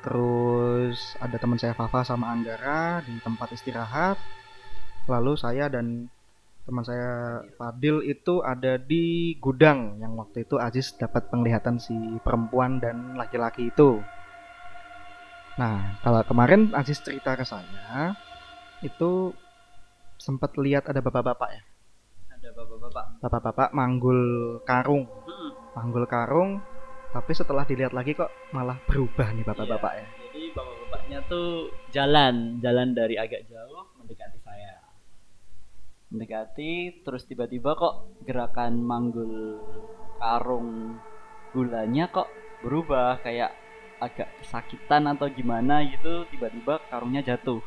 terus 0.00 1.18
ada 1.18 1.36
teman 1.36 1.58
saya 1.58 1.74
Fafa 1.74 2.06
sama 2.06 2.30
Anggara 2.30 3.02
di 3.04 3.18
tempat 3.20 3.50
istirahat 3.52 4.16
lalu 5.10 5.34
saya 5.34 5.66
dan 5.66 6.06
teman 6.68 6.84
saya 6.84 7.40
Fadil 7.56 8.04
itu 8.04 8.44
ada 8.44 8.76
di 8.76 9.32
gudang 9.40 9.96
yang 10.04 10.12
waktu 10.20 10.44
itu 10.44 10.60
Aziz 10.60 10.92
dapat 11.00 11.32
penglihatan 11.32 11.80
si 11.80 11.96
perempuan 12.20 12.76
dan 12.76 13.16
laki-laki 13.16 13.72
itu. 13.72 14.04
Nah, 15.56 15.96
kalau 16.04 16.20
kemarin 16.28 16.68
Aziz 16.76 17.00
cerita 17.00 17.32
ke 17.40 17.48
saya 17.48 18.12
itu 18.84 19.32
sempat 20.20 20.60
lihat 20.60 20.84
ada 20.92 21.00
bapak-bapak 21.00 21.48
ya. 21.56 21.62
Ada 22.36 22.48
bapak-bapak. 22.52 23.04
Bapak-bapak 23.24 23.68
manggul 23.72 24.20
karung. 24.68 25.08
Hmm. 25.24 25.50
Manggul 25.72 26.04
karung 26.04 26.60
tapi 27.08 27.32
setelah 27.32 27.64
dilihat 27.64 27.96
lagi 27.96 28.12
kok 28.12 28.28
malah 28.52 28.76
berubah 28.84 29.32
nih 29.32 29.40
bapak-bapak 29.40 29.92
Iya, 29.96 30.04
ya. 30.04 30.06
Jadi 30.28 30.42
bapak-bapaknya 30.52 31.18
tuh 31.32 31.72
jalan, 31.88 32.60
jalan 32.60 32.88
dari 32.92 33.16
agak 33.16 33.48
jauh 33.48 33.88
mendekati. 33.96 34.37
Mendekati 36.08 37.04
terus 37.04 37.28
tiba-tiba 37.28 37.76
kok 37.76 38.24
gerakan 38.24 38.80
manggul 38.80 39.60
karung 40.18 40.96
gulanya 41.52 42.08
kok 42.08 42.32
berubah 42.64 43.20
kayak 43.20 43.52
agak 43.98 44.30
kesakitan 44.40 45.10
atau 45.10 45.26
gimana 45.28 45.84
gitu 45.84 46.24
tiba-tiba 46.30 46.80
karungnya 46.88 47.20
jatuh. 47.20 47.60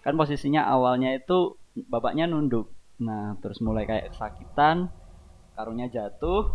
Kan 0.00 0.14
posisinya 0.16 0.64
awalnya 0.64 1.12
itu 1.12 1.58
bapaknya 1.90 2.30
nunduk. 2.30 2.72
Nah, 2.98 3.38
terus 3.38 3.62
mulai 3.62 3.86
kayak 3.86 4.10
kesakitan, 4.10 4.90
karungnya 5.54 5.86
jatuh, 5.86 6.50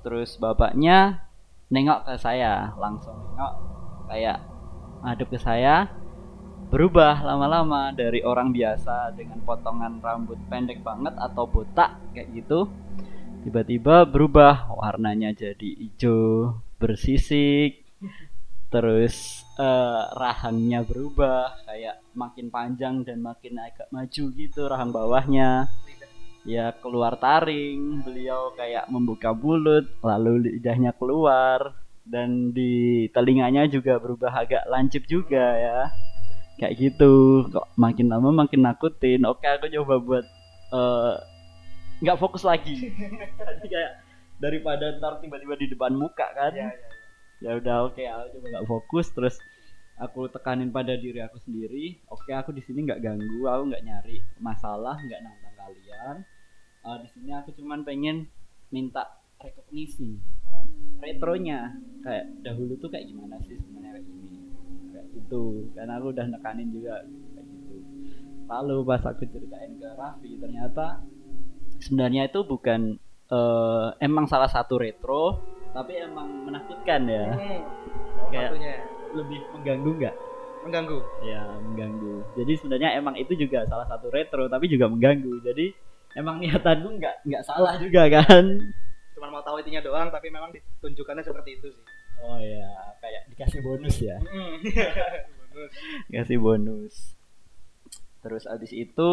terus 0.00 0.40
bapaknya 0.40 1.28
nengok 1.68 2.08
ke 2.08 2.14
saya, 2.16 2.72
langsung 2.80 3.12
nengok 3.12 3.52
kayak 4.08 4.40
ngadep 5.04 5.28
ke 5.28 5.38
saya, 5.40 5.90
berubah 6.66 7.22
lama-lama 7.22 7.94
dari 7.94 8.26
orang 8.26 8.50
biasa 8.50 9.14
dengan 9.14 9.38
potongan 9.46 10.02
rambut 10.02 10.38
pendek 10.50 10.82
banget 10.82 11.14
atau 11.14 11.46
botak 11.46 11.94
kayak 12.10 12.26
gitu 12.34 12.66
tiba-tiba 13.46 14.02
berubah 14.02 14.74
warnanya 14.74 15.30
jadi 15.30 15.70
hijau 15.78 16.58
bersisik 16.82 17.86
terus 18.66 19.46
eh, 19.62 20.02
rahangnya 20.18 20.82
berubah 20.82 21.54
kayak 21.64 22.02
makin 22.18 22.50
panjang 22.50 23.06
dan 23.06 23.22
makin 23.22 23.62
agak 23.62 23.86
maju 23.94 24.24
gitu 24.34 24.60
rahang 24.66 24.90
bawahnya. 24.90 25.70
Ya 26.46 26.70
keluar 26.78 27.18
taring 27.18 28.06
beliau 28.06 28.54
kayak 28.54 28.86
membuka 28.86 29.34
mulut 29.34 29.86
lalu 29.98 30.50
lidahnya 30.50 30.94
keluar 30.94 31.74
dan 32.06 32.54
di 32.54 33.06
telinganya 33.10 33.66
juga 33.66 33.98
berubah 33.98 34.30
agak 34.30 34.62
lancip 34.70 35.10
juga 35.10 35.42
ya 35.58 35.90
kayak 36.56 36.74
gitu. 36.76 37.44
Kok 37.52 37.76
makin 37.76 38.08
lama 38.10 38.32
makin 38.32 38.64
nakutin. 38.64 39.24
Oke 39.28 39.46
aku 39.46 39.68
coba 39.68 39.94
buat 40.00 40.24
eh, 40.72 41.14
nggak 42.02 42.18
fokus 42.20 42.42
lagi. 42.44 42.92
Jadi 43.38 43.66
kayak 43.68 43.92
daripada 44.36 44.96
ntar 45.00 45.20
tiba-tiba 45.20 45.54
di 45.56 45.66
depan 45.72 45.92
muka 45.96 46.26
kan. 46.32 46.52
Ya 47.40 47.50
udah 47.56 47.92
oke 47.92 48.00
aku 48.00 48.26
coba 48.40 48.46
nggak 48.52 48.68
fokus. 48.68 49.06
Terus 49.12 49.36
aku 50.00 50.28
tekanin 50.32 50.72
pada 50.72 50.96
diri 50.96 51.20
aku 51.20 51.36
sendiri. 51.44 52.00
Oke 52.08 52.32
aku 52.32 52.52
di 52.52 52.64
sini 52.64 52.88
nggak 52.88 53.04
ganggu 53.04 53.44
aku 53.46 53.62
nggak 53.72 53.84
nyari 53.84 54.16
masalah 54.40 54.96
nggak 54.96 55.20
nantang 55.20 55.56
kalian. 55.60 56.16
Eh, 56.86 56.96
di 57.04 57.08
sini 57.12 57.30
aku 57.36 57.52
cuman 57.56 57.84
pengen 57.84 58.28
minta 58.72 59.20
rekognisi. 59.40 60.16
Retronya. 60.96 61.76
Kayak 62.00 62.24
dahulu 62.40 62.80
tuh 62.80 62.88
kayak 62.88 63.12
gimana 63.12 63.36
sih 63.44 63.58
sebenarnya 63.60 64.15
gitu. 65.26 65.42
Karena 65.74 65.98
aku 65.98 66.14
udah 66.14 66.26
nekanin 66.30 66.70
juga 66.70 67.02
kayak 67.34 67.46
gitu. 67.50 67.76
Lalu 68.46 68.76
pas 68.86 69.02
aku 69.02 69.26
ceritain 69.26 69.74
ke 69.74 69.88
Raffi 69.92 70.38
ternyata 70.38 71.02
sebenarnya 71.76 72.30
itu 72.30 72.40
bukan 72.40 72.94
eh, 73.26 73.88
emang 73.98 74.30
salah 74.30 74.46
satu 74.46 74.78
retro 74.78 75.42
tapi 75.74 75.98
emang 75.98 76.46
menakutkan 76.46 77.04
ya. 77.04 77.26
Kayak- 78.30 78.54
Satunya. 78.54 78.74
lebih 79.12 79.38
mengganggu 79.50 79.90
nggak? 79.98 80.16
Mengganggu. 80.62 80.98
ya 81.22 81.42
mengganggu. 81.62 82.14
Jadi 82.34 82.52
sebenarnya 82.54 82.90
emang 82.94 83.14
itu 83.14 83.34
juga 83.34 83.66
salah 83.66 83.86
satu 83.86 84.10
retro 84.10 84.46
tapi 84.46 84.66
juga 84.66 84.86
mengganggu. 84.86 85.42
Jadi 85.42 85.74
emang 86.14 86.38
niatanku 86.38 86.86
nggak 86.96 87.26
nggak 87.26 87.42
salah 87.42 87.74
juga 87.78 88.06
kan. 88.08 88.44
Cuma 89.14 89.26
mau 89.28 89.42
tahu 89.42 89.58
intinya 89.58 89.82
doang 89.82 90.08
tapi 90.08 90.30
memang 90.30 90.54
ditunjukkannya 90.54 91.22
seperti 91.22 91.50
itu 91.56 91.66
sih. 91.70 91.84
oh 92.16 92.38
ya 92.38 92.85
kayak 93.06 93.22
dikasih 93.30 93.60
bonus 93.62 93.96
ya 94.02 94.18
Bagus. 94.18 95.70
kasih 96.18 96.38
bonus 96.42 96.94
terus 98.26 98.42
abis 98.50 98.74
itu 98.74 99.10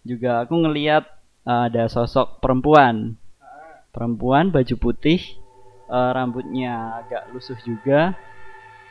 juga 0.00 0.40
aku 0.48 0.56
ngeliat 0.56 1.04
uh, 1.44 1.68
ada 1.68 1.84
sosok 1.92 2.40
perempuan 2.40 3.20
perempuan 3.92 4.48
baju 4.48 4.74
putih 4.80 5.20
uh, 5.92 6.16
rambutnya 6.16 7.04
agak 7.04 7.28
lusuh 7.36 7.60
juga 7.60 8.16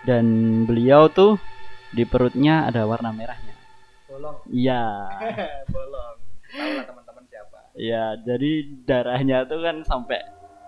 dan 0.06 0.26
beliau 0.70 1.10
tuh 1.10 1.42
di 1.90 2.06
perutnya 2.06 2.70
ada 2.70 2.86
warna 2.86 3.10
merahnya 3.10 3.58
Bolong. 4.06 4.38
iya 4.54 5.10
Bolong. 5.74 6.16
Tahu 6.48 6.70
lah 6.80 6.86
teman-teman 6.88 7.24
siapa. 7.28 7.58
ya 7.76 8.14
jadi 8.22 8.52
darahnya 8.86 9.44
tuh 9.50 9.60
kan 9.66 9.82
sampai 9.84 10.22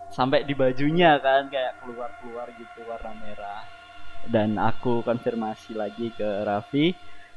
sampai 0.10 0.46
di 0.46 0.54
bajunya 0.58 1.18
kan 1.22 1.48
kayak 1.48 1.78
keluar 1.82 2.10
keluar 2.22 2.50
gitu 2.58 2.86
warna 2.86 3.14
merah 3.18 3.62
dan 4.26 4.58
aku 4.58 5.06
konfirmasi 5.06 5.78
lagi 5.78 6.12
ke 6.14 6.28
Raffi 6.46 6.92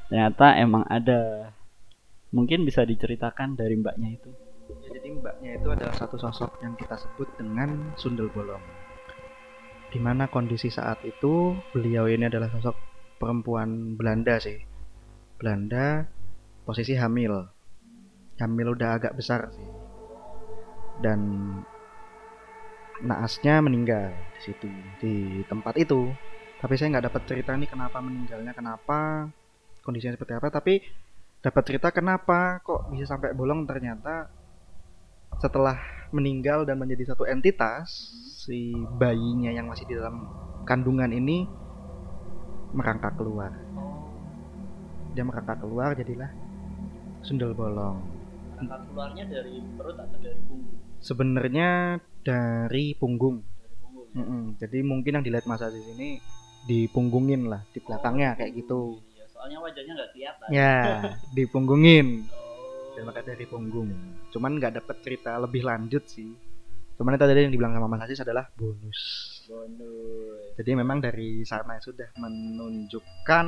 ternyata 0.08 0.56
emang 0.58 0.84
ada 0.88 1.52
mungkin 2.32 2.64
bisa 2.64 2.82
diceritakan 2.82 3.54
dari 3.54 3.76
mbaknya 3.76 4.10
itu 4.16 4.32
Ya, 4.82 4.94
jadi 4.94 5.08
mbaknya 5.18 5.50
itu 5.58 5.68
adalah 5.68 5.94
satu 5.94 6.16
sosok 6.16 6.62
yang 6.62 6.78
kita 6.78 6.94
sebut 6.94 7.28
dengan 7.34 7.92
sundel 7.98 8.30
bolong. 8.30 8.62
Di 9.92 9.98
mana 10.00 10.30
kondisi 10.30 10.72
saat 10.72 11.02
itu 11.04 11.58
beliau 11.74 12.08
ini 12.08 12.30
adalah 12.30 12.48
sosok 12.48 12.76
perempuan 13.18 13.98
Belanda 13.98 14.38
sih. 14.40 14.56
Belanda 15.36 16.06
posisi 16.64 16.94
hamil. 16.96 17.42
Hamil 18.40 18.74
udah 18.74 18.88
agak 18.96 19.18
besar 19.18 19.50
sih. 19.52 19.68
Dan 21.02 21.20
naasnya 23.02 23.58
meninggal 23.58 24.14
di 24.38 24.40
situ 24.40 24.68
di 25.02 25.14
tempat 25.50 25.74
itu. 25.76 26.10
Tapi 26.62 26.78
saya 26.78 26.94
nggak 26.94 27.06
dapat 27.10 27.22
cerita 27.26 27.50
nih 27.58 27.66
kenapa 27.66 27.98
meninggalnya, 27.98 28.54
kenapa 28.54 29.26
kondisinya 29.82 30.14
seperti 30.14 30.38
apa. 30.38 30.48
Tapi 30.48 30.74
dapat 31.42 31.62
cerita 31.66 31.90
kenapa 31.90 32.62
kok 32.62 32.94
bisa 32.94 33.10
sampai 33.10 33.34
bolong 33.34 33.66
ternyata 33.66 34.30
setelah 35.42 35.74
meninggal 36.14 36.62
dan 36.62 36.78
menjadi 36.78 37.12
satu 37.12 37.26
entitas 37.26 37.90
si 38.46 38.70
bayinya 39.00 39.50
yang 39.50 39.66
masih 39.66 39.88
di 39.90 39.98
dalam 39.98 40.28
kandungan 40.62 41.10
ini 41.10 41.50
merangkak 42.70 43.18
keluar 43.18 43.50
dia 45.18 45.24
merangkak 45.26 45.58
keluar 45.58 45.98
jadilah 45.98 46.30
sundel 47.26 47.56
bolong 47.58 47.98
Angkat 48.62 48.86
keluarnya 48.94 49.24
dari 49.26 49.58
perut 49.74 49.98
atau 49.98 50.18
dari 50.22 50.38
punggung 50.46 50.78
sebenarnya 51.02 51.98
dari 52.22 52.94
punggung. 52.96 53.42
Dari 53.42 53.74
punggung 53.78 54.06
ya? 54.10 54.18
Mm-mm. 54.22 54.42
jadi 54.62 54.78
mungkin 54.86 55.12
yang 55.20 55.24
dilihat 55.26 55.46
Mas 55.50 55.62
Aziz 55.62 55.84
ini 55.98 56.22
dipunggungin 56.66 57.50
lah 57.50 57.62
di 57.74 57.82
belakangnya 57.82 58.38
kayak 58.38 58.52
gitu. 58.54 59.02
Iya, 59.18 59.24
soalnya 59.34 59.58
wajahnya 59.58 59.92
nggak 59.98 60.10
kelihatan. 60.14 60.46
Ya 60.54 60.76
dipunggungin. 61.36 62.08
Oh, 62.30 62.42
dan 62.94 63.02
maka 63.08 63.20
dari 63.26 63.44
punggung. 63.48 63.90
Cuman 64.30 64.62
nggak 64.62 64.78
dapat 64.82 64.96
cerita 65.02 65.34
lebih 65.42 65.66
lanjut 65.66 66.04
sih. 66.06 66.30
Cuman 66.94 67.18
itu 67.18 67.24
tadi 67.24 67.40
yang 67.42 67.54
dibilang 67.54 67.74
sama 67.74 67.88
Mas 67.90 68.04
Aziz 68.06 68.22
adalah 68.22 68.46
bonus. 68.54 69.00
Bonus. 69.50 70.54
Jadi 70.54 70.70
memang 70.78 71.02
dari 71.02 71.42
sana 71.42 71.80
sudah 71.82 72.14
menunjukkan 72.20 73.46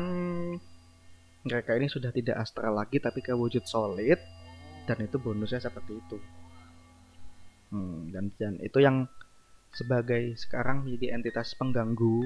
mereka 1.44 1.70
ini 1.76 1.86
sudah 1.92 2.08
tidak 2.08 2.40
astral 2.40 2.74
lagi 2.74 2.98
tapi 2.98 3.20
ke 3.22 3.30
wujud 3.30 3.62
solid. 3.68 4.18
Dan 4.84 5.00
itu 5.00 5.16
bonusnya 5.16 5.62
seperti 5.62 5.96
itu. 5.96 6.18
Hmm, 7.74 8.14
dan 8.14 8.30
dan 8.38 8.54
itu 8.62 8.78
yang 8.78 9.10
sebagai 9.74 10.38
sekarang 10.38 10.86
menjadi 10.86 11.18
entitas 11.18 11.58
pengganggu 11.58 12.22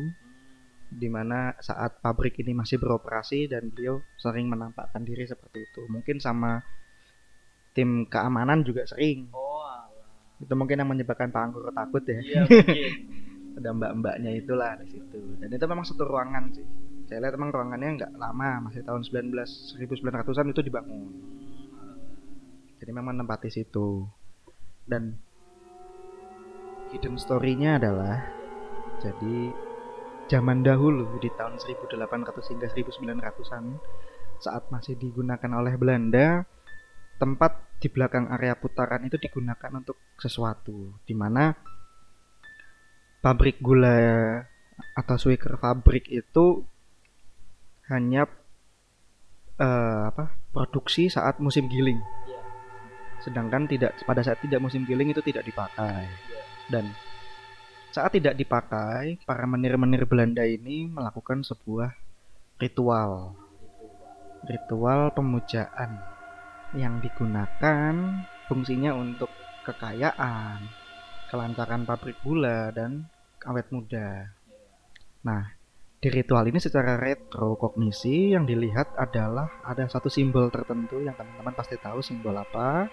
di 0.92 1.09
mana 1.09 1.57
saat 1.64 2.05
pabrik 2.05 2.36
ini 2.44 2.53
masih 2.53 2.76
beroperasi 2.76 3.49
dan 3.49 3.72
beliau 3.72 4.05
sering 4.20 4.53
menampakkan 4.53 5.09
diri 5.09 5.24
seperti 5.24 5.64
itu. 5.64 5.88
Mungkin 5.88 6.20
sama 6.20 6.61
tim 7.72 8.05
keamanan 8.05 8.61
juga 8.61 8.84
sering. 8.84 9.32
oh 9.32 9.64
alah. 9.64 9.88
Itu 10.36 10.53
mungkin 10.53 10.84
yang 10.84 10.92
menyebabkan 10.92 11.32
Pak 11.32 11.40
Anggur 11.40 11.72
takut 11.72 12.05
ya. 12.05 12.20
iya 12.20 12.40
mungkin 12.49 13.09
ada 13.59 13.74
mbak-mbaknya 13.74 14.30
itulah 14.38 14.78
di 14.78 14.86
situ 14.86 15.34
dan 15.42 15.51
itu 15.51 15.66
memang 15.66 15.82
satu 15.82 16.07
ruangan 16.07 16.55
sih 16.55 16.62
saya 17.11 17.26
lihat 17.26 17.34
memang 17.34 17.51
ruangannya 17.51 17.88
nggak 17.99 18.12
lama 18.14 18.70
masih 18.70 18.86
tahun 18.86 19.03
19 19.03 19.34
1900-an 19.34 20.55
itu 20.55 20.62
dibangun 20.62 21.11
jadi 22.78 22.90
memang 22.94 23.18
menempati 23.18 23.51
situ 23.51 24.07
dan 24.86 25.18
hidden 26.89 27.20
story-nya 27.20 27.76
adalah 27.76 28.16
jadi 28.99 29.55
zaman 30.28 30.61
dahulu 30.61 31.16
di 31.16 31.32
tahun 31.32 31.57
1800 31.57 32.53
hingga 32.53 32.68
1900-an 32.68 33.64
saat 34.39 34.68
masih 34.70 34.95
digunakan 34.95 35.51
oleh 35.57 35.74
Belanda 35.80 36.45
tempat 37.18 37.80
di 37.82 37.89
belakang 37.91 38.30
area 38.30 38.55
putaran 38.55 39.03
itu 39.07 39.18
digunakan 39.18 39.70
untuk 39.74 39.99
sesuatu 40.18 40.99
di 41.03 41.14
mana 41.14 41.55
pabrik 43.18 43.59
gula 43.59 43.99
atau 44.95 45.16
sweaker 45.18 45.59
pabrik 45.59 46.07
itu 46.07 46.62
hanya 47.91 48.30
eh, 49.59 50.03
apa 50.14 50.30
produksi 50.55 51.11
saat 51.11 51.43
musim 51.43 51.66
giling 51.66 51.99
Iya. 51.99 52.43
sedangkan 53.26 53.66
tidak 53.66 53.99
pada 54.07 54.22
saat 54.22 54.39
tidak 54.39 54.62
musim 54.62 54.86
giling 54.86 55.11
itu 55.11 55.22
tidak 55.24 55.43
dipakai 55.43 56.07
Iya. 56.07 56.38
Dan 56.69 56.93
saat 57.93 58.14
tidak 58.14 58.37
dipakai 58.37 59.19
para 59.25 59.45
menir-menir 59.49 60.05
Belanda 60.05 60.45
ini 60.45 60.87
melakukan 60.87 61.43
sebuah 61.43 61.91
ritual 62.61 63.33
ritual 64.47 65.11
pemujaan 65.16 65.99
yang 66.77 67.01
digunakan 67.01 67.95
fungsinya 68.47 68.93
untuk 68.95 69.33
kekayaan 69.64 70.62
kelancaran 71.29 71.85
pabrik 71.85 72.16
gula 72.25 72.73
dan 72.73 73.05
awet 73.45 73.69
muda. 73.69 74.33
Nah, 75.25 75.45
di 76.01 76.09
ritual 76.09 76.49
ini 76.49 76.57
secara 76.57 76.97
retro 76.97 77.59
kognisi 77.61 78.33
yang 78.33 78.49
dilihat 78.49 78.97
adalah 78.97 79.61
ada 79.66 79.85
satu 79.91 80.09
simbol 80.09 80.49
tertentu 80.49 81.05
yang 81.05 81.12
teman-teman 81.14 81.53
pasti 81.53 81.77
tahu 81.77 82.01
simbol 82.01 82.33
apa. 82.33 82.89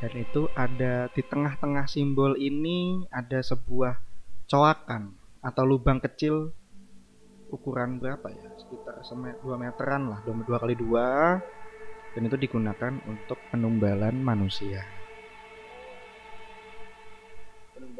Dan 0.00 0.12
itu 0.16 0.48
ada 0.56 1.12
di 1.12 1.20
tengah-tengah 1.20 1.84
simbol 1.84 2.32
ini 2.40 3.04
ada 3.12 3.44
sebuah 3.44 4.00
coakan 4.48 5.12
atau 5.44 5.62
lubang 5.68 6.00
kecil 6.00 6.56
ukuran 7.52 8.00
berapa 8.00 8.32
ya? 8.32 8.48
Sekitar 8.56 9.04
2 9.04 9.44
meteran 9.60 10.08
lah, 10.08 10.24
2 10.24 10.40
kali 10.56 10.74
2 10.74 12.16
dan 12.16 12.22
itu 12.26 12.36
digunakan 12.40 12.92
untuk 13.04 13.38
penumbalan 13.52 14.16
manusia. 14.16 14.82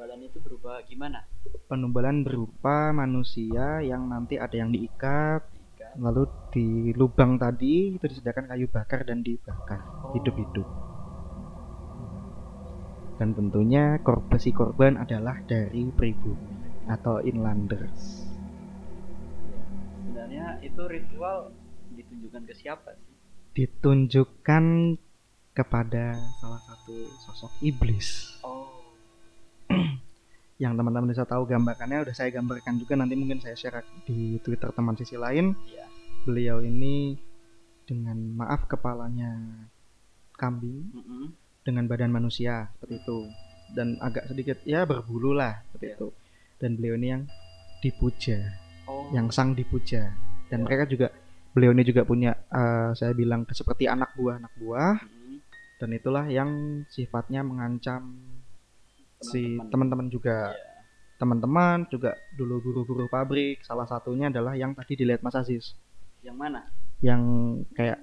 penumbalan 0.01 0.21
itu 0.29 0.39
berubah 0.45 0.81
gimana 0.85 1.25
penumbalan 1.69 2.21
berupa 2.21 2.93
manusia 2.93 3.81
yang 3.81 4.13
nanti 4.13 4.37
ada 4.37 4.53
yang 4.53 4.69
diikat 4.69 5.41
lalu 5.97 6.29
di 6.53 6.93
lubang 6.93 7.41
tadi 7.41 7.97
itu 7.97 8.05
disediakan 8.05 8.49
kayu 8.49 8.69
bakar 8.69 9.05
dan 9.09 9.25
dibakar 9.25 9.81
hidup-hidup 10.13 10.89
dan 13.21 13.37
tentunya 13.37 14.01
korban 14.01 14.41
si 14.41 14.49
korban 14.49 14.97
adalah 14.97 15.37
dari 15.45 15.93
pribumi 15.93 16.57
atau 16.89 17.21
inlanders. 17.21 18.25
Sebenarnya 20.01 20.57
itu 20.64 20.81
ritual 20.89 21.53
ditunjukkan 21.93 22.43
ke 22.49 22.55
siapa 22.57 22.97
sih? 22.97 23.12
Ditunjukkan 23.53 24.64
kepada 25.53 26.16
salah 26.41 26.64
satu 26.64 26.97
sosok 27.29 27.53
iblis. 27.61 28.41
Oh. 28.41 28.73
Yang 30.62 30.81
teman-teman 30.81 31.12
bisa 31.12 31.29
tahu 31.29 31.45
gambarkannya 31.45 32.09
udah 32.09 32.16
saya 32.16 32.33
gambarkan 32.33 32.81
juga 32.81 32.97
nanti 32.97 33.21
mungkin 33.21 33.45
saya 33.45 33.53
share 33.53 33.85
di 34.09 34.41
Twitter 34.41 34.73
teman 34.73 34.97
sisi 34.97 35.21
lain. 35.21 35.53
Iya. 35.68 35.85
Beliau 36.25 36.64
ini 36.64 37.21
dengan 37.85 38.16
maaf 38.33 38.64
kepalanya 38.64 39.37
kambing. 40.41 40.89
Mm-mm. 40.97 41.39
Dengan 41.61 41.85
badan 41.85 42.09
manusia 42.09 42.69
seperti 42.75 42.95
itu 42.99 43.19
dan 43.71 43.95
agak 44.01 44.27
sedikit 44.27 44.57
ya 44.65 44.83
berbulu 44.83 45.33
lah 45.33 45.61
seperti 45.67 45.87
Iya. 45.87 45.97
itu 45.97 46.09
dan 46.57 46.71
beliau 46.75 46.95
ini 46.97 47.07
yang 47.09 47.23
dipuja 47.79 48.39
oh 48.85 49.09
yang 49.11 49.29
sang 49.29 49.53
dipuja 49.53 50.11
dan 50.49 50.61
Iya. 50.61 50.65
mereka 50.67 50.85
juga 50.87 51.07
beliau 51.51 51.71
ini 51.71 51.83
juga 51.83 52.03
punya 52.03 52.33
eh, 52.35 52.91
saya 52.95 53.13
bilang 53.13 53.45
seperti 53.47 53.87
anak 53.87 54.15
buah 54.15 54.39
anak 54.39 54.53
buah 54.57 54.97
Mm-mm. 54.99 55.37
dan 55.77 55.89
itulah 55.91 56.25
yang 56.27 56.51
sifatnya 56.87 57.41
mengancam 57.41 58.15
si 59.19 59.55
Teman-teman. 59.55 59.71
teman-teman 59.71 60.07
juga 60.09 60.37
Iya. 60.49 60.69
teman-teman 61.17 61.77
juga 61.87 62.11
dulu 62.33 62.55
guru-guru 62.61 63.05
pabrik 63.07 63.61
salah 63.61 63.85
satunya 63.85 64.29
adalah 64.29 64.57
yang 64.57 64.73
tadi 64.73 64.97
dilihat 64.97 65.21
Mas 65.21 65.37
Aziz 65.37 65.77
yang 66.21 66.35
mana 66.35 66.65
yang 67.01 67.21
kayak 67.73 68.01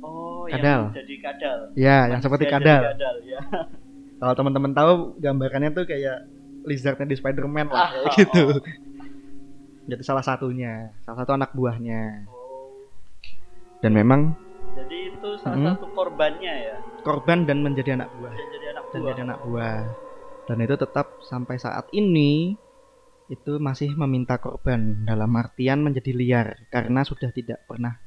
oh 0.00 0.44
Kadal. 0.48 0.90
yang 0.90 0.96
jadi 0.96 1.14
kadal. 1.20 1.58
Ya 1.74 1.96
yang 2.08 2.18
Manusia 2.18 2.24
seperti 2.26 2.44
jadi 2.46 2.54
kadal. 2.58 2.80
kadal 2.94 3.16
ya. 3.24 3.40
Kalau 4.20 4.34
teman-teman 4.36 4.72
tahu 4.76 4.92
gambarannya 5.16 5.70
tuh 5.72 5.84
kayak 5.88 6.18
lizardnya 6.68 7.08
di 7.08 7.16
Spider-Man 7.16 7.72
lah 7.72 7.78
Ah, 7.78 7.88
kayak 7.88 8.04
oh, 8.04 8.14
gitu. 8.20 8.42
Oh. 8.52 8.60
jadi 9.88 10.02
salah 10.04 10.20
satunya 10.20 10.92
salah 11.02 11.24
satu 11.24 11.32
anak 11.34 11.50
buahnya. 11.56 12.28
Oh, 12.28 12.76
dan 13.80 13.96
memang 13.96 14.36
jadi 14.76 15.10
itu 15.10 15.28
salah 15.40 15.56
Mm-mm. 15.56 15.74
satu 15.80 15.86
korbannya 15.96 16.54
ya? 16.68 16.76
Korban 17.02 17.48
dan 17.48 17.64
menjadi 17.64 17.96
anak 17.96 18.12
buah. 18.14 18.30
Dan 18.30 18.46
jadi 18.54 18.66
anak 18.70 18.84
dan 18.86 19.00
buah. 19.00 19.08
jadi 19.08 19.20
anak 19.24 19.38
buah. 19.42 19.80
Dan 20.46 20.56
itu 20.60 20.74
tetap 20.76 21.06
sampai 21.24 21.56
saat 21.56 21.86
ini 21.90 22.54
itu 23.26 23.52
masih 23.58 23.94
meminta 23.96 24.36
korban. 24.36 25.06
Dalam 25.06 25.30
artian 25.34 25.80
menjadi 25.80 26.10
liar 26.12 26.46
karena 26.68 27.02
sudah 27.02 27.30
tidak 27.32 27.62
pernah 27.64 27.98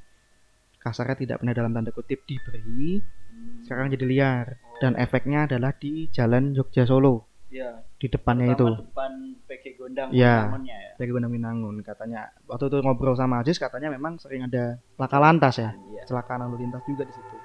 kasarnya 0.84 1.16
tidak 1.16 1.40
pernah 1.40 1.56
dalam 1.56 1.72
tanda 1.72 1.96
kutip 1.96 2.28
diberi 2.28 3.00
Hmm. 3.34 3.66
sekarang 3.66 3.90
jadi 3.90 4.06
liar. 4.06 4.48
Dan 4.78 4.94
efeknya 4.94 5.50
adalah 5.50 5.74
di 5.74 6.06
jalan 6.14 6.54
Jogja 6.54 6.86
Solo. 6.86 7.26
Ya 7.50 7.82
di 8.04 8.12
depannya 8.12 8.52
itu. 8.52 8.68
depan 8.68 9.12
PG 9.48 9.80
Gondang 9.80 10.12
Iya. 10.12 10.52
Winangunnya 10.52 10.76
ya. 10.76 10.92
Dari 11.00 11.10
Gunung 11.16 11.32
Winangun 11.32 11.76
katanya. 11.80 12.36
Waktu 12.52 12.68
itu 12.68 12.78
ngobrol 12.84 13.16
sama 13.16 13.40
Aziz 13.40 13.56
katanya 13.56 13.96
memang 13.96 14.20
sering 14.20 14.44
ada 14.44 14.76
laka 15.00 15.18
lantas 15.24 15.56
ya. 15.56 15.72
Iya. 15.72 16.04
kecelakaan 16.04 16.44
lalu 16.44 16.68
lintas 16.68 16.84
juga 16.84 17.08
di 17.08 17.16
situ. 17.16 17.36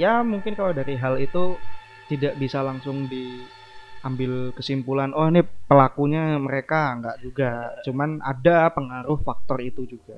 Ya 0.00 0.24
mungkin 0.24 0.56
kalau 0.56 0.72
dari 0.72 0.96
hal 0.96 1.20
itu 1.20 1.60
tidak 2.08 2.40
bisa 2.40 2.64
langsung 2.64 3.12
diambil 3.12 4.56
kesimpulan 4.56 5.12
oh 5.12 5.28
ini 5.28 5.44
pelakunya 5.44 6.40
mereka. 6.40 6.96
Nggak 6.96 7.16
juga. 7.20 7.76
Cuman 7.84 8.24
ada 8.24 8.72
pengaruh 8.72 9.20
faktor 9.20 9.60
itu 9.60 9.84
juga. 9.84 10.16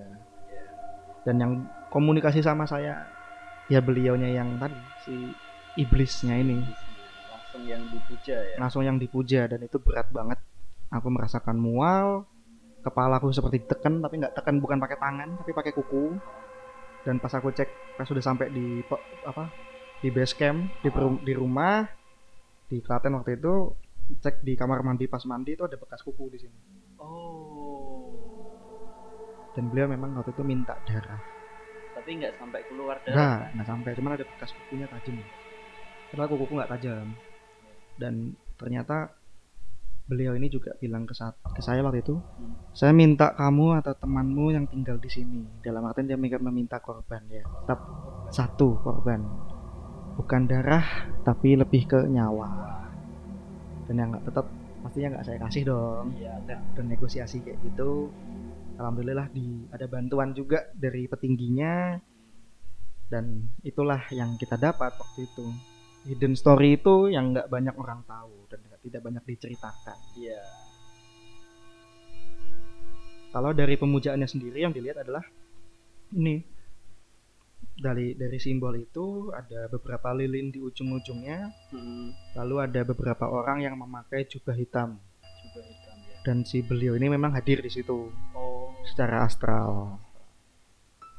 Dan 1.27 1.43
yang 1.43 1.53
komunikasi 1.91 2.41
sama 2.41 2.65
saya. 2.65 3.11
Ya 3.71 3.79
beliaunya 3.79 4.35
yang 4.35 4.59
tadi 4.59 4.79
si 5.07 5.15
iblisnya 5.79 6.39
ini. 6.39 6.63
Langsung 7.31 7.63
yang 7.67 7.83
dipuja 7.87 8.37
ya? 8.39 8.57
Langsung 8.59 8.83
yang 8.83 8.97
dipuja 8.99 9.41
dan 9.47 9.61
itu 9.63 9.79
berat 9.79 10.11
banget. 10.11 10.39
Aku 10.91 11.07
merasakan 11.11 11.55
mual 11.59 12.27
kepalaku 12.81 13.29
seperti 13.31 13.61
ditekan 13.61 14.01
tapi 14.01 14.17
nggak 14.17 14.33
tekan 14.41 14.57
bukan 14.59 14.81
pakai 14.81 14.99
tangan 14.99 15.29
tapi 15.39 15.51
pakai 15.55 15.73
kuku. 15.75 16.19
Dan 17.07 17.23
pas 17.23 17.31
aku 17.31 17.55
cek 17.55 17.95
pas 17.95 18.07
sudah 18.07 18.23
sampai 18.23 18.51
di 18.51 18.83
apa 19.23 19.55
di 20.03 20.09
base 20.11 20.35
camp 20.35 20.67
di, 20.83 20.89
perum- 20.91 21.23
di 21.23 21.33
rumah 21.37 21.87
di 22.67 22.83
Klaten 22.83 23.15
waktu 23.15 23.39
itu 23.39 23.71
cek 24.19 24.43
di 24.43 24.59
kamar 24.59 24.83
mandi 24.83 25.07
pas 25.07 25.23
mandi 25.31 25.55
itu 25.55 25.63
ada 25.63 25.79
bekas 25.79 26.03
kuku 26.03 26.27
di 26.35 26.39
sini. 26.43 26.59
Oh. 26.99 28.11
Dan 29.55 29.71
beliau 29.71 29.87
memang 29.87 30.19
waktu 30.19 30.35
itu 30.35 30.43
minta 30.43 30.75
darah 30.87 31.30
tapi 32.11 32.27
nggak 32.27 32.43
sampai 32.43 32.61
keluar 32.67 32.99
darah 33.07 33.55
nggak 33.55 33.69
sampai. 33.71 33.91
Cuman 33.95 34.19
ada 34.19 34.27
bekas 34.27 34.51
kukunya 34.51 34.91
tajam. 34.91 35.15
Padahal 36.11 36.27
kukuku 36.27 36.53
nggak 36.59 36.71
tajam. 36.75 37.07
Dan 37.95 38.35
ternyata 38.59 39.15
beliau 40.11 40.35
ini 40.35 40.51
juga 40.51 40.75
bilang 40.83 41.07
ke, 41.07 41.15
saat, 41.15 41.39
ke 41.39 41.63
saya 41.63 41.87
waktu 41.87 42.03
itu 42.03 42.19
Hmm. 42.19 42.75
saya 42.75 42.91
minta 42.91 43.31
kamu 43.31 43.79
atau 43.79 43.95
temanmu 43.95 44.51
yang 44.51 44.67
tinggal 44.67 44.99
di 44.99 45.07
sini. 45.07 45.63
Dalam 45.63 45.87
artian 45.87 46.11
dia 46.11 46.19
minta- 46.19 46.43
meminta 46.43 46.83
korban 46.83 47.23
ya. 47.31 47.47
Tetap 47.47 47.79
satu 48.35 48.75
korban. 48.83 49.23
Bukan 50.19 50.51
darah 50.51 51.15
tapi 51.23 51.55
lebih 51.55 51.87
ke 51.87 52.11
nyawa. 52.11 52.51
Dan 53.87 54.03
yang 54.03 54.11
nggak 54.11 54.27
tetap 54.27 54.51
pastinya 54.83 55.15
nggak 55.15 55.27
saya 55.31 55.39
kasih 55.47 55.63
dong. 55.63 56.11
Iya. 56.19 56.43
dan, 56.43 56.59
dan 56.75 56.91
negosiasi 56.91 57.39
kayak 57.39 57.63
gitu 57.71 58.11
alhamdulillah 58.81 59.29
di 59.29 59.69
ada 59.69 59.85
bantuan 59.85 60.33
juga 60.33 60.65
dari 60.73 61.05
petingginya 61.05 62.01
dan 63.07 63.45
itulah 63.61 64.01
yang 64.11 64.41
kita 64.41 64.57
dapat 64.57 64.97
waktu 64.97 65.29
itu 65.29 65.45
hidden 66.09 66.33
story 66.33 66.81
itu 66.81 67.13
yang 67.13 67.37
nggak 67.37 67.47
banyak 67.47 67.77
orang 67.77 68.01
tahu 68.09 68.49
dan 68.49 68.59
tidak 68.81 69.05
banyak 69.05 69.21
diceritakan 69.29 69.99
Iya. 70.17 70.41
kalau 73.31 73.53
dari 73.53 73.77
pemujaannya 73.77 74.25
sendiri 74.25 74.65
yang 74.65 74.73
dilihat 74.73 75.05
adalah 75.05 75.23
ini 76.17 76.41
dari 77.77 78.13
dari 78.13 78.37
simbol 78.37 78.73
itu 78.75 79.29
ada 79.31 79.69
beberapa 79.69 80.13
lilin 80.13 80.49
di 80.49 80.61
ujung-ujungnya 80.61 81.53
Mm-mm. 81.73 82.37
lalu 82.37 82.55
ada 82.61 82.81
beberapa 82.83 83.29
orang 83.29 83.61
yang 83.61 83.77
memakai 83.77 84.25
jubah 84.25 84.53
hitam 84.53 84.97
Coba 85.21 85.61
hitam 85.61 85.97
ya. 86.01 86.17
dan 86.25 86.37
si 86.45 86.61
beliau 86.61 86.97
ini 86.97 87.09
memang 87.09 87.33
hadir 87.33 87.61
di 87.61 87.69
situ 87.69 88.09
Oh. 88.33 88.60
Secara 88.85 89.25
astral 89.25 90.01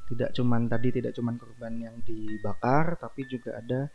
tidak 0.07 0.35
cuman 0.35 0.67
tadi 0.67 0.91
tidak 0.91 1.15
cuman 1.15 1.39
korban 1.39 1.73
yang 1.79 1.95
dibakar 2.03 2.99
tapi 2.99 3.23
juga 3.25 3.55
ada 3.57 3.87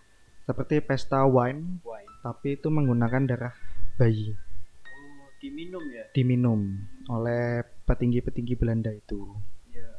seperti 0.47 0.81
pesta 0.81 1.27
wine 1.27 1.83
Wine. 1.85 2.11
tapi 2.23 2.57
itu 2.57 2.69
menggunakan 2.71 3.23
darah 3.27 3.55
bayi 3.97 4.33
Oh, 4.33 5.29
diminum 5.37 5.85
ya. 5.93 6.05
diminum 6.17 6.61
oleh 7.09 7.61
petinggi-petinggi 7.85 8.57
Belanda 8.57 8.89
itu 8.89 9.21
Iya. 9.69 9.93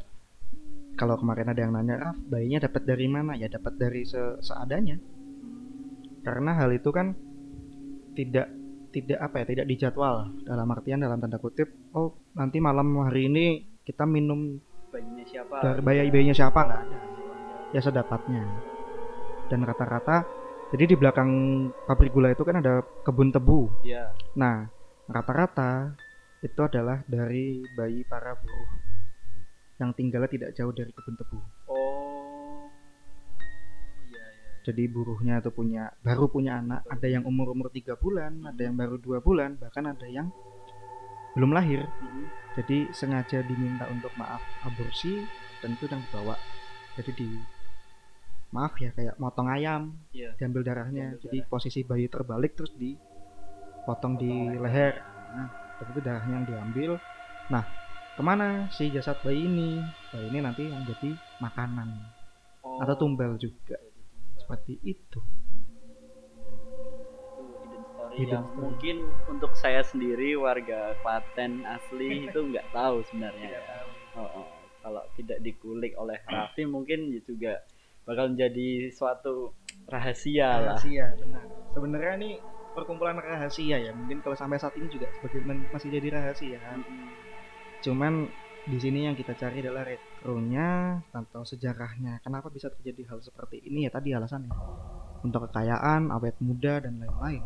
kalau 0.98 1.22
kemarin 1.22 1.54
ada 1.54 1.62
yang 1.62 1.74
nanya 1.78 1.96
ah 2.02 2.16
bayinya 2.18 2.66
dapat 2.66 2.82
dari 2.82 3.06
mana 3.06 3.38
ya 3.38 3.46
dapat 3.46 3.78
dari 3.78 4.02
se- 4.02 4.42
seadanya 4.42 4.98
karena 6.26 6.52
hal 6.58 6.74
itu 6.74 6.90
kan 6.90 7.14
tidak 8.18 8.50
tidak 8.90 9.20
apa 9.20 9.44
ya 9.44 9.46
tidak 9.46 9.66
dijadwal 9.68 10.16
dalam 10.42 10.68
artian 10.72 11.04
dalam 11.04 11.20
tanda 11.20 11.38
kutip 11.38 11.68
oh 11.94 12.16
nanti 12.34 12.58
malam 12.58 12.96
hari 13.04 13.28
ini 13.28 13.46
kita 13.84 14.04
minum 14.04 14.60
Bayinya 14.88 15.24
siapa? 15.28 15.56
dari 15.60 15.82
bayi 15.84 16.08
bayinya 16.08 16.36
siapa 16.36 16.60
nggak 16.64 16.82
ada 16.88 17.00
ya 17.76 17.80
sedapatnya 17.84 18.44
dan 19.52 19.64
rata-rata 19.64 20.24
jadi 20.72 20.84
di 20.92 20.96
belakang 21.00 21.30
pabrik 21.88 22.12
gula 22.12 22.32
itu 22.32 22.44
kan 22.44 22.60
ada 22.60 22.84
kebun 23.04 23.32
tebu 23.32 23.68
Iya. 23.84 24.12
nah 24.36 24.68
rata-rata 25.08 25.96
itu 26.40 26.60
adalah 26.64 27.04
dari 27.08 27.64
bayi 27.76 28.04
para 28.08 28.36
buruh 28.36 28.70
yang 29.78 29.92
tinggalnya 29.94 30.32
tidak 30.32 30.52
jauh 30.56 30.72
dari 30.72 30.92
kebun 30.92 31.16
tebu 31.16 31.38
Oh. 31.68 32.17
Jadi 34.68 34.84
buruhnya 34.92 35.40
itu 35.40 35.48
punya 35.48 35.88
baru 36.04 36.28
punya 36.28 36.60
anak 36.60 36.84
ada 36.92 37.08
yang 37.08 37.24
umur 37.24 37.56
umur 37.56 37.72
tiga 37.72 37.96
bulan 37.96 38.44
ada 38.44 38.60
yang 38.68 38.76
baru 38.76 39.00
dua 39.00 39.24
bulan 39.24 39.56
bahkan 39.56 39.88
ada 39.88 40.04
yang 40.04 40.28
belum 41.40 41.56
lahir. 41.56 41.88
Mm-mm. 41.88 42.28
jadi 42.58 42.90
sengaja 42.92 43.46
diminta 43.48 43.88
untuk 43.88 44.12
maaf 44.20 44.44
aborsi 44.68 45.24
dan 45.64 45.72
itu 45.80 45.88
yang 45.88 46.04
dibawa. 46.04 46.36
Jadi 47.00 47.12
di 47.16 47.30
maaf 48.52 48.76
ya 48.76 48.92
kayak 48.92 49.16
motong 49.22 49.48
ayam 49.48 49.96
Iya. 50.12 50.36
diambil 50.36 50.68
darahnya. 50.68 51.16
Diambil 51.16 51.24
jadi 51.24 51.38
posisi 51.48 51.88
bayi 51.88 52.12
terbalik 52.12 52.60
terus 52.60 52.76
dipotong 52.76 54.20
di 54.20 54.28
Potong 54.28 54.60
leher. 54.68 55.00
Nah 55.32 55.48
dan 55.80 55.86
itu 55.96 56.00
darahnya 56.04 56.34
yang 56.44 56.48
diambil. 56.50 56.92
Nah 57.48 57.64
ke 58.18 58.22
mana 58.26 58.68
si 58.76 58.92
jasad 58.92 59.16
bayi 59.24 59.48
ini? 59.48 59.80
Bayi 60.12 60.28
ini 60.28 60.40
nanti 60.44 60.68
yang 60.68 60.84
jadi 60.84 61.16
makanan. 61.40 62.18
Oh. 62.68 62.84
atau 62.84 63.00
tumbal 63.00 63.40
juga. 63.40 63.80
Seperti 64.48 64.80
itu 64.80 65.20
yang 68.18 68.48
mungkin 68.56 69.12
untuk 69.28 69.54
saya 69.54 69.84
sendiri 69.84 70.34
warga 70.40 70.96
Klaten 71.04 71.68
asli 71.68 72.18
itu 72.32 72.40
nggak 72.50 72.74
tahu 72.74 73.04
sebenarnya. 73.12 73.62
ya. 73.62 73.62
Oh, 74.18 74.26
oh. 74.42 74.48
Kalau 74.82 75.04
tidak 75.20 75.44
dikulik 75.44 75.94
oleh 76.00 76.18
Raffi 76.26 76.64
mungkin 76.64 77.12
juga 77.28 77.60
bakal 78.08 78.32
menjadi 78.32 78.88
suatu 78.96 79.52
rahasia 79.92 80.64
lah. 80.64 80.80
rahasia 80.80 81.12
benar 81.20 81.44
sebenarnya 81.76 82.14
ini 82.24 82.32
perkumpulan 82.72 83.20
rahasia 83.20 83.84
ya 83.84 83.92
mungkin 83.92 84.24
kalau 84.24 84.32
sampai 84.40 84.56
saat 84.56 84.80
ini 84.80 84.88
juga 84.88 85.12
sebagai 85.20 85.44
masih 85.76 85.92
jadi 85.92 86.08
rahasia 86.16 86.56
Mm-mm. 86.56 87.12
cuman 87.84 88.32
di 88.68 88.78
sini 88.84 89.08
yang 89.08 89.16
kita 89.16 89.32
cari 89.32 89.64
adalah 89.64 89.88
retronya 89.88 91.00
atau 91.16 91.48
sejarahnya. 91.48 92.20
Kenapa 92.20 92.52
bisa 92.52 92.68
terjadi 92.68 93.16
hal 93.16 93.24
seperti 93.24 93.64
ini? 93.64 93.88
Ya 93.88 93.92
tadi 93.96 94.12
alasannya. 94.12 94.52
Untuk 95.24 95.48
kekayaan 95.48 96.12
awet 96.12 96.36
muda 96.44 96.84
dan 96.84 97.00
lain-lain. 97.00 97.44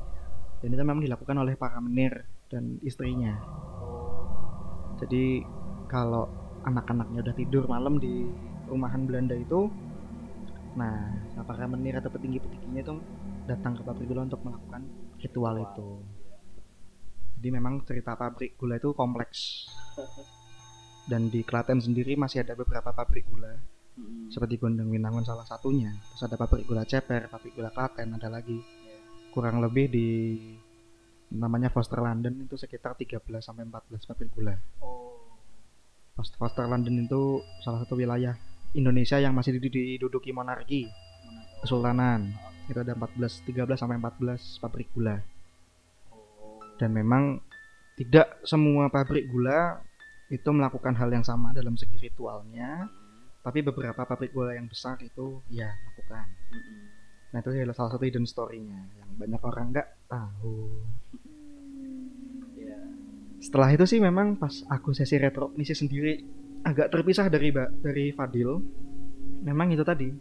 Dan 0.65 0.69
itu 0.73 0.81
memang 0.81 1.05
dilakukan 1.05 1.37
oleh 1.37 1.53
para 1.53 1.77
menir 1.77 2.25
dan 2.49 2.81
istrinya. 2.81 3.37
Jadi 4.97 5.45
kalau 5.85 6.25
anak-anaknya 6.65 7.21
udah 7.21 7.35
tidur 7.37 7.69
malam 7.69 8.01
di 8.01 8.25
rumahan 8.65 9.05
Belanda 9.05 9.37
itu 9.37 9.69
nah 10.71 11.11
para 11.43 11.67
menir 11.67 11.99
atau 11.99 12.07
petinggi-petingginya 12.07 12.81
itu 12.81 12.95
datang 13.43 13.75
ke 13.75 13.83
pabrik 13.83 14.07
gula 14.09 14.25
untuk 14.25 14.41
melakukan 14.41 14.89
ritual 15.21 15.53
itu? 15.61 16.01
Jadi 17.37 17.47
memang 17.53 17.85
cerita 17.85 18.17
pabrik 18.17 18.57
gula 18.57 18.81
itu 18.81 18.89
kompleks 18.97 19.69
dan 21.09 21.31
di 21.31 21.41
Klaten 21.41 21.81
sendiri 21.81 22.13
masih 22.17 22.43
ada 22.45 22.53
beberapa 22.53 22.91
pabrik 22.93 23.25
gula. 23.29 23.53
Mm-mm. 23.91 24.31
seperti 24.31 24.55
Gondang 24.55 24.87
Winangun 24.87 25.27
salah 25.27 25.43
satunya. 25.43 25.91
Terus 25.91 26.23
ada 26.31 26.39
pabrik 26.39 26.63
gula 26.63 26.87
Ceper 26.87 27.27
pabrik 27.27 27.53
gula 27.55 27.69
Klaten 27.75 28.15
ada 28.15 28.31
lagi. 28.31 28.55
Kurang 29.35 29.59
lebih 29.59 29.91
di 29.91 30.07
namanya 31.31 31.71
Foster 31.71 31.99
London 31.99 32.43
itu 32.43 32.55
sekitar 32.59 32.95
13 32.95 33.19
sampai 33.39 33.63
14 33.67 34.07
pabrik 34.07 34.31
gula. 34.35 34.55
Oh. 34.83 35.15
Foster, 36.15 36.67
London 36.67 37.07
itu 37.07 37.39
salah 37.63 37.81
satu 37.81 37.95
wilayah 37.95 38.35
Indonesia 38.75 39.17
yang 39.17 39.31
masih 39.31 39.57
did- 39.57 39.71
diduduki 39.71 40.35
monarki. 40.35 40.87
Kesultanan. 41.63 42.35
Itu 42.67 42.83
ada 42.83 42.95
14 42.95 43.43
13 43.47 43.79
sampai 43.79 43.99
14 43.99 44.59
pabrik 44.59 44.91
gula. 44.95 45.19
Oh. 46.11 46.59
dan 46.79 46.91
memang 46.91 47.37
tidak 47.95 48.41
semua 48.47 48.89
pabrik 48.89 49.29
gula 49.29 49.85
itu 50.31 50.49
melakukan 50.49 50.95
hal 50.95 51.11
yang 51.11 51.27
sama 51.27 51.51
dalam 51.51 51.75
segi 51.75 51.99
ritualnya 51.99 52.87
tapi 53.41 53.59
beberapa 53.61 54.07
pabrik 54.07 54.31
gula 54.31 54.55
yang 54.55 54.65
besar 54.65 54.95
itu 55.03 55.43
ya 55.51 55.67
melakukan 55.67 56.25
Mm-mm. 56.49 56.81
nah 57.35 57.39
itu 57.43 57.49
adalah 57.51 57.75
salah 57.75 57.91
satu 57.93 58.03
hidden 58.07 58.23
story-nya 58.23 58.79
yang 58.95 59.09
banyak 59.19 59.41
orang 59.43 59.65
nggak 59.75 59.87
tahu. 60.07 60.71
Iya. 62.55 62.79
setelah 63.41 63.69
itu 63.73 63.85
sih 63.87 63.99
memang 63.99 64.37
pas 64.37 64.63
aku 64.69 64.93
sesi 64.93 65.17
retrognisi 65.17 65.73
sendiri 65.73 66.13
agak 66.61 66.93
terpisah 66.93 67.25
dari 67.27 67.49
Ba- 67.49 67.73
dari 67.73 68.13
Fadil. 68.13 68.61
Memang 69.41 69.73
itu 69.73 69.81
tadi 69.81 70.13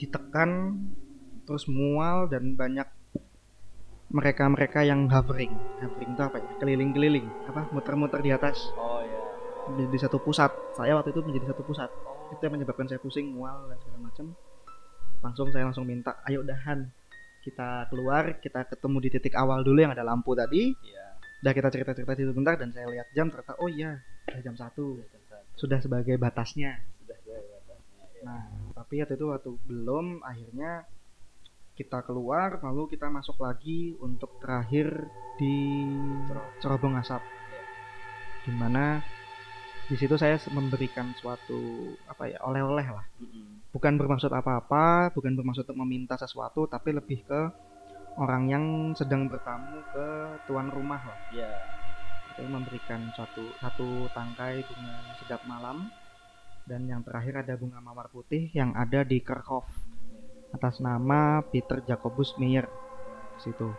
ditekan 0.00 0.80
terus 1.44 1.68
mual 1.68 2.28
dan 2.32 2.56
banyak 2.56 2.88
mereka-mereka 4.08 4.86
yang 4.86 5.10
hovering. 5.12 5.52
Hovering 5.82 6.10
itu 6.16 6.22
apa 6.24 6.36
ya? 6.40 6.50
Keliling-keliling 6.62 7.26
apa? 7.52 7.68
Muter-muter 7.74 8.24
di 8.24 8.32
atas. 8.32 8.72
Oh 8.78 8.95
ya. 9.66 9.74
di, 9.74 9.84
di 9.90 9.98
satu 9.98 10.22
pusat. 10.22 10.50
Saya 10.78 10.94
waktu 10.94 11.10
itu 11.10 11.20
menjadi 11.26 11.50
satu 11.50 11.62
pusat. 11.66 11.90
Itu 12.30 12.40
yang 12.42 12.54
menyebabkan 12.58 12.86
saya 12.86 13.02
pusing 13.02 13.34
mual 13.34 13.66
dan 13.70 13.78
segala 13.82 13.98
macam. 14.06 14.26
Langsung 15.22 15.46
saya 15.50 15.64
langsung 15.66 15.86
minta 15.86 16.22
ayo 16.26 16.46
dahan 16.46 16.86
kita 17.46 17.86
keluar 17.86 18.42
kita 18.42 18.66
ketemu 18.66 18.96
di 18.98 19.08
titik 19.14 19.34
awal 19.38 19.62
dulu 19.62 19.78
yang 19.78 19.94
ada 19.94 20.02
lampu 20.02 20.34
tadi. 20.34 20.74
Iya. 20.74 21.06
udah 21.36 21.52
kita 21.52 21.68
cerita-cerita 21.68 22.12
situ 22.16 22.32
bentar 22.32 22.58
dan 22.58 22.74
saya 22.74 22.90
lihat 22.90 23.12
jam 23.12 23.28
ternyata 23.30 23.54
oh 23.62 23.70
iya 23.70 24.02
udah 24.26 24.42
jam 24.42 24.58
satu. 24.58 24.98
Sudah 25.54 25.78
sebagai 25.78 26.18
batasnya. 26.18 26.82
Sudah 27.06 27.16
saya 27.22 27.38
batasnya. 27.38 28.02
Ya. 28.02 28.22
nah 28.26 28.42
tapi 28.74 28.98
waktu 28.98 29.14
itu 29.14 29.26
waktu 29.30 29.50
belum 29.68 30.26
akhirnya 30.26 30.90
kita 31.76 32.02
keluar 32.02 32.58
lalu 32.64 32.88
kita 32.90 33.12
masuk 33.12 33.38
lagi 33.38 33.94
untuk 34.02 34.42
terakhir 34.42 35.06
di 35.38 35.86
cerobong. 36.58 36.98
Asap. 36.98 37.22
Di 38.42 38.50
mana 38.50 39.04
di 39.86 39.94
situ 39.94 40.18
saya 40.18 40.34
memberikan 40.50 41.14
suatu 41.14 41.94
apa 42.10 42.26
ya 42.26 42.38
oleh-oleh 42.42 42.86
lah. 42.90 43.06
Mm-mm. 43.22 43.70
bukan 43.70 43.94
bermaksud 44.00 44.32
apa-apa 44.32 45.14
bukan 45.14 45.36
bermaksud 45.36 45.68
untuk 45.68 45.78
meminta 45.84 46.18
sesuatu 46.18 46.66
tapi 46.66 46.96
lebih 46.96 47.22
ke 47.22 47.40
orang 48.16 48.48
yang 48.48 48.64
sedang 48.96 49.28
bertamu 49.28 49.84
ke 49.92 50.06
tuan 50.48 50.72
rumah 50.72 51.00
lah. 51.00 51.18
Iya. 51.32 51.52
saya 52.36 52.52
memberikan 52.52 53.00
suatu 53.16 53.48
satu 53.64 54.12
tangkai 54.12 54.60
bunga 54.64 54.96
sedap 55.24 55.40
malam. 55.48 55.88
Dan 56.66 56.90
yang 56.90 57.06
terakhir 57.06 57.46
ada 57.46 57.54
bunga 57.54 57.78
mawar 57.78 58.10
putih 58.10 58.50
yang 58.50 58.74
ada 58.74 59.06
di 59.06 59.22
Kerkhoff 59.22 59.70
atas 60.50 60.82
nama 60.82 61.38
Peter 61.46 61.78
Jacobus 61.86 62.34
Meyer. 62.42 62.66
Di 63.38 63.40
situ. 63.46 63.70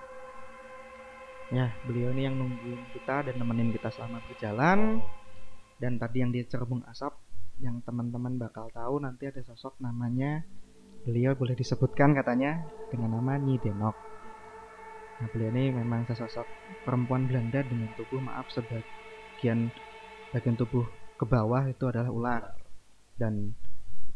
Ya 1.51 1.75
beliau 1.83 2.15
ini 2.15 2.31
yang 2.31 2.39
nungguin 2.39 2.95
kita 2.95 3.27
dan 3.27 3.35
nemenin 3.35 3.75
kita 3.75 3.91
selama 3.91 4.23
berjalan 4.31 5.03
dan 5.77 6.01
tadi 6.01 6.25
yang 6.25 6.33
di 6.33 6.41
cerbung 6.45 6.81
asap 6.89 7.13
yang 7.61 7.81
teman-teman 7.81 8.37
bakal 8.37 8.69
tahu 8.69 9.01
nanti 9.01 9.29
ada 9.29 9.41
sosok 9.41 9.81
namanya 9.81 10.45
beliau 11.07 11.33
boleh 11.33 11.55
disebutkan 11.55 12.11
katanya 12.11 12.67
dengan 12.91 13.15
nama 13.15 13.39
Nyi 13.39 13.55
Denok. 13.63 13.97
Nah, 15.17 15.27
beliau 15.33 15.49
ini 15.55 15.73
memang 15.73 16.05
sesosok 16.05 16.45
perempuan 16.85 17.25
Belanda 17.25 17.65
dengan 17.65 17.89
tubuh 17.97 18.21
maaf 18.21 18.51
sebagian 18.53 19.73
bagian 20.29 20.55
tubuh 20.59 20.85
ke 21.17 21.25
bawah 21.25 21.65
itu 21.65 21.89
adalah 21.89 22.11
ular. 22.13 22.43
Dan 23.17 23.49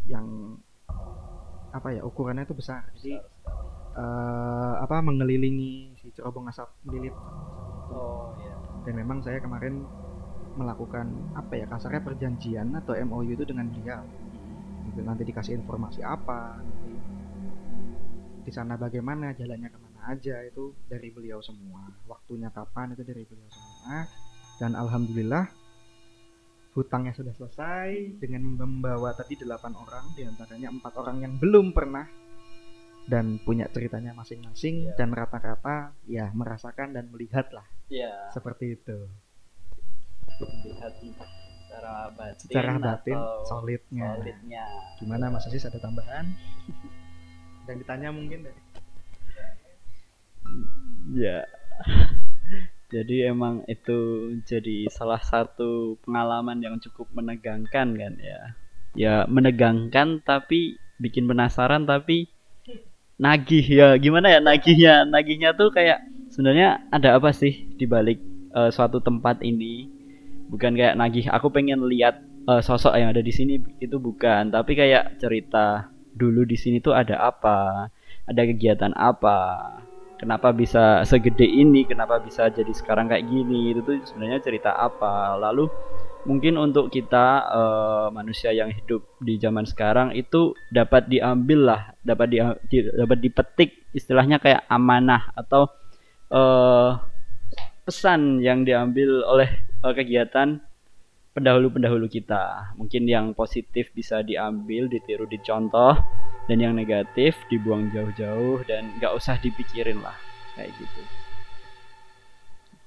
yang 0.05 0.59
apa 1.73 1.97
ya 1.97 2.05
ukurannya 2.05 2.45
itu 2.45 2.53
besar. 2.53 2.85
Jadi 2.99 3.17
uh, 3.97 4.75
apa 4.77 5.01
mengelilingi 5.01 5.97
si 5.97 6.13
cerobong 6.13 6.51
asap 6.53 6.69
lilit 6.85 7.15
oh 7.89 8.37
iya. 8.37 8.53
Dan 8.85 8.93
memang 9.01 9.25
saya 9.25 9.41
kemarin 9.41 9.81
melakukan 10.55 11.07
apa 11.37 11.53
ya 11.55 11.65
kasarnya 11.69 12.03
perjanjian 12.03 12.75
atau 12.75 12.95
MOU 13.07 13.31
itu 13.35 13.47
dengan 13.47 13.71
beliau 13.71 14.03
gitu, 14.91 14.99
nanti 15.05 15.23
dikasih 15.23 15.55
informasi 15.61 16.03
apa 16.03 16.59
nanti 16.59 16.91
di 18.41 18.51
sana 18.51 18.73
bagaimana 18.75 19.37
jalannya 19.37 19.69
ke 19.69 19.77
mana 19.77 19.99
aja 20.09 20.41
itu 20.41 20.73
dari 20.89 21.13
beliau 21.13 21.39
semua. 21.45 21.85
Waktunya 22.09 22.49
kapan 22.49 22.97
itu 22.97 23.05
dari 23.05 23.21
beliau 23.21 23.49
semua. 23.53 24.09
Dan 24.57 24.73
alhamdulillah 24.73 25.45
hutangnya 26.73 27.13
sudah 27.13 27.33
selesai 27.35 28.17
dengan 28.17 28.55
membawa 28.55 29.11
tadi 29.13 29.35
delapan 29.37 29.75
orang 29.75 30.05
di 30.15 30.23
antaranya 30.23 30.71
empat 30.71 30.93
orang 30.97 31.17
yang 31.21 31.33
belum 31.37 31.75
pernah 31.75 32.07
dan 33.09 33.41
punya 33.43 33.67
ceritanya 33.67 34.13
masing-masing 34.13 34.87
yeah. 34.87 34.95
dan 34.95 35.11
rata-rata 35.11 35.97
ya 36.07 36.31
merasakan 36.31 36.95
dan 36.95 37.09
melihat 37.11 37.49
lah. 37.51 37.65
Yeah. 37.91 38.31
seperti 38.31 38.79
itu 38.79 39.09
secara 41.71 42.11
batin 42.13 42.45
secara 42.45 42.71
batin 42.77 43.17
solidnya. 43.47 44.19
solidnya. 44.19 44.65
Gimana 44.99 45.31
Mas 45.31 45.47
Asis 45.47 45.65
ada 45.65 45.79
tambahan? 45.81 46.29
Dan 47.65 47.75
ditanya 47.81 48.09
mungkin? 48.11 48.45
Dari 48.45 48.61
ya. 51.15 51.47
Jadi 52.91 53.23
emang 53.23 53.63
itu 53.71 54.31
jadi 54.43 54.91
salah 54.91 55.23
satu 55.23 55.95
pengalaman 56.03 56.59
yang 56.59 56.75
cukup 56.83 57.07
menegangkan 57.15 57.95
kan 57.95 58.13
ya. 58.19 58.41
Ya 58.91 59.15
menegangkan 59.31 60.19
tapi 60.19 60.75
bikin 60.99 61.23
penasaran 61.23 61.87
tapi 61.87 62.27
nagih 63.15 63.63
ya. 63.63 63.95
Gimana 63.95 64.27
ya 64.27 64.43
nagihnya? 64.43 65.07
Nagihnya 65.07 65.55
tuh 65.55 65.71
kayak 65.71 66.03
sebenarnya 66.35 66.83
ada 66.91 67.15
apa 67.15 67.31
sih 67.31 67.63
di 67.79 67.87
balik 67.87 68.19
uh, 68.51 68.67
suatu 68.67 68.99
tempat 68.99 69.39
ini 69.39 70.00
bukan 70.51 70.75
kayak 70.75 70.99
nagih 70.99 71.31
aku 71.31 71.47
pengen 71.47 71.79
lihat 71.87 72.19
uh, 72.51 72.59
sosok 72.59 72.91
yang 72.99 73.15
ada 73.15 73.23
di 73.23 73.31
sini 73.31 73.55
itu 73.79 73.95
bukan. 73.97 74.51
Tapi 74.51 74.75
kayak 74.75 75.17
cerita 75.23 75.87
dulu 76.11 76.43
di 76.43 76.59
sini 76.59 76.83
tuh 76.83 76.91
ada 76.91 77.23
apa 77.23 77.87
ada 78.27 78.41
kegiatan 78.43 78.91
apa 78.99 79.79
kenapa 80.19 80.51
bisa 80.51 81.07
segede 81.07 81.47
ini 81.47 81.87
kenapa 81.87 82.19
bisa 82.19 82.51
jadi 82.51 82.69
sekarang 82.75 83.07
kayak 83.07 83.25
gini 83.31 83.71
itu 83.71 83.79
tuh 83.81 83.95
sebenarnya 84.03 84.43
cerita 84.43 84.75
apa. 84.75 85.39
Lalu 85.39 85.71
mungkin 86.27 86.59
untuk 86.59 86.93
kita 86.93 87.49
uh, 87.49 88.07
manusia 88.13 88.53
yang 88.53 88.69
hidup 88.69 89.01
di 89.17 89.41
zaman 89.41 89.65
sekarang 89.65 90.13
itu 90.13 90.53
dapat 90.69 91.09
diambil 91.09 91.73
lah 91.73 91.81
dapat 92.05 92.27
di, 92.29 92.37
di 92.69 92.77
dapat 92.85 93.17
dipetik 93.17 93.89
istilahnya 93.97 94.37
kayak 94.37 94.61
amanah 94.69 95.33
atau 95.33 95.65
uh, 96.29 97.01
pesan 97.81 98.37
yang 98.45 98.61
diambil 98.61 99.25
oleh 99.25 99.49
uh, 99.83 99.93
kegiatan 99.93 100.61
pendahulu-pendahulu 101.31 102.07
kita. 102.11 102.75
Mungkin 102.75 103.07
yang 103.07 103.31
positif 103.31 103.89
bisa 103.95 104.21
diambil 104.21 104.91
ditiru 104.91 105.25
dicontoh 105.27 105.95
dan 106.49 106.57
yang 106.59 106.75
negatif 106.75 107.37
dibuang 107.47 107.89
jauh-jauh 107.95 108.65
dan 108.67 108.91
nggak 108.99 109.13
usah 109.15 109.39
dipikirin 109.39 110.03
lah 110.03 110.15
kayak 110.57 110.73
gitu. 110.75 111.01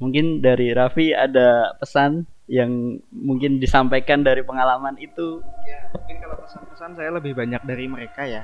Mungkin 0.02 0.42
dari 0.42 0.74
Raffi 0.74 1.14
ada 1.14 1.78
pesan 1.78 2.26
yang 2.44 3.00
mungkin 3.08 3.56
disampaikan 3.56 4.20
dari 4.20 4.44
pengalaman 4.44 5.00
itu? 5.00 5.40
Ya 5.64 5.88
mungkin 5.96 6.16
kalau 6.20 6.36
pesan-pesan 6.44 6.90
saya 6.98 7.10
lebih 7.14 7.32
banyak 7.32 7.62
dari 7.64 7.88
mereka 7.88 8.28
ya. 8.28 8.42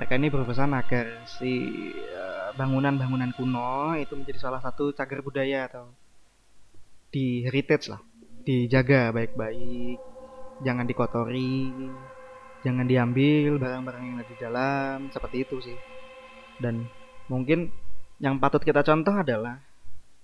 Mereka 0.00 0.12
ini 0.16 0.28
berpesan 0.28 0.72
agar 0.76 1.24
si 1.28 1.52
eh, 1.92 2.48
bangunan-bangunan 2.56 3.32
kuno 3.36 3.96
itu 3.96 4.16
menjadi 4.16 4.40
salah 4.40 4.60
satu 4.60 4.92
cagar 4.96 5.20
budaya 5.20 5.68
atau 5.68 5.92
di 7.16 7.48
heritage 7.48 7.88
lah. 7.88 8.00
Dijaga 8.44 9.08
baik-baik. 9.16 9.96
Jangan 10.60 10.84
dikotori. 10.84 11.72
Jangan 12.60 12.84
diambil 12.84 13.56
barang-barang 13.56 14.02
yang 14.04 14.16
ada 14.20 14.28
di 14.28 14.36
dalam. 14.36 14.96
Seperti 15.08 15.36
itu 15.48 15.56
sih. 15.64 15.78
Dan 16.60 16.84
mungkin 17.32 17.72
yang 18.20 18.36
patut 18.36 18.60
kita 18.60 18.84
contoh 18.84 19.16
adalah 19.16 19.56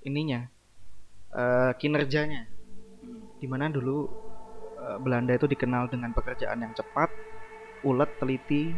ininya 0.04 0.44
uh, 1.32 1.72
kinerjanya. 1.80 2.44
Di 3.40 3.48
mana 3.48 3.72
dulu 3.72 4.04
uh, 4.76 5.00
Belanda 5.00 5.32
itu 5.32 5.48
dikenal 5.48 5.88
dengan 5.88 6.12
pekerjaan 6.12 6.60
yang 6.60 6.76
cepat 6.76 7.08
ulet 7.82 8.10
teliti 8.20 8.70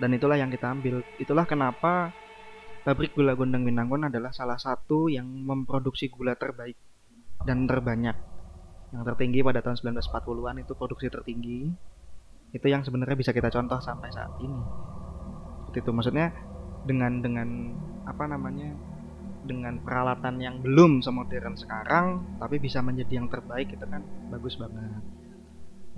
dan 0.00 0.16
itulah 0.16 0.40
yang 0.40 0.48
kita 0.48 0.72
ambil. 0.72 1.04
Itulah 1.20 1.44
kenapa 1.44 2.10
pabrik 2.88 3.12
gula 3.12 3.36
Gondang 3.36 3.68
Winangun 3.68 4.08
adalah 4.08 4.32
salah 4.32 4.58
satu 4.58 5.12
yang 5.12 5.28
memproduksi 5.28 6.10
gula 6.10 6.34
terbaik 6.34 6.74
dan 7.44 7.68
terbanyak. 7.68 8.16
Yang 8.90 9.02
tertinggi 9.14 9.40
pada 9.44 9.60
tahun 9.60 9.76
1940-an 9.80 10.56
itu 10.64 10.72
produksi 10.74 11.06
tertinggi. 11.12 11.60
Itu 12.54 12.66
yang 12.66 12.82
sebenarnya 12.82 13.16
bisa 13.18 13.30
kita 13.36 13.52
contoh 13.52 13.78
sampai 13.78 14.08
saat 14.10 14.32
ini. 14.40 14.60
Seperti 15.68 15.78
itu. 15.84 15.90
Maksudnya 15.92 16.26
dengan 16.84 17.20
dengan 17.24 17.48
apa 18.04 18.24
namanya 18.28 18.72
dengan 19.44 19.80
peralatan 19.80 20.40
yang 20.40 20.60
belum 20.64 21.04
semodern 21.04 21.56
sekarang 21.56 22.36
tapi 22.40 22.56
bisa 22.60 22.80
menjadi 22.80 23.20
yang 23.20 23.28
terbaik 23.28 23.72
itu 23.72 23.84
kan 23.84 24.00
bagus 24.32 24.56
banget. 24.56 25.04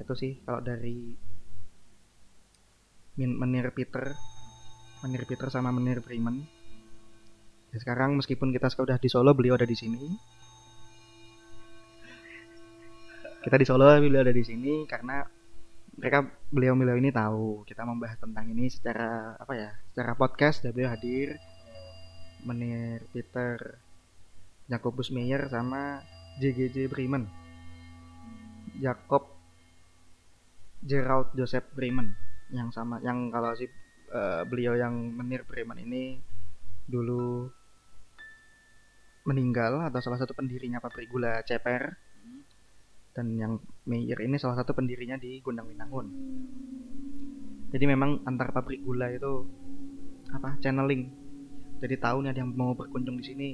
Itu 0.02 0.14
sih 0.18 0.42
kalau 0.42 0.62
dari 0.62 1.14
Menir 3.16 3.70
Peter. 3.72 4.14
Menir 5.04 5.28
Peter 5.28 5.52
sama 5.52 5.70
Menir 5.70 6.00
Bremen 6.00 6.40
ya, 7.70 7.78
sekarang 7.78 8.16
meskipun 8.16 8.48
kita 8.48 8.72
sudah 8.72 8.96
di 8.96 9.12
Solo 9.12 9.36
beliau 9.36 9.60
ada 9.60 9.68
di 9.68 9.76
sini 9.76 10.02
kita 13.46 13.62
di 13.62 13.66
Solo 13.70 13.86
beliau 14.02 14.26
ada 14.26 14.34
di 14.34 14.42
sini 14.42 14.82
karena 14.90 15.22
mereka 15.94 16.26
beliau 16.50 16.74
beliau 16.74 16.98
ini 16.98 17.14
tahu 17.14 17.62
kita 17.62 17.86
membahas 17.86 18.18
tentang 18.18 18.50
ini 18.50 18.66
secara 18.66 19.38
apa 19.38 19.54
ya 19.54 19.70
secara 19.94 20.18
podcast. 20.18 20.66
Dan 20.66 20.74
beliau 20.74 20.90
hadir 20.90 21.38
menir 22.42 23.06
Peter 23.14 23.78
Jacobus 24.66 25.14
Meyer 25.14 25.46
sama 25.46 26.02
JGJ 26.42 26.90
Bremen. 26.90 27.30
Jacob 28.82 29.30
Gerald 30.82 31.30
Joseph 31.38 31.70
Bremen 31.70 32.18
yang 32.50 32.74
sama 32.74 32.98
yang 33.06 33.30
kalau 33.30 33.54
si 33.54 33.70
uh, 34.10 34.42
beliau 34.42 34.74
yang 34.74 35.14
menir 35.14 35.46
Bremen 35.46 35.86
ini 35.86 36.18
dulu 36.90 37.46
meninggal 39.22 39.86
atau 39.86 40.02
salah 40.02 40.18
satu 40.18 40.34
pendirinya 40.34 40.82
pabrik 40.82 41.06
gula 41.14 41.46
Ceper 41.46 42.05
dan 43.16 43.32
yang 43.32 43.56
Meyer 43.88 44.20
ini 44.20 44.36
salah 44.36 44.60
satu 44.60 44.76
pendirinya 44.76 45.16
di 45.16 45.40
Gondang 45.40 45.72
Winangun 45.72 46.06
jadi 47.76 47.84
memang 47.90 48.22
antar 48.22 48.54
pabrik 48.54 48.82
gula 48.86 49.10
itu 49.10 49.46
apa 50.30 50.58
channeling. 50.62 51.10
Jadi 51.82 51.94
tahu 51.98 52.24
nih 52.24 52.30
ada 52.32 52.40
yang 52.40 52.54
mau 52.54 52.72
berkunjung 52.72 53.18
di 53.20 53.24
sini. 53.26 53.50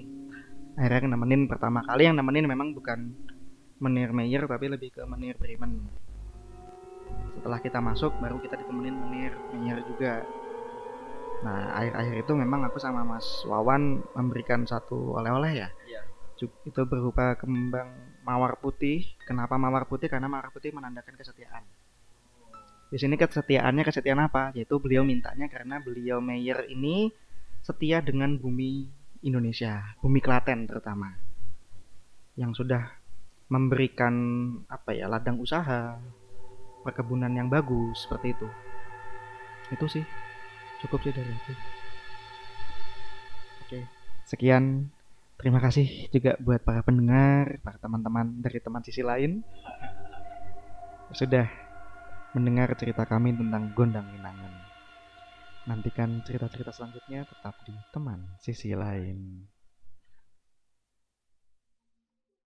Akhirnya 0.77 1.17
nemenin 1.17 1.49
pertama 1.49 1.85
kali 1.85 2.09
yang 2.09 2.17
nemenin 2.17 2.49
memang 2.49 2.73
bukan 2.77 3.13
Menir 3.83 4.15
Meyer 4.15 4.47
tapi 4.47 4.71
lebih 4.71 4.95
ke 4.95 5.03
Menir 5.09 5.35
Bremen. 5.41 5.91
Setelah 7.35 7.59
kita 7.59 7.83
masuk 7.83 8.15
baru 8.23 8.39
kita 8.39 8.63
ditemenin 8.63 8.95
Menir 8.95 9.33
Meyer 9.57 9.83
juga. 9.91 10.23
Nah 11.43 11.75
akhir-akhir 11.83 12.17
itu 12.23 12.33
memang 12.39 12.63
aku 12.69 12.79
sama 12.79 13.03
Mas 13.03 13.27
Wawan 13.43 14.07
memberikan 14.15 14.63
satu 14.63 15.19
oleh-oleh 15.19 15.67
ya, 15.67 15.69
ya. 15.91 16.03
itu 16.39 16.81
berupa 16.87 17.35
kembang 17.35 18.12
mawar 18.23 18.59
putih. 18.59 19.07
Kenapa 19.27 19.59
mawar 19.59 19.87
putih? 19.87 20.11
Karena 20.11 20.31
mawar 20.31 20.51
putih 20.55 20.75
menandakan 20.75 21.15
kesetiaan. 21.19 21.63
Di 22.93 23.01
sini 23.01 23.17
kesetiaannya 23.17 23.85
kesetiaan 23.89 24.21
apa? 24.21 24.53
Yaitu 24.53 24.77
beliau 24.77 25.03
mintanya 25.03 25.49
karena 25.49 25.81
beliau 25.81 26.21
mayor 26.21 26.69
ini 26.69 27.09
setia 27.63 28.05
dengan 28.05 28.37
bumi 28.37 28.85
Indonesia, 29.25 29.97
bumi 30.03 30.21
Klaten 30.21 30.67
terutama. 30.67 31.15
Yang 32.37 32.65
sudah 32.65 32.85
memberikan 33.49 34.15
apa 34.69 34.93
ya, 34.93 35.09
ladang 35.09 35.41
usaha, 35.41 35.97
perkebunan 36.83 37.33
yang 37.33 37.49
bagus 37.49 38.05
seperti 38.05 38.35
itu. 38.35 38.49
Itu 39.73 39.87
sih. 39.89 40.05
Cukup 40.85 41.01
sih 41.07 41.15
dari 41.15 41.31
itu. 41.31 41.53
Oke, 43.63 43.81
sekian 44.27 44.91
Terima 45.43 45.59
kasih 45.59 46.07
juga 46.15 46.39
buat 46.39 46.63
para 46.63 46.87
pendengar, 46.87 47.59
para 47.67 47.75
teman-teman 47.83 48.31
dari 48.39 48.63
teman 48.63 48.79
sisi 48.87 49.03
lain 49.03 49.43
sudah 51.11 51.51
mendengar 52.31 52.71
cerita 52.79 53.03
kami 53.03 53.35
tentang 53.35 53.75
Gondang 53.75 54.07
Minangan. 54.07 54.55
Nantikan 55.67 56.23
cerita-cerita 56.23 56.71
selanjutnya 56.71 57.27
tetap 57.27 57.59
di 57.67 57.75
teman 57.91 58.23
sisi 58.39 58.71
lain. 58.71 59.43